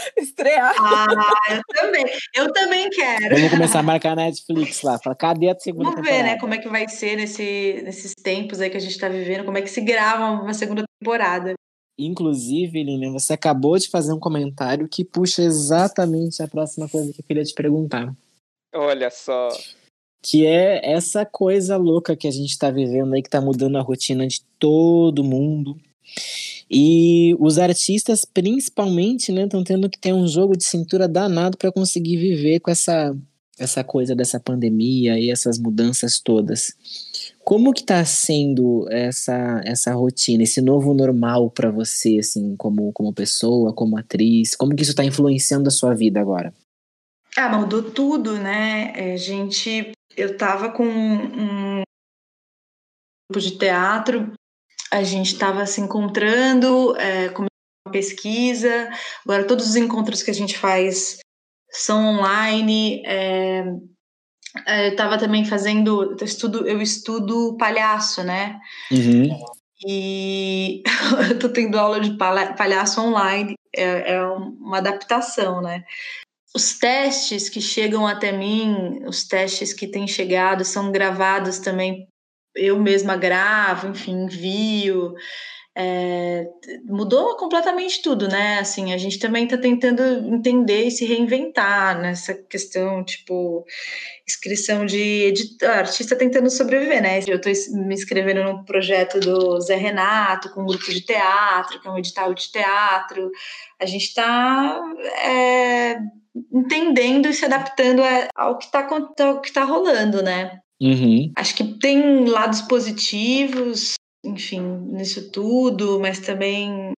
estrear. 0.16 0.74
Ah, 0.78 1.06
eu 1.50 1.62
também. 1.74 2.04
Eu 2.34 2.52
também 2.52 2.90
quero. 2.90 3.36
Vamos 3.36 3.50
começar 3.50 3.80
a 3.80 3.82
marcar 3.82 4.16
na 4.16 4.24
Netflix 4.24 4.82
lá. 4.82 4.98
Fala, 4.98 5.16
cadê 5.16 5.50
a 5.50 5.58
segunda 5.58 5.90
Vamos 5.90 6.08
ver, 6.08 6.22
né, 6.22 6.38
como 6.38 6.54
é 6.54 6.58
que 6.58 6.68
vai 6.68 6.88
ser 6.88 7.16
nesse, 7.16 7.80
nesses 7.84 8.14
tempos 8.14 8.60
aí 8.60 8.70
que 8.70 8.76
a 8.76 8.80
gente 8.80 8.98
tá 8.98 9.08
vivendo, 9.08 9.44
como 9.44 9.58
é 9.58 9.62
que 9.62 9.70
se 9.70 9.80
grava 9.80 10.30
uma 10.42 10.54
segunda 10.54 10.84
temporada. 11.00 11.54
Inclusive, 11.98 12.82
Lilian, 12.82 13.12
você 13.12 13.34
acabou 13.34 13.76
de 13.78 13.90
fazer 13.90 14.12
um 14.12 14.18
comentário 14.18 14.88
que 14.88 15.04
puxa 15.04 15.42
exatamente 15.42 16.42
a 16.42 16.48
próxima 16.48 16.88
coisa 16.88 17.12
que 17.12 17.20
eu 17.20 17.24
queria 17.24 17.44
te 17.44 17.54
perguntar. 17.54 18.14
Olha 18.74 19.10
só. 19.10 19.48
Que 20.22 20.46
é 20.46 20.92
essa 20.92 21.26
coisa 21.26 21.76
louca 21.76 22.16
que 22.16 22.26
a 22.26 22.30
gente 22.30 22.58
tá 22.58 22.70
vivendo 22.70 23.14
aí, 23.14 23.22
que 23.22 23.28
tá 23.28 23.40
mudando 23.40 23.76
a 23.76 23.82
rotina 23.82 24.26
de 24.26 24.42
todo 24.58 25.24
mundo. 25.24 25.78
E 26.70 27.34
os 27.40 27.58
artistas, 27.58 28.24
principalmente, 28.24 29.32
né, 29.32 29.42
estão 29.42 29.64
tendo 29.64 29.90
que 29.90 29.98
ter 29.98 30.12
um 30.12 30.28
jogo 30.28 30.56
de 30.56 30.62
cintura 30.62 31.08
danado 31.08 31.58
para 31.58 31.72
conseguir 31.72 32.16
viver 32.16 32.60
com 32.60 32.70
essa, 32.70 33.12
essa 33.58 33.82
coisa 33.82 34.14
dessa 34.14 34.38
pandemia 34.38 35.18
e 35.18 35.30
essas 35.30 35.58
mudanças 35.58 36.20
todas. 36.20 36.72
Como 37.42 37.72
que 37.72 37.80
está 37.80 38.04
sendo 38.04 38.86
essa, 38.88 39.60
essa 39.64 39.92
rotina, 39.94 40.44
esse 40.44 40.60
novo 40.60 40.94
normal 40.94 41.50
para 41.50 41.72
você, 41.72 42.18
assim, 42.20 42.54
como, 42.56 42.92
como 42.92 43.12
pessoa, 43.12 43.74
como 43.74 43.98
atriz? 43.98 44.54
Como 44.54 44.76
que 44.76 44.82
isso 44.82 44.92
está 44.92 45.04
influenciando 45.04 45.66
a 45.66 45.72
sua 45.72 45.92
vida 45.92 46.20
agora? 46.20 46.54
Ah, 47.36 47.48
mudou 47.58 47.82
tudo, 47.82 48.34
né? 48.38 48.92
É, 48.94 49.16
gente, 49.16 49.90
eu 50.16 50.32
estava 50.32 50.70
com 50.70 50.84
um 50.84 51.82
grupo 53.28 53.40
de 53.40 53.58
teatro 53.58 54.32
a 54.92 55.02
gente 55.02 55.32
estava 55.32 55.64
se 55.66 55.80
encontrando, 55.80 56.96
é, 56.96 57.28
começando 57.28 57.50
uma 57.86 57.92
pesquisa. 57.92 58.90
Agora, 59.24 59.46
todos 59.46 59.68
os 59.68 59.76
encontros 59.76 60.22
que 60.22 60.30
a 60.30 60.34
gente 60.34 60.58
faz 60.58 61.18
são 61.70 62.18
online. 62.18 63.02
É, 63.06 63.64
é 64.66 64.88
eu 64.88 64.90
estava 64.90 65.16
também 65.16 65.44
fazendo, 65.44 66.16
eu 66.18 66.24
estudo, 66.24 66.66
eu 66.66 66.82
estudo 66.82 67.56
palhaço, 67.56 68.24
né? 68.24 68.58
Uhum. 68.90 69.28
E 69.86 70.82
eu 71.30 71.38
tô 71.38 71.48
tendo 71.48 71.78
aula 71.78 72.00
de 72.00 72.16
palhaço 72.16 73.00
online, 73.00 73.54
é, 73.74 74.14
é 74.14 74.26
uma 74.26 74.78
adaptação, 74.78 75.62
né? 75.62 75.84
Os 76.54 76.76
testes 76.76 77.48
que 77.48 77.60
chegam 77.60 78.06
até 78.06 78.32
mim, 78.32 79.04
os 79.06 79.22
testes 79.22 79.72
que 79.72 79.86
têm 79.86 80.08
chegado, 80.08 80.64
são 80.64 80.90
gravados 80.90 81.60
também 81.60 82.09
eu 82.60 82.78
mesma 82.78 83.16
gravo, 83.16 83.88
enfim, 83.88 84.12
envio. 84.12 85.14
É, 85.76 86.44
mudou 86.84 87.36
completamente 87.36 88.02
tudo, 88.02 88.28
né? 88.28 88.58
Assim, 88.58 88.92
a 88.92 88.98
gente 88.98 89.18
também 89.18 89.44
está 89.44 89.56
tentando 89.56 90.02
entender 90.34 90.84
e 90.84 90.90
se 90.90 91.06
reinventar 91.06 91.98
nessa 91.98 92.34
questão, 92.34 93.04
tipo, 93.04 93.64
inscrição 94.28 94.84
de 94.84 94.98
editor, 94.98 95.70
artista 95.70 96.16
tentando 96.16 96.50
sobreviver, 96.50 97.00
né? 97.00 97.20
Eu 97.26 97.36
estou 97.36 97.52
me 97.86 97.94
inscrevendo 97.94 98.42
no 98.44 98.64
projeto 98.64 99.20
do 99.20 99.60
Zé 99.60 99.76
Renato, 99.76 100.52
com 100.52 100.62
um 100.62 100.66
grupo 100.66 100.90
de 100.90 101.00
teatro, 101.02 101.80
que 101.80 101.88
é 101.88 101.90
um 101.90 101.98
edital 101.98 102.34
de 102.34 102.50
teatro. 102.50 103.30
A 103.80 103.86
gente 103.86 104.04
está 104.04 104.82
é, 105.24 105.98
entendendo 106.52 107.28
e 107.28 107.32
se 107.32 107.44
adaptando 107.44 108.02
ao 108.34 108.58
que 108.58 108.66
está 108.66 108.86
tá 109.54 109.64
rolando, 109.64 110.22
né? 110.22 110.60
Uhum. 110.80 111.30
Acho 111.36 111.54
que 111.54 111.64
tem 111.78 112.24
lados 112.24 112.62
positivos, 112.62 113.94
enfim, 114.24 114.60
nisso 114.60 115.30
tudo, 115.30 116.00
mas 116.00 116.20
também 116.20 116.92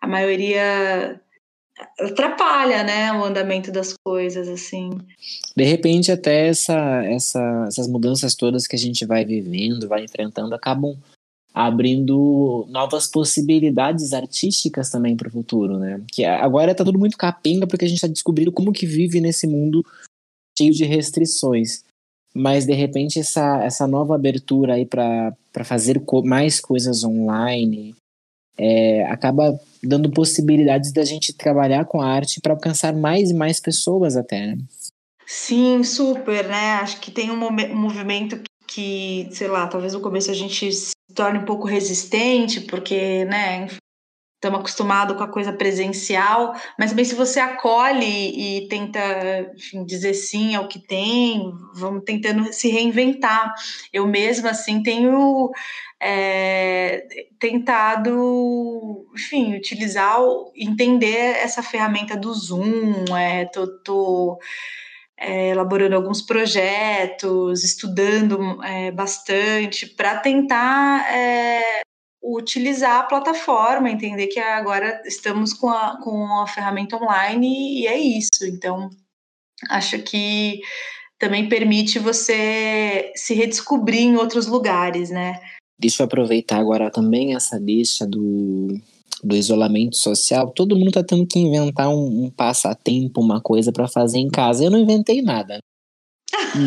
a 0.00 0.06
maioria 0.06 1.20
atrapalha, 1.98 2.82
né, 2.82 3.12
o 3.12 3.24
andamento 3.24 3.70
das 3.72 3.94
coisas, 4.04 4.48
assim. 4.48 4.90
De 5.56 5.64
repente, 5.64 6.10
até 6.10 6.48
essa, 6.48 7.04
essa, 7.04 7.64
essas 7.68 7.88
mudanças 7.88 8.34
todas 8.34 8.66
que 8.66 8.76
a 8.76 8.78
gente 8.78 9.06
vai 9.06 9.24
vivendo, 9.24 9.88
vai 9.88 10.04
enfrentando, 10.04 10.54
acabam 10.54 10.96
abrindo 11.52 12.66
novas 12.68 13.06
possibilidades 13.06 14.12
artísticas 14.12 14.90
também 14.90 15.16
para 15.16 15.28
o 15.28 15.32
futuro, 15.32 15.78
né? 15.78 16.00
Que 16.12 16.24
agora 16.24 16.74
tá 16.74 16.84
tudo 16.84 16.98
muito 16.98 17.16
capenga 17.16 17.66
porque 17.66 17.84
a 17.84 17.88
gente 17.88 17.96
está 17.96 18.06
descobrindo 18.06 18.52
como 18.52 18.72
que 18.72 18.86
vive 18.86 19.20
nesse 19.20 19.46
mundo 19.46 19.84
cheio 20.56 20.72
de 20.72 20.84
restrições 20.84 21.82
mas 22.34 22.66
de 22.66 22.72
repente 22.72 23.18
essa, 23.18 23.62
essa 23.62 23.86
nova 23.86 24.14
abertura 24.14 24.74
aí 24.74 24.86
para 24.86 25.34
fazer 25.64 26.00
co 26.00 26.22
mais 26.24 26.60
coisas 26.60 27.02
online 27.04 27.94
é, 28.58 29.04
acaba 29.06 29.58
dando 29.82 30.10
possibilidades 30.10 30.92
da 30.92 31.04
gente 31.04 31.32
trabalhar 31.32 31.86
com 31.86 32.00
a 32.00 32.06
arte 32.06 32.40
para 32.40 32.52
alcançar 32.52 32.94
mais 32.94 33.30
e 33.30 33.34
mais 33.34 33.58
pessoas 33.58 34.16
até. 34.16 34.48
Né? 34.48 34.58
Sim, 35.26 35.82
super, 35.82 36.46
né? 36.46 36.72
Acho 36.74 37.00
que 37.00 37.10
tem 37.10 37.30
um, 37.30 37.42
um 37.42 37.76
movimento 37.76 38.40
que, 38.66 39.28
sei 39.32 39.48
lá, 39.48 39.66
talvez 39.66 39.94
no 39.94 40.00
começo 40.00 40.30
a 40.30 40.34
gente 40.34 40.70
se 40.72 40.92
torne 41.14 41.38
um 41.38 41.44
pouco 41.44 41.66
resistente, 41.66 42.60
porque, 42.60 43.24
né, 43.24 43.68
estamos 44.40 44.60
acostumados 44.60 45.18
com 45.18 45.22
a 45.22 45.28
coisa 45.28 45.52
presencial, 45.52 46.54
mas 46.78 46.90
também 46.90 47.04
se 47.04 47.14
você 47.14 47.38
acolhe 47.38 48.56
e 48.56 48.68
tenta 48.68 49.52
enfim, 49.54 49.84
dizer 49.84 50.14
sim 50.14 50.54
ao 50.54 50.66
que 50.66 50.78
tem, 50.78 51.52
vamos 51.74 52.04
tentando 52.06 52.50
se 52.50 52.70
reinventar. 52.70 53.52
Eu 53.92 54.06
mesma, 54.06 54.50
assim, 54.50 54.82
tenho 54.82 55.50
é, 56.00 57.06
tentado, 57.38 59.06
enfim, 59.14 59.54
utilizar, 59.54 60.18
entender 60.56 61.36
essa 61.36 61.62
ferramenta 61.62 62.16
do 62.16 62.32
Zoom, 62.32 63.14
é, 63.14 63.44
tô, 63.44 63.66
tô 63.82 64.38
é, 65.18 65.50
elaborando 65.50 65.96
alguns 65.96 66.22
projetos, 66.22 67.62
estudando 67.62 68.62
é, 68.64 68.90
bastante 68.90 69.86
para 69.86 70.18
tentar 70.18 71.06
é, 71.14 71.82
utilizar 72.22 73.00
a 73.00 73.04
plataforma, 73.04 73.90
entender 73.90 74.26
que 74.26 74.38
agora 74.38 75.02
estamos 75.06 75.52
com 75.52 75.68
a, 75.68 75.98
com 76.02 76.40
a 76.40 76.46
ferramenta 76.46 76.96
online 76.96 77.80
e 77.80 77.86
é 77.86 77.98
isso. 77.98 78.44
Então, 78.44 78.90
acho 79.68 79.98
que 80.02 80.60
também 81.18 81.48
permite 81.48 81.98
você 81.98 83.12
se 83.14 83.34
redescobrir 83.34 84.00
em 84.00 84.16
outros 84.16 84.46
lugares, 84.46 85.10
né? 85.10 85.40
Deixa 85.78 86.02
eu 86.02 86.06
aproveitar 86.06 86.58
agora 86.58 86.90
também 86.90 87.34
essa 87.34 87.58
deixa 87.58 88.06
do, 88.06 88.68
do 89.22 89.36
isolamento 89.36 89.96
social. 89.96 90.50
Todo 90.50 90.76
mundo 90.76 90.92
tá 90.92 91.02
tendo 91.02 91.26
que 91.26 91.38
inventar 91.38 91.88
um, 91.88 92.24
um 92.24 92.30
passatempo, 92.30 93.20
uma 93.20 93.40
coisa 93.40 93.72
para 93.72 93.88
fazer 93.88 94.18
em 94.18 94.28
casa. 94.28 94.64
Eu 94.64 94.70
não 94.70 94.78
inventei 94.78 95.22
nada. 95.22 95.58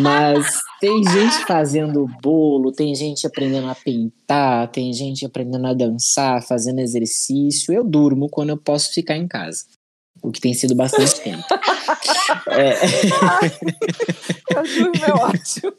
Mas 0.01 0.59
tem 0.79 1.03
gente 1.03 1.45
fazendo 1.45 2.07
bolo, 2.21 2.71
tem 2.71 2.95
gente 2.95 3.27
aprendendo 3.27 3.69
a 3.69 3.75
pintar, 3.75 4.67
tem 4.69 4.93
gente 4.93 5.25
aprendendo 5.25 5.67
a 5.67 5.73
dançar, 5.73 6.41
fazendo 6.43 6.79
exercício. 6.79 7.73
Eu 7.73 7.83
durmo 7.83 8.29
quando 8.29 8.49
eu 8.49 8.57
posso 8.57 8.93
ficar 8.93 9.17
em 9.17 9.27
casa. 9.27 9.65
O 10.21 10.31
que 10.31 10.39
tem 10.39 10.53
sido 10.53 10.73
bastante 10.73 11.19
tempo. 11.19 11.43
é. 12.47 12.75
eu 14.55 14.63
durmo 14.63 15.05
é 15.05 15.11
ótimo. 15.11 15.73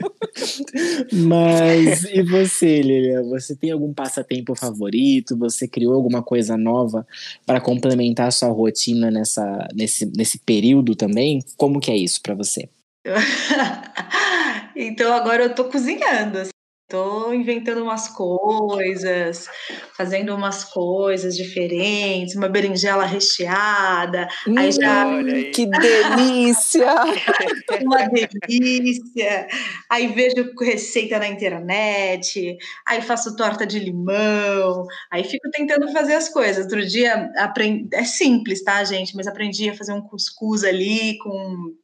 Mas 1.27 2.05
e 2.05 2.23
você, 2.23 2.83
Lilia? 2.83 3.23
Você 3.23 3.57
tem 3.57 3.71
algum 3.71 3.95
passatempo 3.95 4.55
favorito? 4.55 5.35
Você 5.39 5.67
criou 5.67 5.95
alguma 5.95 6.23
coisa 6.23 6.59
nova 6.59 7.07
para 7.47 7.59
complementar 7.59 8.29
a 8.29 8.31
sua 8.31 8.51
rotina 8.51 9.11
nessa, 9.11 9.67
nesse, 9.75 10.05
nesse 10.15 10.39
período 10.39 10.95
também? 10.95 11.43
Como 11.57 11.81
que 11.81 11.91
é 11.91 11.97
isso 11.97 12.21
para 12.21 12.35
você? 12.35 12.69
então 14.75 15.13
agora 15.13 15.45
eu 15.45 15.55
tô 15.55 15.65
cozinhando. 15.67 16.39
Assim. 16.39 16.51
Tô 16.87 17.33
inventando 17.33 17.83
umas 17.83 18.09
coisas, 18.09 19.49
fazendo 19.97 20.35
umas 20.35 20.65
coisas 20.65 21.35
diferentes, 21.35 22.37
uma 22.37 22.49
berinjela 22.49 23.07
recheada. 23.07 24.29
Hum, 24.47 24.55
aí 24.59 24.71
já. 24.71 25.17
Aí. 25.17 25.51
Que 25.51 25.67
delícia! 25.67 26.87
uma 27.83 28.07
delícia! 28.09 29.49
Aí 29.91 30.09
vejo 30.09 30.53
receita 30.61 31.19
na 31.19 31.27
internet, 31.27 32.57
aí 32.87 33.01
faço 33.01 33.35
torta 33.35 33.67
de 33.67 33.79
limão, 33.79 34.87
aí 35.11 35.25
fico 35.25 35.51
tentando 35.51 35.91
fazer 35.91 36.15
as 36.15 36.29
coisas. 36.29 36.65
Outro 36.65 36.87
dia 36.87 37.31
aprendi. 37.39 37.89
É 37.95 38.05
simples, 38.05 38.63
tá, 38.63 38.85
gente? 38.85 39.17
Mas 39.17 39.27
aprendi 39.27 39.71
a 39.71 39.77
fazer 39.77 39.95
um 39.95 40.03
cuscuz 40.03 40.63
ali 40.65 41.17
com 41.19 41.75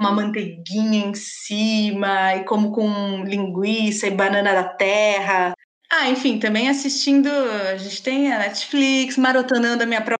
uma 0.00 0.12
manteiguinha 0.12 1.06
em 1.06 1.14
cima, 1.14 2.34
e 2.36 2.44
como 2.44 2.72
com 2.72 3.22
linguiça 3.24 4.06
e 4.06 4.10
banana 4.10 4.54
da 4.54 4.64
terra. 4.64 5.52
Ah, 5.92 6.08
enfim, 6.08 6.38
também 6.38 6.70
assistindo. 6.70 7.28
A 7.28 7.76
gente 7.76 8.02
tem 8.02 8.32
a 8.32 8.38
Netflix, 8.38 9.18
maratonando 9.18 9.82
a 9.82 9.86
minha 9.86 10.00
própria 10.00 10.18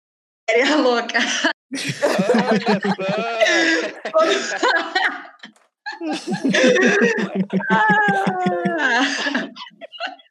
série 0.50 0.74
louca. 0.74 1.18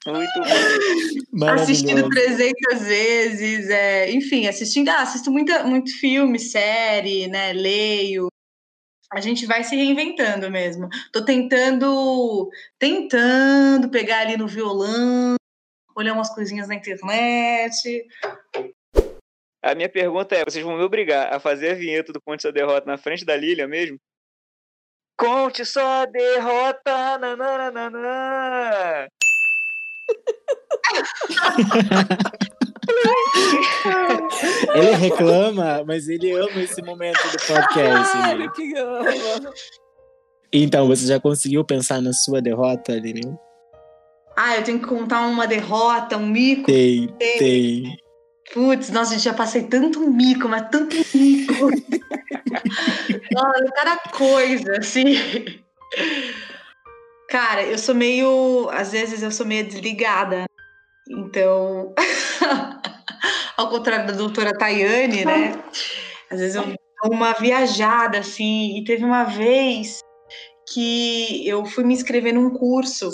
Muito 0.06 0.41
bom. 1.34 1.50
Assistindo 1.50 2.10
300 2.10 2.82
vezes, 2.82 3.70
é, 3.70 4.12
enfim, 4.12 4.47
assistindo, 4.47 4.89
ah, 4.89 5.02
assisto 5.02 5.32
muita, 5.32 5.64
muito 5.64 5.97
filme, 6.00 6.39
série, 6.39 7.28
né, 7.28 7.54
leio, 7.54 8.28
a 9.12 9.20
gente 9.20 9.45
vai 9.45 9.64
se 9.64 9.76
reinventando 9.76 10.49
mesmo. 10.51 10.88
Tô 11.12 11.26
tentando, 11.26 12.49
tentando 12.78 13.89
pegar 13.89 14.20
ali 14.20 14.38
no 14.38 14.47
violão, 14.47 15.36
olhar 15.95 16.14
umas 16.14 16.34
coisinhas 16.34 16.68
na 16.68 16.76
internet. 16.76 18.07
A 19.64 19.74
minha 19.76 19.89
pergunta 19.89 20.36
é: 20.36 20.45
vocês 20.45 20.64
vão 20.64 20.78
me 20.78 20.84
obrigar 20.84 21.34
a 21.34 21.39
fazer 21.39 21.72
a 21.72 21.76
vinheta 21.76 22.14
do 22.14 22.22
Conte 22.22 22.43
Sua 22.43 22.51
Derrota 22.51 22.86
na 22.86 22.97
frente 22.97 23.26
da 23.26 23.36
Lilia 23.36 23.68
mesmo? 23.68 23.97
Conte 25.18 25.66
sua 25.66 26.05
derrota! 26.05 27.18
Nananana. 27.18 29.10
ele 34.75 34.91
reclama, 34.95 35.83
mas 35.85 36.07
ele 36.07 36.31
ama 36.31 36.61
esse 36.61 36.81
momento 36.81 37.21
do 37.23 37.37
podcast. 37.45 38.11
Claro 38.11 38.51
que 38.51 38.77
ama. 38.77 39.53
Então, 40.51 40.87
você 40.87 41.05
já 41.05 41.19
conseguiu 41.19 41.63
pensar 41.63 42.01
na 42.01 42.11
sua 42.11 42.41
derrota, 42.41 42.93
Lili? 42.93 43.21
Ah, 44.35 44.55
eu 44.55 44.63
tenho 44.63 44.79
que 44.79 44.87
contar 44.87 45.27
uma 45.27 45.45
derrota, 45.45 46.17
um 46.17 46.25
mico? 46.25 46.65
Tem, 46.65 47.07
tem. 47.19 47.97
Putz, 48.53 48.89
nossa, 48.89 49.11
gente, 49.11 49.23
já 49.23 49.33
passei 49.33 49.63
tanto 49.63 49.99
mico, 50.09 50.47
mas 50.47 50.69
tanto 50.69 50.95
mico. 51.13 51.65
Olha, 53.35 53.71
cada 53.75 53.97
coisa, 54.11 54.77
assim. 54.77 55.15
Cara, 57.29 57.63
eu 57.63 57.77
sou 57.77 57.93
meio. 57.93 58.69
Às 58.71 58.91
vezes 58.91 59.21
eu 59.21 59.29
sou 59.29 59.45
meio 59.45 59.65
desligada. 59.65 60.45
Então, 61.10 61.93
ao 63.57 63.70
contrário 63.70 64.05
da 64.07 64.14
doutora 64.14 64.53
Tayane, 64.53 65.26
né? 65.26 65.62
Às 66.30 66.39
vezes 66.39 66.55
eu 66.55 66.64
dou 66.64 67.12
uma 67.12 67.34
viajada, 67.34 68.20
assim, 68.20 68.78
e 68.78 68.84
teve 68.84 69.03
uma 69.03 69.24
vez 69.24 69.99
que 70.72 71.47
eu 71.47 71.66
fui 71.66 71.84
me 71.84 71.93
inscrever 71.93 72.34
num 72.34 72.51
curso 72.51 73.10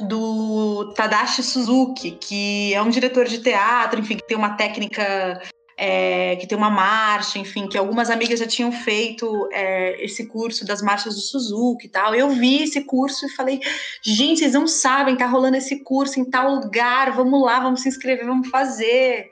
do 0.00 0.92
Tadashi 0.94 1.42
Suzuki, 1.42 2.12
que 2.12 2.72
é 2.74 2.82
um 2.82 2.90
diretor 2.90 3.24
de 3.24 3.38
teatro, 3.38 4.00
enfim, 4.00 4.16
que 4.16 4.26
tem 4.26 4.36
uma 4.36 4.56
técnica 4.56 5.40
é, 5.76 6.36
que 6.36 6.46
tem 6.46 6.56
uma 6.56 6.70
marcha, 6.70 7.38
enfim, 7.38 7.68
que 7.68 7.76
algumas 7.76 8.08
amigas 8.08 8.38
já 8.38 8.46
tinham 8.46 8.72
feito 8.72 9.48
é, 9.52 10.02
esse 10.02 10.26
curso 10.26 10.64
das 10.64 10.80
marchas 10.80 11.14
do 11.14 11.20
Suzuki 11.20 11.86
e 11.86 11.90
tal. 11.90 12.14
Eu 12.14 12.30
vi 12.30 12.62
esse 12.62 12.82
curso 12.84 13.26
e 13.26 13.30
falei, 13.30 13.60
gente, 14.02 14.38
vocês 14.38 14.54
não 14.54 14.66
sabem, 14.66 15.16
tá 15.16 15.26
rolando 15.26 15.56
esse 15.56 15.82
curso 15.84 16.18
em 16.18 16.24
tal 16.24 16.54
lugar, 16.54 17.14
vamos 17.14 17.42
lá, 17.42 17.60
vamos 17.60 17.82
se 17.82 17.88
inscrever, 17.88 18.24
vamos 18.24 18.48
fazer. 18.48 19.30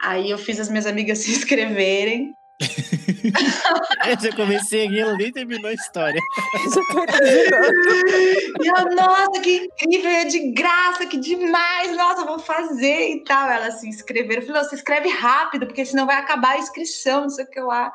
Aí 0.00 0.30
eu 0.30 0.38
fiz 0.38 0.60
as 0.60 0.68
minhas 0.68 0.86
amigas 0.86 1.18
se 1.24 1.30
inscreverem. 1.32 2.32
eu 4.08 4.18
já 4.18 4.34
comecei 4.34 4.86
aqui, 4.86 4.98
ela 4.98 5.14
nem 5.16 5.30
terminou 5.30 5.70
a 5.70 5.74
história. 5.74 6.20
eu, 8.64 8.94
nossa, 8.94 9.40
que 9.42 9.68
incrível, 9.82 10.10
é 10.10 10.24
de 10.24 10.52
graça, 10.52 11.06
que 11.06 11.18
demais, 11.18 11.94
nossa, 11.96 12.24
vou 12.24 12.38
fazer 12.38 13.10
e 13.10 13.24
tal. 13.24 13.50
Ela 13.50 13.70
se 13.70 13.86
inscreveram, 13.86 14.42
falei, 14.42 14.64
você 14.64 14.76
escreve 14.76 15.08
rápido, 15.08 15.66
porque 15.66 15.84
senão 15.84 16.06
vai 16.06 16.16
acabar 16.16 16.52
a 16.52 16.58
inscrição, 16.58 17.22
não 17.22 17.30
sei 17.30 17.44
o 17.44 17.50
que 17.50 17.60
lá. 17.60 17.92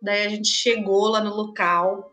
Daí 0.00 0.26
a 0.26 0.28
gente 0.28 0.48
chegou 0.48 1.08
lá 1.08 1.20
no 1.20 1.34
local, 1.34 2.12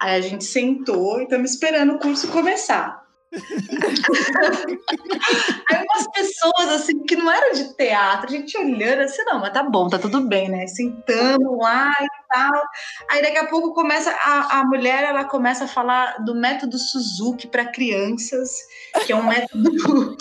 aí 0.00 0.16
a 0.16 0.20
gente 0.20 0.44
sentou 0.44 1.20
e 1.20 1.24
estamos 1.24 1.50
esperando 1.50 1.94
o 1.94 1.98
curso 1.98 2.28
começar. 2.28 3.05
Aí 5.70 5.84
umas 5.84 6.10
pessoas 6.12 6.68
assim 6.70 7.04
que 7.04 7.16
não 7.16 7.30
eram 7.30 7.52
de 7.52 7.76
teatro, 7.76 8.26
a 8.26 8.30
gente 8.30 8.56
olhando 8.56 9.02
assim, 9.02 9.22
não, 9.24 9.40
mas 9.40 9.52
tá 9.52 9.62
bom, 9.62 9.88
tá 9.88 9.98
tudo 9.98 10.22
bem, 10.22 10.48
né? 10.48 10.66
Sentando 10.66 11.56
lá 11.56 11.92
e 12.00 12.08
tal. 12.32 12.62
Aí 13.10 13.20
daqui 13.22 13.36
a 13.38 13.46
pouco 13.46 13.74
começa 13.74 14.10
a, 14.24 14.60
a 14.60 14.64
mulher, 14.64 15.04
ela 15.04 15.24
começa 15.24 15.64
a 15.64 15.68
falar 15.68 16.24
do 16.24 16.34
método 16.34 16.78
Suzuki 16.78 17.46
para 17.46 17.66
crianças, 17.66 18.50
que 19.04 19.12
é 19.12 19.16
um 19.16 19.28
método 19.28 19.70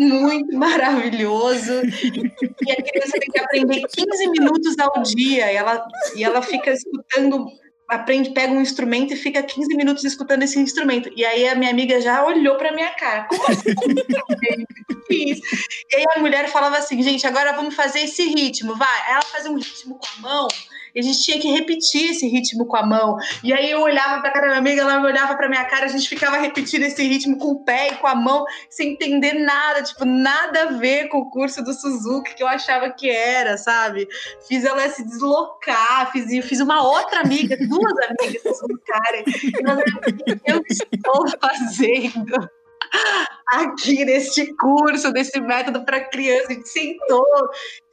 muito 0.00 0.56
maravilhoso. 0.56 1.82
E 1.82 2.72
a 2.72 2.82
criança 2.82 3.18
tem 3.18 3.30
que 3.30 3.38
aprender 3.38 3.82
15 3.86 4.30
minutos 4.30 4.78
ao 4.78 5.02
dia, 5.02 5.52
e 5.52 5.56
ela, 5.56 5.86
e 6.16 6.24
ela 6.24 6.40
fica 6.42 6.70
escutando 6.70 7.46
aprende, 7.94 8.30
pega 8.30 8.52
um 8.52 8.60
instrumento 8.60 9.12
e 9.12 9.16
fica 9.16 9.42
15 9.42 9.76
minutos 9.76 10.04
escutando 10.04 10.42
esse 10.42 10.58
instrumento. 10.58 11.10
E 11.14 11.24
aí 11.24 11.48
a 11.48 11.54
minha 11.54 11.70
amiga 11.70 12.00
já 12.00 12.24
olhou 12.24 12.56
pra 12.56 12.72
minha 12.72 12.90
cara. 12.90 13.24
Como 13.24 13.42
assim? 13.48 13.74
e 15.10 15.96
aí 15.96 16.04
a 16.16 16.20
mulher 16.20 16.48
falava 16.48 16.78
assim, 16.78 17.02
gente, 17.02 17.26
agora 17.26 17.52
vamos 17.52 17.74
fazer 17.74 18.00
esse 18.00 18.26
ritmo, 18.28 18.76
vai. 18.76 19.10
Ela 19.10 19.22
fazia 19.22 19.50
um 19.50 19.56
ritmo 19.56 19.98
com 19.98 20.06
a 20.06 20.20
mão 20.20 20.48
e 20.94 21.00
a 21.00 21.02
gente 21.02 21.22
tinha 21.22 21.40
que 21.40 21.48
repetir 21.48 22.10
esse 22.10 22.26
ritmo 22.28 22.66
com 22.66 22.76
a 22.76 22.86
mão. 22.86 23.16
E 23.42 23.52
aí 23.52 23.70
eu 23.70 23.80
olhava 23.80 24.20
pra 24.20 24.30
cara 24.30 24.46
da 24.46 24.60
minha 24.60 24.74
amiga, 24.74 24.82
ela 24.82 25.02
olhava 25.02 25.36
pra 25.36 25.48
minha 25.48 25.64
cara, 25.64 25.86
a 25.86 25.88
gente 25.88 26.08
ficava 26.08 26.36
repetindo 26.36 26.84
esse 26.84 27.02
ritmo 27.02 27.36
com 27.36 27.48
o 27.48 27.64
pé 27.64 27.88
e 27.88 27.96
com 27.96 28.06
a 28.06 28.14
mão, 28.14 28.44
sem 28.70 28.92
entender 28.92 29.32
nada, 29.34 29.82
tipo, 29.82 30.04
nada 30.04 30.62
a 30.62 30.66
ver 30.72 31.08
com 31.08 31.18
o 31.18 31.30
curso 31.30 31.62
do 31.62 31.72
Suzuki 31.72 32.34
que 32.34 32.42
eu 32.42 32.48
achava 32.48 32.90
que 32.90 33.10
era, 33.10 33.56
sabe? 33.56 34.06
Fiz 34.46 34.64
ela 34.64 34.88
se 34.88 35.04
deslocar, 35.04 36.12
fiz, 36.12 36.26
fiz 36.46 36.60
uma 36.60 36.82
outra 36.82 37.20
amiga, 37.20 37.56
duas 37.66 37.94
amigas 38.08 38.42
se 38.42 38.48
deslocarem. 38.48 39.24
O 40.26 40.40
que 40.40 40.52
eu 40.52 40.62
estou 40.68 41.24
fazendo? 41.40 42.48
aqui 43.46 44.04
neste 44.04 44.54
curso, 44.54 45.12
desse 45.12 45.40
método 45.40 45.84
para 45.84 46.08
criança, 46.08 46.46
a 46.50 46.52
gente 46.54 46.68
sentou, 46.68 47.26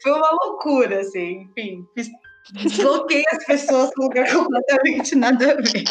foi 0.01 0.11
uma 0.11 0.29
loucura, 0.43 1.01
assim, 1.01 1.47
enfim, 1.49 1.85
fiz 1.95 2.07
Desloquei 2.53 3.23
as 3.31 3.45
pessoas 3.45 3.91
com 3.95 4.03
lugar 4.03 4.31
completamente 4.31 5.15
nada 5.15 5.53
a 5.53 5.55
ver. 5.55 5.83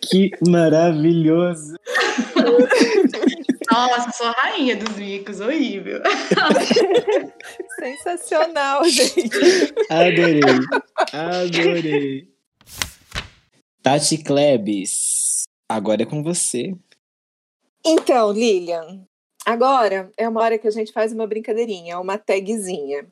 Que 0.00 0.30
maravilhoso! 0.46 1.76
Nossa, 3.70 4.10
sou 4.12 4.26
a 4.26 4.32
rainha 4.32 4.76
dos 4.76 4.96
micos, 4.96 5.40
horrível. 5.40 6.02
Sensacional, 7.78 8.84
gente. 8.84 9.30
Adorei, 9.88 10.40
adorei. 11.12 12.28
Tati 13.82 14.18
Klebs, 14.18 15.44
agora 15.68 16.02
é 16.02 16.06
com 16.06 16.22
você. 16.22 16.74
Então, 17.84 18.30
Lilian, 18.32 19.04
agora 19.46 20.10
é 20.16 20.28
uma 20.28 20.42
hora 20.42 20.58
que 20.58 20.68
a 20.68 20.70
gente 20.70 20.92
faz 20.92 21.12
uma 21.12 21.26
brincadeirinha, 21.26 21.98
uma 21.98 22.18
tagzinha 22.18 23.06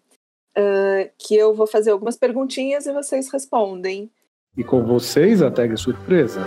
uh, 0.57 1.11
que 1.19 1.35
eu 1.35 1.55
vou 1.55 1.67
fazer 1.67 1.91
algumas 1.91 2.17
perguntinhas 2.17 2.87
e 2.87 2.93
vocês 2.93 3.31
respondem. 3.31 4.11
E 4.57 4.65
com 4.65 4.85
vocês 4.85 5.43
a 5.43 5.51
tag 5.51 5.77
surpresa. 5.77 6.41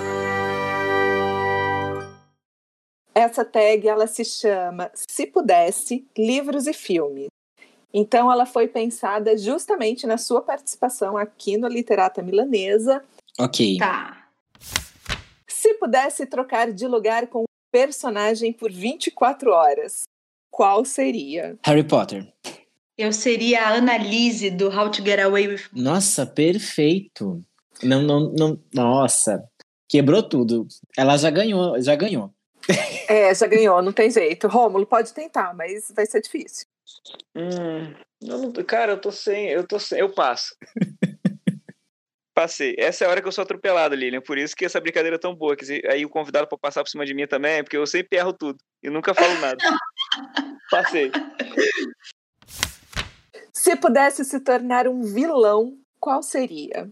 Essa 3.15 3.45
tag 3.45 3.87
ela 3.87 4.07
se 4.07 4.25
chama 4.25 4.91
Se 4.93 5.27
Pudesse, 5.27 6.07
Livros 6.17 6.67
e 6.67 6.73
Filmes. 6.73 7.27
Então 7.93 8.31
ela 8.31 8.45
foi 8.45 8.67
pensada 8.67 9.37
justamente 9.37 10.07
na 10.07 10.17
sua 10.17 10.41
participação 10.41 11.15
aqui 11.15 11.57
no 11.57 11.67
Literata 11.67 12.23
Milanesa. 12.23 13.03
Ok. 13.39 13.77
Tá. 13.77 14.27
Se 15.47 15.75
pudesse 15.75 16.25
trocar 16.25 16.71
de 16.71 16.87
lugar 16.87 17.27
com 17.27 17.41
um 17.41 17.45
personagem 17.71 18.51
por 18.51 18.71
24 18.71 19.51
horas, 19.51 20.03
qual 20.51 20.83
seria? 20.83 21.57
Harry 21.63 21.83
Potter. 21.83 22.27
Eu 22.97 23.11
seria 23.11 23.63
a 23.63 23.75
Annalise 23.75 24.51
do 24.51 24.67
How 24.67 24.89
to 24.91 25.03
Get 25.03 25.19
Away 25.19 25.47
with 25.47 25.61
Nossa, 25.73 26.25
perfeito. 26.25 27.43
Não, 27.81 28.01
não, 28.01 28.31
não. 28.31 28.59
Nossa, 28.73 29.43
quebrou 29.89 30.21
tudo. 30.21 30.67
Ela 30.97 31.17
já 31.17 31.29
ganhou, 31.29 31.81
já 31.81 31.95
ganhou. 31.95 32.33
É, 33.09 33.33
já 33.33 33.47
ganhou, 33.47 33.81
não 33.81 33.91
tem 33.91 34.09
jeito. 34.09 34.47
Rômulo, 34.47 34.85
pode 34.85 35.13
tentar, 35.13 35.53
mas 35.53 35.91
vai 35.95 36.05
ser 36.05 36.21
difícil. 36.21 36.67
Hum, 37.35 37.93
não, 38.21 38.51
cara, 38.63 38.93
eu 38.93 39.01
tô 39.01 39.11
sem, 39.11 39.49
eu 39.49 39.67
tô 39.67 39.79
sem, 39.79 39.99
eu 39.99 40.13
passo. 40.13 40.55
Passei. 42.33 42.75
Essa 42.79 43.03
é 43.03 43.07
a 43.07 43.11
hora 43.11 43.21
que 43.21 43.27
eu 43.27 43.31
sou 43.31 43.43
atropelado, 43.43 43.93
Lilian. 43.93 44.21
Por 44.21 44.39
isso 44.39 44.55
que 44.55 44.65
essa 44.65 44.81
brincadeira 44.81 45.17
é 45.17 45.19
tão 45.19 45.35
boa. 45.35 45.55
Que 45.55 45.85
aí 45.87 46.03
o 46.03 46.09
convidado 46.09 46.47
pra 46.47 46.57
passar 46.57 46.83
por 46.83 46.89
cima 46.89 47.05
de 47.05 47.13
mim 47.13 47.27
também, 47.27 47.57
é 47.57 47.63
porque 47.63 47.77
eu 47.77 47.85
sempre 47.85 48.17
erro 48.17 48.33
tudo. 48.33 48.57
E 48.81 48.89
nunca 48.89 49.13
falo 49.13 49.35
nada. 49.39 49.57
Passei. 50.71 51.11
Se 53.63 53.77
pudesse 53.77 54.25
se 54.25 54.41
tornar 54.41 54.89
um 54.89 55.03
vilão, 55.03 55.77
qual 55.97 56.21
seria? 56.21 56.91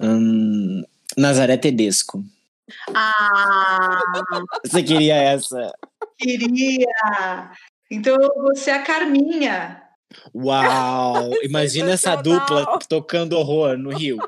Hum, 0.00 0.84
Nazaré 1.18 1.56
Tedesco. 1.56 2.22
Ah, 2.94 4.00
Você 4.64 4.80
queria 4.84 5.16
essa? 5.16 5.76
queria! 6.16 7.50
Então 7.90 8.14
eu 8.14 8.32
vou 8.32 8.54
ser 8.54 8.70
a 8.70 8.82
Carminha. 8.84 9.82
Uau! 10.32 11.32
Imagina 11.42 11.90
essa 11.90 12.14
dupla 12.14 12.78
tocando 12.88 13.36
horror 13.36 13.76
no 13.76 13.90
Rio. 13.90 14.18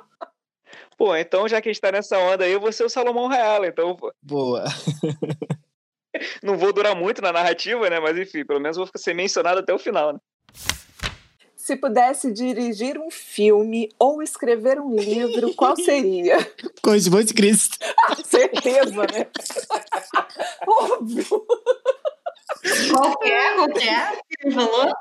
Pô, 0.99 1.15
então 1.15 1.47
já 1.47 1.63
que 1.63 1.69
a 1.69 1.73
gente 1.73 1.81
tá 1.81 1.93
nessa 1.93 2.19
onda 2.19 2.43
aí, 2.43 2.51
eu 2.51 2.61
vou 2.61 2.73
ser 2.73 2.83
o 2.83 2.91
Salomão 2.91 3.29
Real. 3.29 3.65
Então 3.65 3.97
Boa. 4.21 4.65
não 6.43 6.59
vou 6.59 6.73
durar 6.73 6.97
muito 6.97 7.23
na 7.23 7.31
narrativa, 7.31 7.89
né? 7.89 8.01
Mas 8.01 8.19
enfim, 8.19 8.45
pelo 8.45 8.59
menos 8.59 8.77
vou 8.77 8.91
ser 8.97 9.15
mencionado 9.15 9.61
até 9.61 9.73
o 9.73 9.79
final, 9.79 10.15
né? 10.15 10.19
Se 11.65 11.77
pudesse 11.77 12.31
dirigir 12.31 12.99
um 12.99 13.11
filme 13.11 13.89
ou 13.99 14.23
escrever 14.23 14.79
um 14.79 14.95
livro, 14.95 15.55
qual 15.55 15.75
seria? 15.75 16.37
Com 16.85 16.95
de 16.95 17.11
Monte 17.11 17.33
Cristo. 17.33 17.79
Certeza, 18.23 19.07
né? 19.11 19.27
Óbvio. 20.69 21.47
Qual 22.91 23.19
que 23.19 23.29
é? 23.31 23.55
Qual 23.55 23.69
que 23.73 23.89
é? 23.89 24.13
que 24.13 24.47
ele 24.47 24.55
falou? 24.55 24.93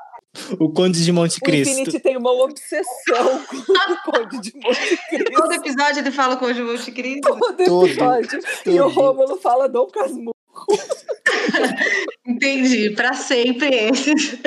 O 0.58 0.72
Conde 0.72 1.04
de 1.04 1.12
Monte 1.12 1.36
O 1.36 1.40
Cristo. 1.42 1.70
Infinity 1.70 2.00
tem 2.00 2.16
uma 2.16 2.32
obsessão 2.32 3.44
com 3.44 3.56
o 3.58 4.02
Conde 4.10 4.40
de 4.40 4.54
Monte 4.56 4.96
Todo 5.34 5.48
Cristo. 5.48 5.52
episódio 5.52 5.98
ele 6.00 6.10
fala 6.12 6.38
com 6.38 6.46
o 6.46 6.54
João 6.54 6.78
Cristo. 6.78 7.28
Todo 7.28 7.62
Todo, 7.62 7.86
episódio. 7.86 8.40
E 8.64 8.80
o. 8.80 8.88
Rômulo 8.88 9.36
fala 9.36 9.68
Dom 9.68 9.86
Casmurro. 9.88 10.32
Entendi. 12.26 12.88
Pra 12.88 13.12
sempre 13.12 13.68
esses. 13.68 14.38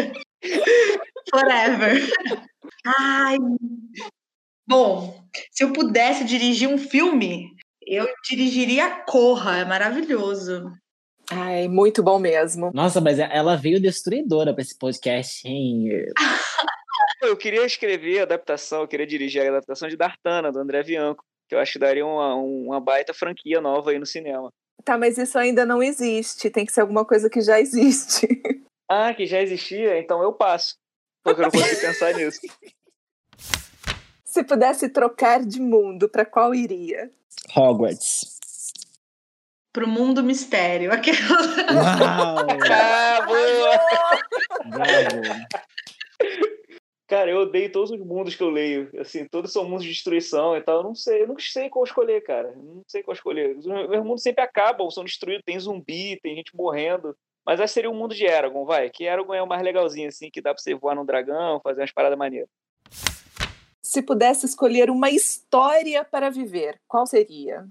Forever. 1.38 2.02
Ai. 2.86 3.38
Bom, 4.68 5.24
se 5.52 5.64
eu 5.64 5.72
pudesse 5.72 6.24
dirigir 6.24 6.68
um 6.68 6.78
filme, 6.78 7.52
eu 7.86 8.08
dirigiria 8.28 9.04
Corra. 9.06 9.60
É 9.60 9.66
maravilhoso. 9.66 10.72
Ai, 11.30 11.68
muito 11.68 12.02
bom 12.02 12.20
mesmo. 12.20 12.72
Nossa, 12.74 13.00
mas 13.02 13.20
ela 13.20 13.56
veio 13.56 13.82
destruidora 13.82 14.54
pra 14.54 14.62
esse 14.62 14.78
podcast, 14.78 15.48
hein? 15.48 15.90
Eu 17.22 17.36
queria 17.36 17.66
escrever 17.66 18.20
a 18.20 18.24
adaptação, 18.24 18.82
eu 18.82 18.88
queria 18.88 19.06
dirigir 19.06 19.42
a 19.42 19.50
adaptação 19.50 19.90
de 19.90 19.98
Dartana, 19.98 20.52
do 20.52 20.60
André 20.60 20.84
Bianco. 20.84 21.24
Que 21.50 21.56
eu 21.56 21.60
acho 21.60 21.74
que 21.74 21.80
daria 21.80 22.06
uma, 22.06 22.36
uma 22.36 22.80
baita 22.80 23.14
franquia 23.14 23.62
nova 23.62 23.92
aí 23.92 24.00
no 24.00 24.06
cinema. 24.06 24.50
Tá, 24.84 24.98
mas 24.98 25.18
isso 25.18 25.38
ainda 25.38 25.66
não 25.66 25.82
existe. 25.82 26.50
Tem 26.50 26.66
que 26.66 26.72
ser 26.72 26.82
alguma 26.82 27.06
coisa 27.06 27.30
que 27.30 27.42
já 27.42 27.60
existe. 27.60 28.28
Ah, 28.90 29.14
que 29.14 29.26
já 29.26 29.42
existia, 29.42 30.00
então 30.00 30.22
eu 30.24 30.32
passo. 30.32 30.76
Porque 31.28 31.42
eu 31.42 31.44
não 31.44 31.52
consigo 31.52 31.82
pensar 31.82 32.14
nisso. 32.14 32.40
Se 34.24 34.44
pudesse 34.44 34.88
trocar 34.88 35.44
de 35.44 35.60
mundo, 35.60 36.08
para 36.08 36.26
qual 36.26 36.56
iria? 36.56 37.12
Hogwarts. 37.56 38.40
Pro 39.74 39.88
mundo 39.88 40.24
mistério. 40.24 40.92
Aquela... 40.92 41.18
Uau! 41.74 42.48
Ah, 42.72 43.22
boa! 43.26 43.80
Bravo. 44.70 45.22
Cara, 47.08 47.32
eu 47.32 47.40
odeio 47.40 47.72
todos 47.72 47.92
os 47.92 48.00
mundos 48.00 48.36
que 48.36 48.44
eu 48.44 48.50
leio. 48.50 48.90
Assim, 49.00 49.26
todos 49.26 49.52
são 49.52 49.68
mundos 49.68 49.84
de 49.84 49.92
destruição 49.92 50.56
e 50.56 50.62
tal. 50.62 50.78
Eu 50.78 50.84
não 50.84 50.96
sei, 50.96 51.24
eu 51.24 51.28
não 51.28 51.40
sei 51.40 51.70
qual 51.70 51.84
escolher, 51.84 52.22
cara. 52.24 52.50
Eu 52.50 52.64
Não 52.76 52.84
sei 52.88 53.02
qual 53.04 53.16
escolher. 53.16 53.58
Os 53.58 53.66
meus 53.66 54.04
mundos 54.04 54.24
sempre 54.24 54.44
acabam, 54.44 54.90
são 54.92 55.04
destruídos. 55.04 55.44
Tem 55.46 55.60
zumbi, 55.60 56.20
tem 56.22 56.36
gente 56.36 56.56
morrendo. 56.56 57.16
Mas 57.48 57.62
acho 57.62 57.70
que 57.70 57.76
seria 57.76 57.90
o 57.90 57.96
mundo 57.96 58.14
de 58.14 58.26
Eragon, 58.26 58.66
vai. 58.66 58.90
Que 58.90 59.06
Eragon 59.06 59.34
é 59.34 59.42
o 59.42 59.48
mais 59.48 59.64
legalzinho, 59.64 60.10
assim, 60.10 60.30
que 60.30 60.42
dá 60.42 60.54
pra 60.54 60.62
você 60.62 60.76
voar 60.76 60.96
num 60.96 61.06
dragão, 61.06 61.62
fazer 61.64 61.80
umas 61.80 61.94
paradas 61.94 62.18
maneiras. 62.18 62.50
Se 63.82 64.02
pudesse 64.02 64.46
escolher 64.46 64.90
uma 64.90 65.10
história 65.10 66.04
para 66.04 66.30
viver, 66.30 66.78
qual 66.86 67.06
seria? 67.08 67.66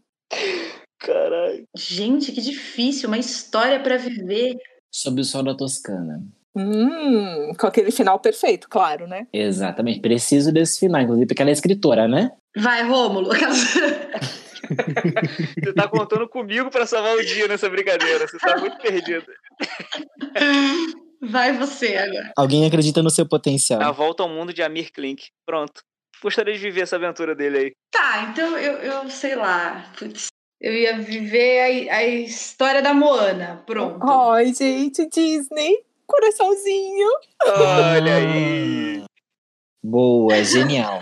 Caralho. 0.99 1.65
Gente, 1.77 2.33
que 2.33 2.41
difícil. 2.41 3.07
Uma 3.07 3.19
história 3.19 3.79
pra 3.79 3.99
viver. 3.99 4.57
Sob 4.91 5.21
o 5.21 5.25
sol 5.25 5.43
da 5.43 5.55
Toscana. 5.55 6.23
Hum, 6.57 7.53
com 7.61 7.67
aquele 7.67 7.91
final 7.91 8.19
perfeito, 8.19 8.71
claro, 8.71 9.07
né? 9.07 9.27
Exatamente. 9.31 10.01
Preciso 10.01 10.51
desse 10.51 10.81
final, 10.81 11.03
inclusive, 11.03 11.27
porque 11.27 11.43
ela 11.43 11.51
é 11.51 11.53
escritora, 11.53 12.09
né? 12.09 12.33
Vai, 12.57 12.83
Rômulo. 12.83 13.29
Você 15.63 15.73
tá 15.73 15.89
contando 15.89 16.29
comigo 16.29 16.71
pra 16.71 16.87
salvar 16.87 17.17
o 17.17 17.25
dia 17.25 17.49
nessa 17.49 17.69
brincadeira. 17.69 18.27
Você 18.27 18.39
tá 18.39 18.57
muito 18.59 18.77
perdido. 18.79 19.27
Vai 21.23 21.53
você 21.53 21.97
agora. 21.97 22.33
Alguém 22.37 22.67
acredita 22.67 23.03
no 23.03 23.11
seu 23.11 23.27
potencial. 23.27 23.81
A 23.83 23.91
volta 23.91 24.23
ao 24.23 24.29
mundo 24.29 24.53
de 24.53 24.63
Amir 24.63 24.93
Klink. 24.93 25.29
Pronto. 25.45 25.83
Gostaria 26.23 26.55
de 26.55 26.61
viver 26.61 26.83
essa 26.83 26.97
aventura 26.97 27.35
dele 27.35 27.59
aí. 27.59 27.73
Tá, 27.91 28.29
então 28.31 28.57
eu, 28.59 28.79
eu 28.79 29.11
sei 29.11 29.35
lá. 29.35 29.93
Putz, 29.99 30.29
eu 30.61 30.73
ia 30.73 30.99
viver 30.99 31.89
a, 31.91 31.97
a 31.97 32.05
história 32.05 32.83
da 32.83 32.95
Moana. 32.95 33.63
Pronto. 33.67 34.03
Ai, 34.09 34.53
gente, 34.55 35.09
Disney, 35.09 35.85
coraçãozinho. 36.07 37.09
Olha 37.45 38.17
aí. 38.17 39.05
Boa, 39.83 40.43
genial. 40.43 41.01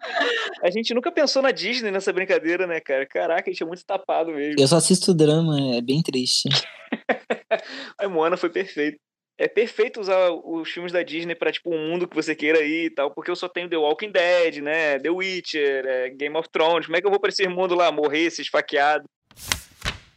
A 0.62 0.70
gente 0.70 0.94
nunca 0.94 1.10
pensou 1.10 1.42
na 1.42 1.50
Disney 1.50 1.90
nessa 1.90 2.12
brincadeira, 2.12 2.66
né, 2.66 2.80
cara? 2.80 3.06
Caraca, 3.06 3.48
a 3.48 3.52
gente 3.52 3.62
é 3.62 3.66
muito 3.66 3.84
tapado 3.84 4.32
mesmo. 4.32 4.60
Eu 4.60 4.66
só 4.66 4.76
assisto 4.76 5.14
drama, 5.14 5.76
é 5.76 5.80
bem 5.80 6.02
triste. 6.02 6.48
A 7.98 8.08
Moana 8.08 8.36
foi 8.36 8.50
perfeito. 8.50 8.98
É 9.40 9.46
perfeito 9.46 10.00
usar 10.00 10.32
os 10.32 10.68
filmes 10.68 10.90
da 10.90 11.00
Disney 11.02 11.36
pra, 11.36 11.52
tipo, 11.52 11.72
um 11.72 11.90
mundo 11.90 12.08
que 12.08 12.16
você 12.16 12.34
queira 12.34 12.60
ir 12.60 12.86
e 12.86 12.90
tal, 12.90 13.12
porque 13.12 13.30
eu 13.30 13.36
só 13.36 13.48
tenho 13.48 13.70
The 13.70 13.76
Walking 13.76 14.10
Dead, 14.10 14.56
né? 14.56 14.98
The 14.98 15.10
Witcher, 15.10 15.86
é, 15.86 16.10
Game 16.10 16.36
of 16.36 16.48
Thrones. 16.50 16.86
Como 16.86 16.96
é 16.96 17.00
que 17.00 17.06
eu 17.06 17.10
vou 17.10 17.20
pra 17.20 17.28
esse 17.28 17.46
mundo 17.46 17.76
lá 17.76 17.92
morrer, 17.92 18.30
ser 18.30 18.42
esfaqueado? 18.42 19.04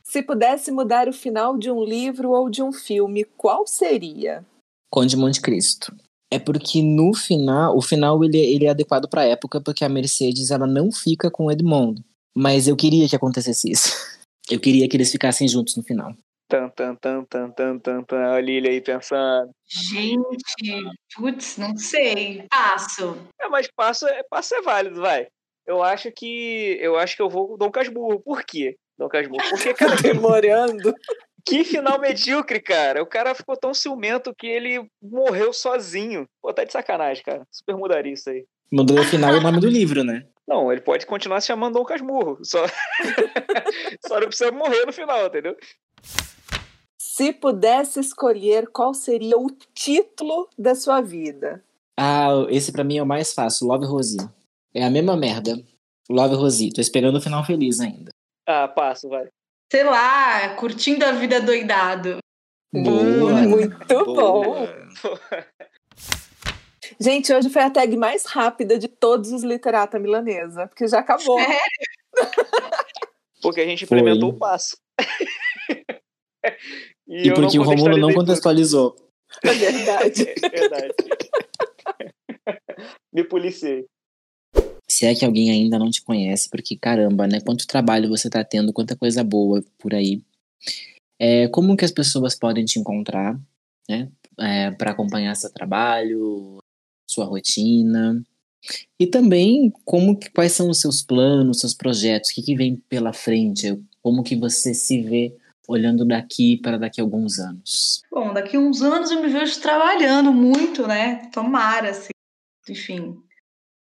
Se 0.04 0.24
pudesse 0.24 0.72
mudar 0.72 1.08
o 1.08 1.14
final 1.14 1.56
de 1.56 1.70
um 1.70 1.84
livro 1.84 2.32
ou 2.32 2.50
de 2.50 2.64
um 2.64 2.74
filme, 2.74 3.24
qual 3.38 3.68
seria? 3.68 4.44
Conde 4.92 5.16
Monte 5.16 5.40
Cristo. 5.40 5.96
É 6.32 6.40
porque 6.40 6.82
no 6.82 7.14
final, 7.14 7.76
o 7.76 7.82
final 7.82 8.24
ele, 8.24 8.38
ele 8.38 8.66
é 8.66 8.70
adequado 8.70 9.10
pra 9.10 9.26
época, 9.26 9.60
porque 9.60 9.84
a 9.84 9.90
Mercedes 9.90 10.50
ela 10.50 10.66
não 10.66 10.90
fica 10.90 11.30
com 11.30 11.46
o 11.46 11.52
Edmundo. 11.52 12.02
Mas 12.34 12.70
eu 12.70 12.76
queria 12.78 13.08
que 13.10 13.16
acontecesse 13.16 13.70
isso. 13.70 13.90
Eu 14.50 14.60
queria 14.60 14.88
que 14.88 14.96
eles 14.96 15.12
ficassem 15.12 15.48
juntos 15.48 15.76
no 15.76 15.84
final. 15.84 16.16
Tan, 16.48 16.70
tan, 16.70 16.96
tan, 16.96 17.24
tan, 17.26 17.50
tan, 17.52 17.80
tan, 17.80 18.04
tan. 18.04 18.18
Olha 18.18 18.34
a 18.34 18.42
Lilia 18.42 18.72
aí 18.72 18.82
pensando. 18.82 19.52
Gente, 19.70 20.94
putz, 21.16 21.58
não 21.58 21.76
sei. 21.78 22.46
Passo. 22.50 23.18
É, 23.40 23.48
mas 23.48 23.70
passo 23.74 24.08
é, 24.08 24.24
passo 24.30 24.56
é 24.56 24.62
válido, 24.62 25.00
vai. 25.00 25.28
Eu 25.66 25.84
acho 25.84 26.12
que. 26.12 26.78
Eu 26.82 26.98
acho 26.98 27.16
que 27.16 27.22
eu 27.22 27.30
vou 27.30 27.48
com 27.48 27.58
Dom 27.58 27.72
Casmurro. 27.72 28.20
Por 28.20 28.44
quê? 28.44 28.76
Dom 28.98 29.08
Casmurro. 29.08 29.44
Porque, 29.50 29.74
cara, 29.74 29.96
Demorando. 29.96 30.94
que 31.46 31.64
final 31.64 32.00
medíocre, 32.00 32.60
cara. 32.60 33.02
O 33.02 33.06
cara 33.06 33.36
ficou 33.36 33.58
tão 33.58 33.74
ciumento 33.74 34.34
que 34.36 34.48
ele 34.48 34.86
morreu 35.02 35.54
sozinho. 35.54 36.28
Pô, 36.42 36.54
tá 36.54 36.64
de 36.64 36.72
sacanagem, 36.72 37.24
cara. 37.24 37.46
Super 37.52 37.76
mudaria 37.76 38.14
isso 38.14 38.30
aí. 38.30 38.46
Mudou 38.72 39.00
o 39.00 39.04
final 39.04 39.34
e 39.36 39.38
o 39.38 39.42
nome 39.42 39.60
do 39.60 39.68
livro, 39.68 40.04
né? 40.04 40.26
Não, 40.48 40.72
ele 40.72 40.82
pode 40.82 41.06
continuar 41.06 41.42
se 41.42 41.48
chamando 41.48 41.74
Dom 41.74 41.84
Casmurro. 41.84 42.39
Só, 42.44 42.66
só 44.08 44.20
não 44.20 44.28
precisa 44.28 44.52
morrer 44.52 44.86
no 44.86 44.94
final, 44.94 45.28
entendeu? 45.28 45.56
Se 47.00 47.34
pudesse 47.34 48.00
escolher, 48.00 48.68
qual 48.68 48.94
seria 48.94 49.38
o 49.38 49.50
título 49.74 50.50
da 50.58 50.76
sua 50.76 51.02
vida? 51.02 51.64
Ah, 52.00 52.30
esse 52.50 52.72
pra 52.72 52.84
mim 52.84 52.98
é 52.98 53.04
o 53.04 53.06
mais 53.06 53.34
fácil, 53.34 53.68
Love 53.68 53.86
Rosie. 53.86 54.30
É 54.74 54.84
a 54.84 54.89
mesma 54.89 55.16
merda. 55.16 55.62
Love 56.10 56.36
Rosie. 56.36 56.74
Tô 56.74 56.82
esperando 56.82 57.18
o 57.18 57.22
final 57.22 57.44
feliz 57.46 57.80
ainda. 57.80 58.12
Ah, 58.48 58.68
passo, 58.68 59.08
vai. 59.08 59.28
Sei 59.72 59.86
lá, 59.86 60.53
curtindo 60.55 61.05
a 61.05 61.13
vida 61.13 61.39
doidado. 61.39 62.17
Boa. 62.74 62.91
Hum, 62.91 63.49
muito 63.49 63.88
bom. 63.88 64.43
Boa. 64.43 64.86
Gente, 66.99 67.34
hoje 67.34 67.49
foi 67.49 67.61
a 67.61 67.69
tag 67.69 67.95
mais 67.95 68.26
rápida 68.26 68.78
de 68.78 68.89
todos 68.89 69.32
os 69.32 69.43
literata 69.43 69.97
milanesa, 69.97 70.67
porque 70.67 70.86
já 70.89 70.99
acabou. 70.99 71.39
É. 71.39 71.57
Porque 73.41 73.59
a 73.61 73.65
gente 73.65 73.88
Foi. 73.88 73.97
implementou 73.97 74.30
o 74.30 74.38
passo. 74.38 74.78
E 77.07 77.28
eu 77.28 77.34
porque 77.34 77.59
o 77.59 77.63
Romulo 77.63 77.97
não 77.97 78.13
contextualizou. 78.13 78.95
É 79.43 79.53
verdade. 79.53 80.28
É 80.41 80.49
verdade. 80.49 80.93
me 83.13 83.24
policiei. 83.24 83.86
Se 84.92 85.06
é 85.06 85.16
que 85.16 85.24
alguém 85.24 85.50
ainda 85.50 85.80
não 85.80 85.89
te 85.89 86.02
conhece, 86.02 86.50
porque 86.50 86.76
caramba, 86.76 87.26
né? 87.26 87.39
Quanto 87.39 87.66
trabalho 87.66 88.10
você 88.10 88.30
tá 88.30 88.44
tendo, 88.44 88.74
quanta 88.74 88.94
coisa 88.94 89.24
boa 89.24 89.64
por 89.80 89.96
aí. 89.96 90.22
É, 91.18 91.48
como 91.48 91.78
que 91.78 91.86
as 91.86 91.92
pessoas 91.92 92.36
podem 92.36 92.66
te 92.66 92.78
encontrar, 92.78 93.39
né? 93.89 94.12
É, 94.38 94.70
para 94.72 94.92
acompanhar 94.92 95.34
seu 95.38 95.50
trabalho, 95.50 96.58
sua 97.10 97.24
rotina. 97.24 98.22
E 99.00 99.08
também 99.08 99.72
como 99.86 100.20
que, 100.20 100.30
quais 100.30 100.52
são 100.52 100.70
os 100.70 100.82
seus 100.82 101.02
planos, 101.02 101.62
seus 101.62 101.74
projetos, 101.74 102.30
o 102.30 102.34
que, 102.36 102.42
que 102.42 102.56
vem 102.56 102.76
pela 102.76 103.14
frente, 103.14 103.82
como 104.02 104.24
que 104.24 104.36
você 104.36 104.74
se 104.74 105.02
vê 105.02 105.34
olhando 105.70 106.04
daqui 106.04 106.58
para 106.58 106.78
daqui 106.78 107.00
a 107.00 107.04
alguns 107.06 107.39
anos? 107.39 108.02
Bom, 108.12 108.34
daqui 108.34 108.58
a 108.58 108.60
uns 108.60 108.82
anos 108.82 109.10
eu 109.10 109.22
me 109.22 109.30
vejo 109.30 109.58
trabalhando 109.62 110.34
muito, 110.34 110.86
né? 110.86 111.30
Tomara, 111.32 111.92
assim, 111.92 112.10
enfim, 112.68 113.24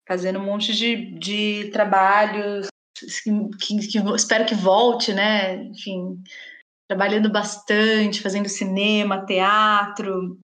fazendo 0.08 0.40
um 0.40 0.46
monte 0.46 0.74
de, 0.74 1.18
de 1.18 1.70
trabalhos 1.72 2.68
que, 2.98 3.32
que, 3.60 3.88
que 3.88 3.98
espero 4.16 4.46
que 4.46 4.56
volte, 4.56 5.14
né? 5.14 5.56
Enfim, 5.66 6.22
trabalhando 6.88 7.32
bastante, 7.32 8.22
fazendo 8.22 8.48
cinema, 8.48 9.26
teatro, 9.26 10.38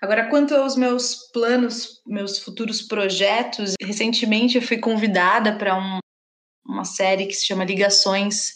Agora, 0.00 0.30
quanto 0.30 0.54
aos 0.54 0.76
meus 0.76 1.30
planos, 1.30 2.00
meus 2.06 2.38
futuros 2.38 2.80
projetos, 2.80 3.74
recentemente 3.82 4.56
eu 4.56 4.62
fui 4.62 4.78
convidada 4.78 5.54
para 5.58 5.76
um, 5.76 5.98
uma 6.64 6.86
série 6.86 7.26
que 7.26 7.34
se 7.34 7.44
chama 7.44 7.66
Ligações, 7.66 8.54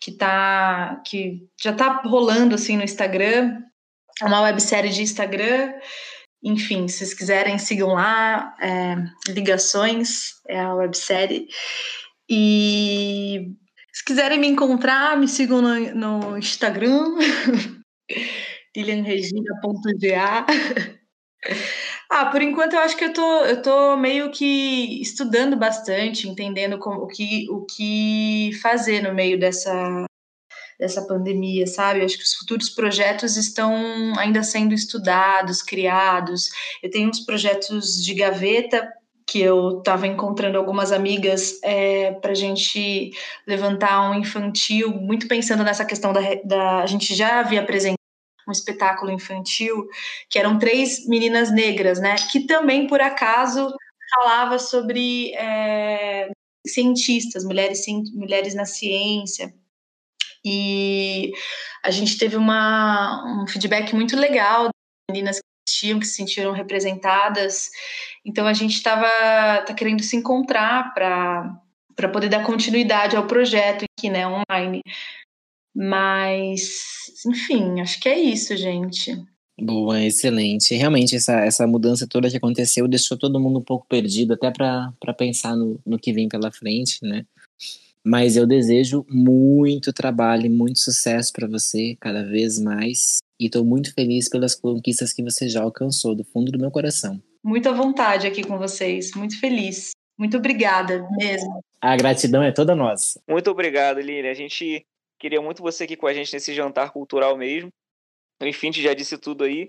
que 0.00 0.10
tá 0.10 1.00
que 1.06 1.46
já 1.62 1.70
está 1.70 2.02
rolando 2.02 2.56
assim 2.56 2.76
no 2.76 2.82
Instagram. 2.82 3.62
É 4.20 4.24
uma 4.24 4.42
websérie 4.42 4.90
de 4.90 5.02
Instagram. 5.02 5.72
Enfim, 6.42 6.88
se 6.88 6.98
vocês 6.98 7.14
quiserem, 7.14 7.58
sigam 7.58 7.88
lá. 7.88 8.56
É, 8.60 8.96
Ligações 9.32 10.34
é 10.48 10.58
a 10.58 10.74
websérie. 10.74 11.48
E 12.28 13.52
se 13.92 14.04
quiserem 14.04 14.38
me 14.38 14.46
encontrar, 14.46 15.18
me 15.18 15.28
sigam 15.28 15.60
no, 15.60 15.94
no 15.94 16.38
Instagram. 16.38 17.16
lilianregina.ga. 18.76 20.46
ah, 22.10 22.26
por 22.26 22.42
enquanto 22.42 22.74
eu 22.74 22.80
acho 22.80 22.96
que 22.96 23.04
eu 23.04 23.12
tô, 23.12 23.44
eu 23.44 23.62
tô 23.62 23.96
meio 23.96 24.30
que 24.30 25.00
estudando 25.00 25.56
bastante, 25.56 26.28
entendendo 26.28 26.78
como, 26.78 27.02
o, 27.02 27.06
que, 27.06 27.46
o 27.50 27.64
que 27.66 28.50
fazer 28.62 29.02
no 29.02 29.14
meio 29.14 29.38
dessa, 29.38 30.06
dessa 30.80 31.02
pandemia, 31.02 31.66
sabe? 31.66 32.00
Eu 32.00 32.06
acho 32.06 32.16
que 32.16 32.24
os 32.24 32.34
futuros 32.34 32.70
projetos 32.70 33.36
estão 33.36 34.18
ainda 34.18 34.42
sendo 34.42 34.74
estudados, 34.74 35.62
criados. 35.62 36.48
Eu 36.82 36.90
tenho 36.90 37.10
uns 37.10 37.20
projetos 37.20 38.02
de 38.02 38.14
gaveta 38.14 38.90
que 39.26 39.40
eu 39.40 39.78
estava 39.78 40.06
encontrando 40.08 40.58
algumas 40.58 40.90
amigas 40.90 41.60
é, 41.62 42.12
para 42.14 42.32
a 42.32 42.34
gente 42.34 43.12
levantar 43.46 44.10
um 44.10 44.14
infantil, 44.14 44.90
muito 44.90 45.28
pensando 45.28 45.62
nessa 45.62 45.84
questão 45.84 46.12
da, 46.12 46.20
da 46.44 46.82
a 46.82 46.86
gente 46.86 47.14
já 47.14 47.38
havia 47.38 47.60
apresentado 47.60 48.00
um 48.48 48.52
espetáculo 48.52 49.12
infantil, 49.12 49.86
que 50.28 50.38
eram 50.38 50.58
três 50.58 51.06
meninas 51.06 51.52
negras, 51.52 52.00
né? 52.00 52.16
Que 52.32 52.40
também, 52.46 52.88
por 52.88 53.00
acaso, 53.00 53.72
falava 54.16 54.58
sobre 54.58 55.32
é, 55.34 56.30
cientistas, 56.66 57.44
mulheres, 57.44 57.84
mulheres 58.12 58.54
na 58.54 58.64
ciência. 58.64 59.54
E 60.44 61.32
a 61.84 61.90
gente 61.90 62.18
teve 62.18 62.36
uma, 62.36 63.42
um 63.42 63.46
feedback 63.46 63.94
muito 63.94 64.16
legal 64.16 64.64
das 64.64 64.72
meninas 65.10 65.36
que 65.38 65.44
assistiam, 65.68 66.00
que 66.00 66.06
se 66.06 66.14
sentiram 66.14 66.52
representadas. 66.52 67.68
Então 68.24 68.46
a 68.46 68.54
gente 68.54 68.74
estava 68.74 69.06
tá 69.62 69.74
querendo 69.74 70.02
se 70.02 70.16
encontrar 70.16 70.94
para 70.94 72.08
poder 72.12 72.28
dar 72.28 72.44
continuidade 72.44 73.16
ao 73.16 73.26
projeto 73.26 73.84
aqui, 73.84 74.08
né, 74.08 74.26
online. 74.26 74.82
Mas, 75.74 77.24
enfim, 77.26 77.80
acho 77.80 78.00
que 78.00 78.08
é 78.08 78.18
isso, 78.18 78.56
gente. 78.56 79.16
Boa, 79.58 80.02
excelente. 80.02 80.74
Realmente, 80.74 81.14
essa, 81.14 81.40
essa 81.40 81.66
mudança 81.66 82.06
toda 82.08 82.30
que 82.30 82.36
aconteceu 82.36 82.88
deixou 82.88 83.16
todo 83.16 83.38
mundo 83.38 83.58
um 83.58 83.62
pouco 83.62 83.86
perdido, 83.86 84.32
até 84.32 84.50
para 84.50 85.14
pensar 85.16 85.54
no, 85.54 85.78
no 85.84 85.98
que 85.98 86.12
vem 86.12 86.28
pela 86.28 86.50
frente, 86.50 86.98
né? 87.02 87.24
Mas 88.04 88.36
eu 88.36 88.46
desejo 88.46 89.04
muito 89.08 89.92
trabalho 89.92 90.46
e 90.46 90.50
muito 90.50 90.78
sucesso 90.78 91.32
para 91.32 91.46
você, 91.46 91.96
cada 92.00 92.24
vez 92.24 92.58
mais. 92.58 93.18
E 93.38 93.46
estou 93.46 93.64
muito 93.64 93.92
feliz 93.92 94.28
pelas 94.28 94.54
conquistas 94.54 95.12
que 95.12 95.22
você 95.22 95.48
já 95.48 95.62
alcançou, 95.62 96.14
do 96.14 96.24
fundo 96.24 96.50
do 96.50 96.58
meu 96.58 96.70
coração. 96.70 97.20
Muita 97.42 97.72
vontade 97.72 98.26
aqui 98.26 98.42
com 98.42 98.58
vocês, 98.58 99.12
muito 99.14 99.38
feliz. 99.38 99.90
Muito 100.18 100.36
obrigada 100.36 101.06
mesmo. 101.18 101.60
A 101.80 101.96
gratidão 101.96 102.42
é 102.42 102.52
toda 102.52 102.74
nossa. 102.74 103.20
Muito 103.28 103.50
obrigado, 103.50 104.00
Lili. 104.00 104.28
A 104.28 104.34
gente 104.34 104.84
Queria 105.20 105.42
muito 105.42 105.62
você 105.62 105.84
aqui 105.84 105.96
com 105.96 106.06
a 106.06 106.14
gente 106.14 106.32
nesse 106.32 106.54
jantar 106.54 106.92
cultural 106.92 107.36
mesmo. 107.36 107.68
Enfim, 108.40 108.72
já 108.72 108.94
disse 108.94 109.18
tudo 109.18 109.44
aí. 109.44 109.68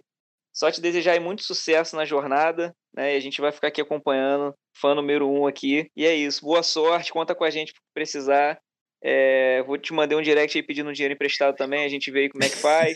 Só 0.54 0.72
te 0.72 0.82
desejar 0.82 1.20
muito 1.20 1.44
sucesso 1.44 1.96
na 1.96 2.06
jornada, 2.06 2.76
né? 2.94 3.14
E 3.14 3.18
a 3.18 3.20
gente 3.20 3.40
vai 3.40 3.52
ficar 3.52 3.68
aqui 3.68 3.82
acompanhando, 3.82 4.54
fã 4.76 4.94
número 4.94 5.30
um 5.30 5.48
aqui. 5.48 5.90
E 5.96 6.06
é 6.06 6.14
isso. 6.14 6.44
Boa 6.44 6.64
sorte, 6.64 7.12
conta 7.12 7.34
com 7.34 7.44
a 7.44 7.50
gente 7.50 7.72
se 7.72 7.80
precisar. 7.94 8.60
É, 9.04 9.64
vou 9.64 9.80
te 9.80 9.92
mandar 9.94 10.16
um 10.16 10.22
direct 10.22 10.56
aí 10.56 10.62
pedindo 10.62 10.88
um 10.88 10.94
dinheiro 10.94 11.16
emprestado 11.16 11.56
também, 11.56 11.84
a 11.84 11.90
gente 11.90 12.12
vê 12.12 12.20
aí 12.20 12.30
como 12.30 12.44
é 12.44 12.50
que 12.50 12.58
faz. 12.58 12.96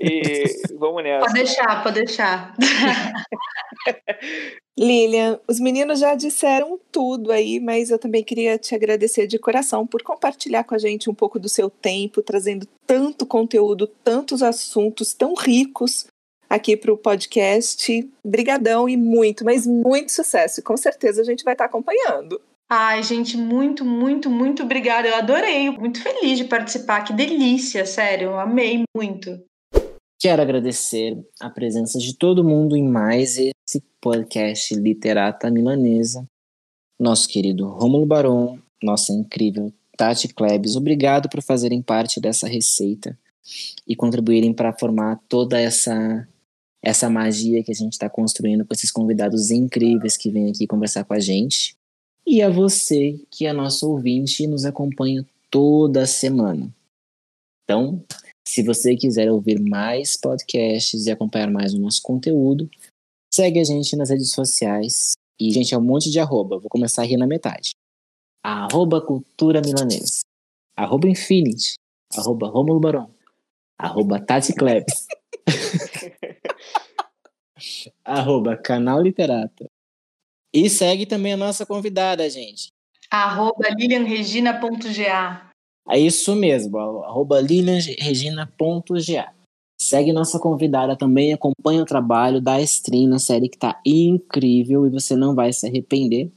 e 0.00 0.44
vamos 0.78 1.02
nessa. 1.02 1.26
Pode 1.26 1.34
deixar, 1.34 1.82
pode 1.82 1.94
deixar. 1.96 2.54
Lilian, 4.78 5.38
os 5.46 5.60
meninos 5.60 6.00
já 6.00 6.14
disseram 6.14 6.80
tudo 6.90 7.32
aí, 7.32 7.60
mas 7.60 7.90
eu 7.90 7.98
também 7.98 8.24
queria 8.24 8.56
te 8.56 8.74
agradecer 8.74 9.26
de 9.26 9.38
coração 9.38 9.86
por 9.86 10.02
compartilhar 10.02 10.64
com 10.64 10.74
a 10.74 10.78
gente 10.78 11.10
um 11.10 11.14
pouco 11.14 11.38
do 11.38 11.48
seu 11.48 11.68
tempo, 11.68 12.22
trazendo 12.22 12.66
tanto 12.86 13.26
conteúdo, 13.26 13.86
tantos 13.86 14.42
assuntos 14.42 15.12
tão 15.12 15.34
ricos 15.34 16.06
aqui 16.48 16.76
para 16.76 16.92
o 16.92 16.96
podcast. 16.96 18.08
Brigadão 18.24 18.88
e 18.88 18.96
muito, 18.96 19.44
mas 19.44 19.66
muito 19.66 20.12
sucesso. 20.12 20.62
Com 20.62 20.76
certeza 20.76 21.22
a 21.22 21.24
gente 21.24 21.44
vai 21.44 21.54
estar 21.54 21.66
acompanhando. 21.66 22.40
Ai, 22.68 23.02
gente, 23.02 23.36
muito, 23.36 23.84
muito, 23.84 24.28
muito 24.28 24.64
obrigada. 24.64 25.06
Eu 25.06 25.14
adorei, 25.14 25.70
muito 25.70 26.02
feliz 26.02 26.36
de 26.36 26.44
participar. 26.44 27.02
Que 27.02 27.12
delícia, 27.12 27.86
sério, 27.86 28.30
eu 28.30 28.40
amei 28.40 28.82
muito. 28.96 29.40
Quero 30.18 30.42
agradecer 30.42 31.16
a 31.40 31.48
presença 31.48 31.98
de 31.98 32.16
todo 32.16 32.42
mundo 32.42 32.76
em 32.76 32.82
mais 32.82 33.36
esse 33.38 33.82
podcast 34.00 34.74
Literata 34.74 35.50
Milanesa. 35.50 36.26
Nosso 36.98 37.28
querido 37.28 37.68
Rômulo 37.68 38.06
Baron, 38.06 38.58
nossa 38.82 39.12
incrível 39.12 39.72
Tati 39.96 40.28
Klebs, 40.28 40.74
obrigado 40.74 41.28
por 41.28 41.42
fazerem 41.42 41.82
parte 41.82 42.20
dessa 42.20 42.48
receita 42.48 43.16
e 43.86 43.94
contribuírem 43.94 44.52
para 44.52 44.72
formar 44.72 45.20
toda 45.28 45.60
essa 45.60 46.26
essa 46.82 47.10
magia 47.10 47.62
que 47.62 47.72
a 47.72 47.74
gente 47.74 47.92
está 47.92 48.08
construindo 48.08 48.64
com 48.64 48.72
esses 48.72 48.90
convidados 48.90 49.50
incríveis 49.50 50.16
que 50.16 50.30
vêm 50.30 50.50
aqui 50.50 50.66
conversar 50.66 51.04
com 51.04 51.14
a 51.14 51.20
gente 51.20 51.76
e 52.26 52.42
a 52.42 52.50
você 52.50 53.20
que 53.30 53.46
é 53.46 53.52
nosso 53.52 53.88
ouvinte 53.88 54.42
e 54.42 54.46
nos 54.46 54.64
acompanha 54.64 55.24
toda 55.50 56.06
semana. 56.06 56.74
Então, 57.64 58.04
se 58.46 58.62
você 58.62 58.96
quiser 58.96 59.30
ouvir 59.30 59.60
mais 59.60 60.16
podcasts 60.16 61.06
e 61.06 61.10
acompanhar 61.10 61.50
mais 61.50 61.74
o 61.74 61.80
nosso 61.80 62.02
conteúdo, 62.02 62.68
segue 63.32 63.60
a 63.60 63.64
gente 63.64 63.96
nas 63.96 64.10
redes 64.10 64.30
sociais. 64.30 65.12
E, 65.38 65.50
gente, 65.50 65.74
é 65.74 65.78
um 65.78 65.82
monte 65.82 66.10
de 66.10 66.18
arroba. 66.18 66.58
Vou 66.58 66.70
começar 66.70 67.02
a 67.02 67.04
rir 67.04 67.16
na 67.16 67.26
metade. 67.26 67.70
Arroba 68.42 69.00
Cultura 69.00 69.60
Milanesa. 69.60 70.20
Arroba 70.76 71.08
Infinity. 71.08 71.74
Arroba 72.16 72.48
Romulo 72.48 72.80
Barão. 72.80 73.10
Arroba 73.78 74.20
Tati 74.20 74.52
Klebs. 74.52 75.06
arroba 78.04 78.56
Canal 78.56 79.02
Literata. 79.02 79.66
E 80.52 80.70
segue 80.70 81.06
também 81.06 81.32
a 81.34 81.36
nossa 81.36 81.66
convidada, 81.66 82.28
gente. 82.30 82.68
Arroba 83.10 83.68
lilianregina.ga. 83.70 85.50
É 85.88 85.98
isso 85.98 86.34
mesmo, 86.34 86.78
arroba 86.78 87.40
lilianregina.ga. 87.40 89.32
Segue 89.78 90.12
nossa 90.12 90.38
convidada 90.38 90.96
também, 90.96 91.32
acompanha 91.32 91.82
o 91.82 91.86
trabalho 91.86 92.40
da 92.40 92.60
stream 92.62 93.08
na 93.08 93.18
série 93.18 93.48
que 93.48 93.58
tá 93.58 93.80
incrível 93.84 94.86
e 94.86 94.90
você 94.90 95.14
não 95.14 95.34
vai 95.34 95.52
se 95.52 95.66
arrepender. 95.66 96.32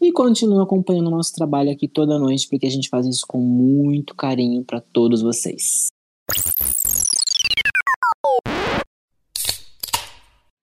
E 0.00 0.12
continua 0.12 0.62
acompanhando 0.62 1.08
o 1.08 1.10
nosso 1.10 1.34
trabalho 1.34 1.70
aqui 1.70 1.88
toda 1.88 2.18
noite, 2.18 2.46
porque 2.48 2.66
a 2.66 2.70
gente 2.70 2.88
faz 2.88 3.06
isso 3.06 3.24
com 3.26 3.38
muito 3.38 4.14
carinho 4.14 4.64
para 4.64 4.80
todos 4.80 5.22
vocês. 5.22 5.88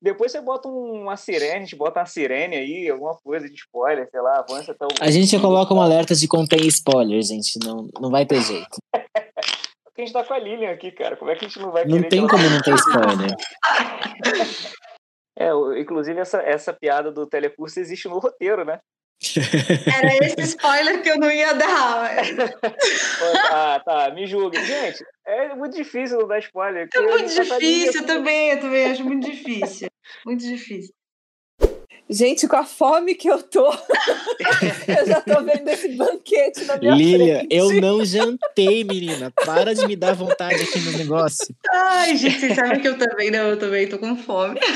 Depois 0.04 0.34
você 0.34 0.42
bota 0.42 0.68
uma 0.68 1.16
sirene, 1.16 1.56
a 1.56 1.60
gente 1.60 1.78
bota 1.78 2.02
uma 2.02 2.06
sirene 2.06 2.58
aí, 2.58 2.90
alguma 2.90 3.16
coisa 3.24 3.48
de 3.48 3.56
spoiler, 3.56 4.06
sei 4.12 4.20
lá, 4.20 4.40
avança 4.40 4.74
até 4.74 4.86
o. 4.86 4.90
A 5.00 5.10
gente 5.10 5.40
coloca 5.40 5.74
um 5.74 5.80
alerta 5.82 6.14
de 6.14 6.28
contém 6.28 6.68
spoiler, 6.68 7.22
gente. 7.22 7.58
Não, 7.64 7.88
não 8.02 8.12
vai 8.12 8.26
ter 8.26 8.42
jeito. 8.42 8.78
Porque 9.86 10.02
a 10.02 10.06
gente 10.06 10.12
tá 10.12 10.22
com 10.26 10.34
a 10.34 10.40
Lilian 10.40 10.72
aqui, 10.72 10.92
cara. 10.92 11.16
Como 11.16 11.32
é 11.32 11.36
que 11.36 11.46
a 11.46 11.48
gente 11.48 11.58
não 11.62 11.72
vai 11.72 11.86
Não 11.86 12.04
tem 12.04 12.28
como 12.28 12.44
não 12.44 12.60
ter 12.62 12.76
spoiler. 12.76 13.32
É, 15.36 15.50
inclusive 15.80 16.20
essa, 16.20 16.44
essa 16.44 16.72
piada 16.72 17.12
do 17.12 17.26
telecurso 17.26 17.80
existe 17.80 18.08
no 18.08 18.20
roteiro, 18.20 18.64
né? 18.64 18.80
Era 19.88 20.26
esse 20.26 20.42
spoiler 20.42 21.02
que 21.02 21.10
eu 21.10 21.18
não 21.18 21.32
ia 21.32 21.54
dar. 21.54 22.12
ah, 23.52 23.82
tá, 23.84 24.12
me 24.12 24.26
julgue. 24.28 24.64
Gente, 24.64 25.06
é 25.26 25.56
muito 25.56 25.76
difícil 25.76 26.20
não 26.20 26.28
dar 26.28 26.40
spoiler. 26.40 26.88
É 26.94 27.02
muito 27.02 27.34
difícil, 27.34 28.02
eu 28.02 28.06
também, 28.08 28.52
eu 28.52 28.60
também 28.60 28.92
acho 28.92 29.04
muito 29.04 29.30
difícil. 29.30 29.90
Muito 30.26 30.44
difícil. 30.44 30.94
Gente, 32.10 32.48
com 32.48 32.56
a 32.58 32.66
fome 32.66 33.16
que 33.16 33.30
eu 33.30 33.42
tô, 33.42 33.66
eu 34.88 35.06
já 35.06 35.22
tô 35.22 35.42
vendo 35.42 35.68
esse 35.70 35.96
banquete 35.96 36.66
na 36.66 36.78
minha 36.78 36.94
Lilia, 36.94 37.38
frente. 37.40 37.56
eu 37.56 37.82
não 37.82 38.04
jantei, 38.04 38.84
menina. 38.84 39.32
Para 39.46 39.74
de 39.74 39.88
me 39.88 39.96
dar 39.96 40.14
vontade 40.14 40.62
aqui 40.62 40.80
no 40.80 40.98
negócio. 40.98 41.56
Ai, 41.72 42.18
gente, 42.18 42.40
vocês 42.42 42.56
sabem 42.56 42.82
que 42.82 42.88
eu 42.88 42.98
também 42.98 43.32
não, 43.32 43.50
eu 43.50 43.58
também 43.58 43.88
tô 43.88 43.98
com 43.98 44.16
fome. 44.18 44.60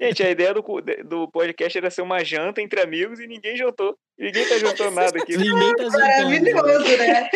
Gente, 0.00 0.22
a 0.22 0.30
ideia 0.30 0.52
do, 0.52 0.62
do 1.04 1.28
podcast 1.28 1.78
era 1.78 1.88
ser 1.88 2.02
uma 2.02 2.24
janta 2.24 2.60
entre 2.60 2.80
amigos 2.80 3.20
e 3.20 3.26
ninguém 3.28 3.56
jantou. 3.56 3.96
Ninguém 4.18 4.48
tá 4.48 4.58
jantando 4.58 4.90
nada 4.90 5.16
aqui. 5.16 5.36
Ninguém 5.36 5.74
tá 5.76 5.84
jantando. 5.84 6.00
Maravilhoso, 6.00 6.96
né? 6.98 7.30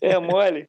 É 0.00 0.18
mole. 0.18 0.68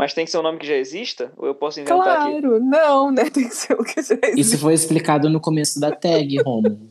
Mas 0.00 0.14
tem 0.14 0.24
que 0.24 0.30
ser 0.30 0.38
um 0.38 0.42
nome 0.42 0.58
que 0.58 0.66
já 0.66 0.76
exista? 0.76 1.30
Ou 1.36 1.48
eu 1.48 1.54
posso 1.54 1.78
inventar 1.78 2.22
aqui? 2.22 2.40
Claro, 2.40 2.58
não, 2.58 3.12
né? 3.12 3.28
Tem 3.28 3.46
que 3.46 3.54
ser 3.54 3.74
o 3.74 3.84
que 3.84 4.00
já 4.00 4.14
existe. 4.14 4.40
Isso 4.40 4.58
foi 4.58 4.72
explicado 4.72 5.28
no 5.28 5.38
começo 5.38 5.78
da 5.78 5.94
tag, 5.94 6.38
Romulo. 6.38 6.88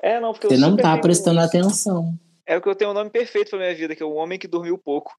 É, 0.00 0.20
não, 0.20 0.32
porque 0.32 0.46
Você 0.46 0.54
eu 0.54 0.60
não 0.60 0.76
tá 0.76 0.96
prestando 0.98 1.40
atenção. 1.40 2.16
É 2.46 2.54
porque 2.54 2.68
eu 2.68 2.76
tenho 2.76 2.92
um 2.92 2.94
nome 2.94 3.10
perfeito 3.10 3.50
pra 3.50 3.58
minha 3.58 3.74
vida, 3.74 3.96
que 3.96 4.04
é 4.04 4.06
o 4.06 4.14
Homem 4.14 4.38
que 4.38 4.46
Dormiu 4.46 4.78
Pouco. 4.78 5.12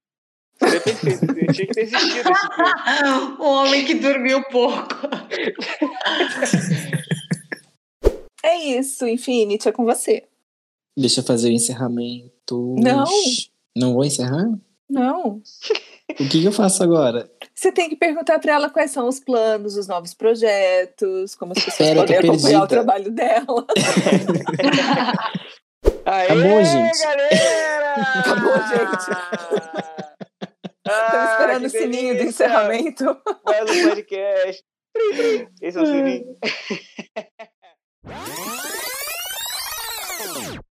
Seria 0.58 0.80
perfeito. 0.80 1.26
Eu 1.26 1.54
tinha 1.54 1.68
que 1.68 1.74
ter 1.74 1.82
existido 1.82 2.30
esse 2.30 2.48
filme. 2.48 3.36
o 3.38 3.44
homem 3.44 3.84
que 3.86 3.96
dormiu 3.96 4.42
pouco. 4.50 4.96
É 8.42 8.58
isso, 8.64 9.06
Infinity, 9.06 9.68
é 9.68 9.74
com 9.74 9.84
você. 9.84 10.24
Deixa 10.98 11.20
eu 11.20 11.26
fazer 11.26 11.50
o 11.50 11.52
encerramento. 11.52 12.76
Não. 12.78 13.04
Não 13.76 13.94
vou 13.94 14.06
encerrar? 14.06 14.58
Não. 14.90 15.42
O 16.12 16.16
que, 16.16 16.28
que 16.28 16.45
eu 16.45 16.51
faço 16.51 16.84
agora? 16.84 17.28
Você 17.53 17.72
tem 17.72 17.89
que 17.89 17.95
perguntar 17.95 18.38
para 18.39 18.53
ela 18.53 18.70
quais 18.70 18.91
são 18.91 19.08
os 19.08 19.20
planos, 19.20 19.76
os 19.76 19.88
novos 19.88 20.14
projetos, 20.14 21.34
como 21.36 21.53
as 21.53 21.64
pessoas 21.64 21.89
Pera, 21.89 22.06
tô 22.06 22.14
podem 22.14 22.30
acompanhar 22.30 22.64
o 22.64 22.68
trabalho 22.68 23.12
dela. 23.12 23.45
Aê, 26.06 26.26
Acabou, 26.26 26.64
gente. 26.64 27.01
galera! 27.01 27.93
Acabou, 28.20 28.53
gente. 28.53 29.10
Estamos 30.88 31.32
esperando 31.32 31.66
o 31.66 31.70
sininho 31.70 32.16
do 32.18 32.24
encerramento. 32.24 33.06
Mais 33.43 33.70
um 33.72 33.89
podcast. 33.89 34.64
Esse 35.62 35.78
é 35.78 35.82
o 35.82 35.86
sininho. 35.86 36.26